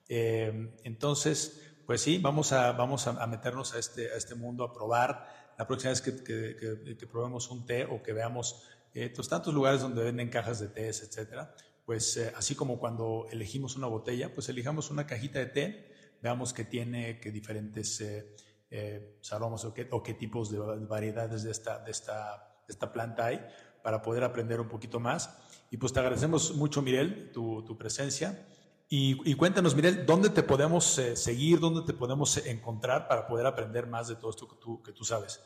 Eh, 0.09 0.73
entonces, 0.83 1.61
pues 1.85 2.01
sí, 2.01 2.17
vamos 2.17 2.51
a, 2.51 2.71
vamos 2.73 3.07
a, 3.07 3.25
meternos 3.27 3.73
a 3.73 3.79
este, 3.79 4.11
a 4.11 4.15
este 4.15 4.35
mundo, 4.35 4.63
a 4.63 4.73
probar. 4.73 5.53
La 5.57 5.65
próxima 5.65 5.91
vez 5.91 6.01
que, 6.01 7.07
probemos 7.09 7.49
un 7.49 7.65
té 7.65 7.85
o 7.85 8.03
que 8.03 8.13
veamos 8.13 8.63
pues, 8.93 9.27
tantos 9.27 9.53
lugares 9.53 9.81
donde 9.81 10.03
venden 10.03 10.29
cajas 10.29 10.59
de 10.59 10.67
té, 10.67 10.87
etcétera, 10.87 11.55
pues 11.87 12.17
así 12.35 12.53
como 12.53 12.79
cuando 12.79 13.27
elegimos 13.31 13.77
una 13.77 13.87
botella, 13.87 14.33
pues 14.33 14.49
elijamos 14.49 14.91
una 14.91 15.07
cajita 15.07 15.39
de 15.39 15.45
té, 15.45 16.17
veamos 16.21 16.51
que 16.51 16.65
tiene 16.65 17.21
que 17.21 17.31
diferentes 17.31 18.01
eh, 18.01 19.21
o 19.21 19.73
qué, 19.73 19.87
o 19.91 20.03
qué, 20.03 20.13
tipos 20.13 20.51
de 20.51 20.59
variedades 20.59 21.43
de 21.43 21.51
esta, 21.51 21.79
de, 21.79 21.91
esta, 21.91 22.61
esta 22.67 22.91
planta 22.91 23.27
hay 23.27 23.39
para 23.81 24.01
poder 24.01 24.25
aprender 24.25 24.59
un 24.59 24.67
poquito 24.67 24.99
más. 24.99 25.33
Y 25.71 25.77
pues 25.77 25.93
te 25.93 26.01
agradecemos 26.01 26.53
mucho, 26.57 26.81
Mirel, 26.81 27.31
tu, 27.31 27.63
tu 27.63 27.77
presencia. 27.77 28.45
Y, 28.89 29.33
cuéntanos, 29.35 29.73
Mirel, 29.73 30.05
¿dónde 30.05 30.29
te 30.29 30.43
podemos 30.43 30.99
eh, 30.99 31.15
seguir, 31.15 31.61
dónde 31.61 31.83
te 31.83 31.93
podemos 31.93 32.35
encontrar 32.45 33.07
para 33.07 33.27
poder 33.27 33.45
aprender 33.45 33.87
más 33.87 34.09
de 34.09 34.17
todo 34.17 34.31
esto 34.31 34.45
que 34.45 34.57
tú, 34.57 34.83
que 34.83 34.91
tú 34.91 35.05
sabes? 35.05 35.41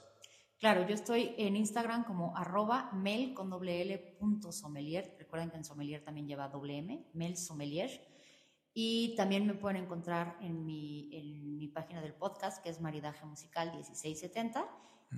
Claro, 0.62 0.88
yo 0.88 0.94
estoy 0.94 1.34
en 1.40 1.56
Instagram 1.56 2.04
como 2.04 2.36
arroba 2.38 2.92
mel 2.94 3.36
con 3.36 3.50
doble 3.50 4.16
sommelier. 4.52 5.18
Recuerden 5.32 5.50
que 5.50 5.58
en 5.60 5.64
sommelier 5.64 6.04
también 6.04 6.28
lleva 6.28 6.50
doble 6.50 6.78
M, 6.80 7.06
mel 7.14 7.38
sommelier. 7.38 7.90
Y 8.74 9.16
también 9.16 9.48
me 9.48 9.54
pueden 9.54 9.82
encontrar 9.82 10.36
en 10.42 10.66
mi, 10.66 11.08
en 11.14 11.58
mi 11.58 11.70
página 11.70 12.02
del 12.02 12.14
podcast, 12.14 12.62
que 12.62 12.70
es 12.70 12.82
Maridaje 12.82 13.26
Musical 13.26 13.72
1670. 13.72 14.68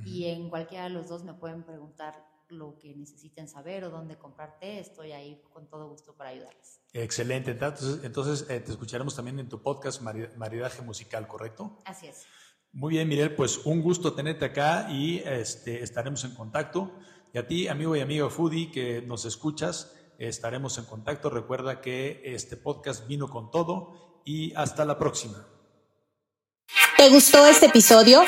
Y 0.06 0.26
en 0.26 0.52
cualquiera 0.52 0.84
de 0.84 0.92
los 0.92 1.08
dos 1.08 1.24
me 1.24 1.34
pueden 1.34 1.64
preguntar 1.64 2.28
lo 2.50 2.78
que 2.78 2.96
necesiten 2.96 3.48
saber 3.48 3.86
o 3.86 3.90
dónde 3.90 4.16
comprarte. 4.20 4.80
Estoy 4.80 5.14
ahí 5.14 5.42
con 5.52 5.68
todo 5.68 5.90
gusto 5.90 6.16
para 6.16 6.30
ayudarles. 6.30 6.80
Excelente. 6.94 7.50
Entonces, 7.50 8.04
entonces 8.04 8.48
eh, 8.52 8.60
te 8.60 8.70
escucharemos 8.70 9.16
también 9.16 9.40
en 9.40 9.50
tu 9.50 9.64
podcast 9.64 10.00
Maridaje 10.00 10.84
Musical, 10.84 11.28
¿correcto? 11.28 11.80
Así 11.86 12.06
es. 12.06 12.28
Muy 12.72 12.92
bien, 12.92 13.08
Mirel, 13.08 13.34
pues 13.34 13.66
un 13.66 13.82
gusto 13.82 14.14
tenerte 14.14 14.46
acá 14.46 14.92
y 14.92 15.24
este, 15.26 15.82
estaremos 15.82 16.24
en 16.24 16.36
contacto. 16.36 17.00
Y 17.34 17.40
a 17.40 17.48
ti, 17.48 17.68
amigo 17.68 17.96
y 17.96 18.00
amigo 18.00 18.30
foodie 18.30 18.70
que 18.70 19.02
nos 19.02 19.26
escuchas, 19.26 19.92
estaremos 20.20 20.78
en 20.78 20.86
contacto. 20.86 21.30
Recuerda 21.30 21.82
que 21.82 22.22
este 22.24 22.58
podcast 22.58 23.08
vino 23.08 23.30
con 23.30 23.52
todo 23.52 24.22
y 24.26 24.54
hasta 24.56 24.86
la 24.86 24.98
próxima. 24.98 25.48
¿Te 26.98 27.10
gustó 27.10 27.46
este 27.46 27.68
episodio? 27.68 28.24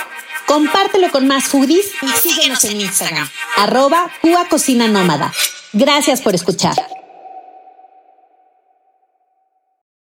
Compártelo 0.47 1.09
con 1.11 1.27
más 1.27 1.45
foodies 1.45 1.91
y 2.01 2.07
síguenos 2.07 2.63
en 2.65 2.81
Instagram, 2.81 3.27
arroba 3.57 4.11
Cocina 4.49 4.87
Nómada. 4.87 5.33
Gracias 5.73 6.21
por 6.21 6.35
escuchar. 6.35 6.75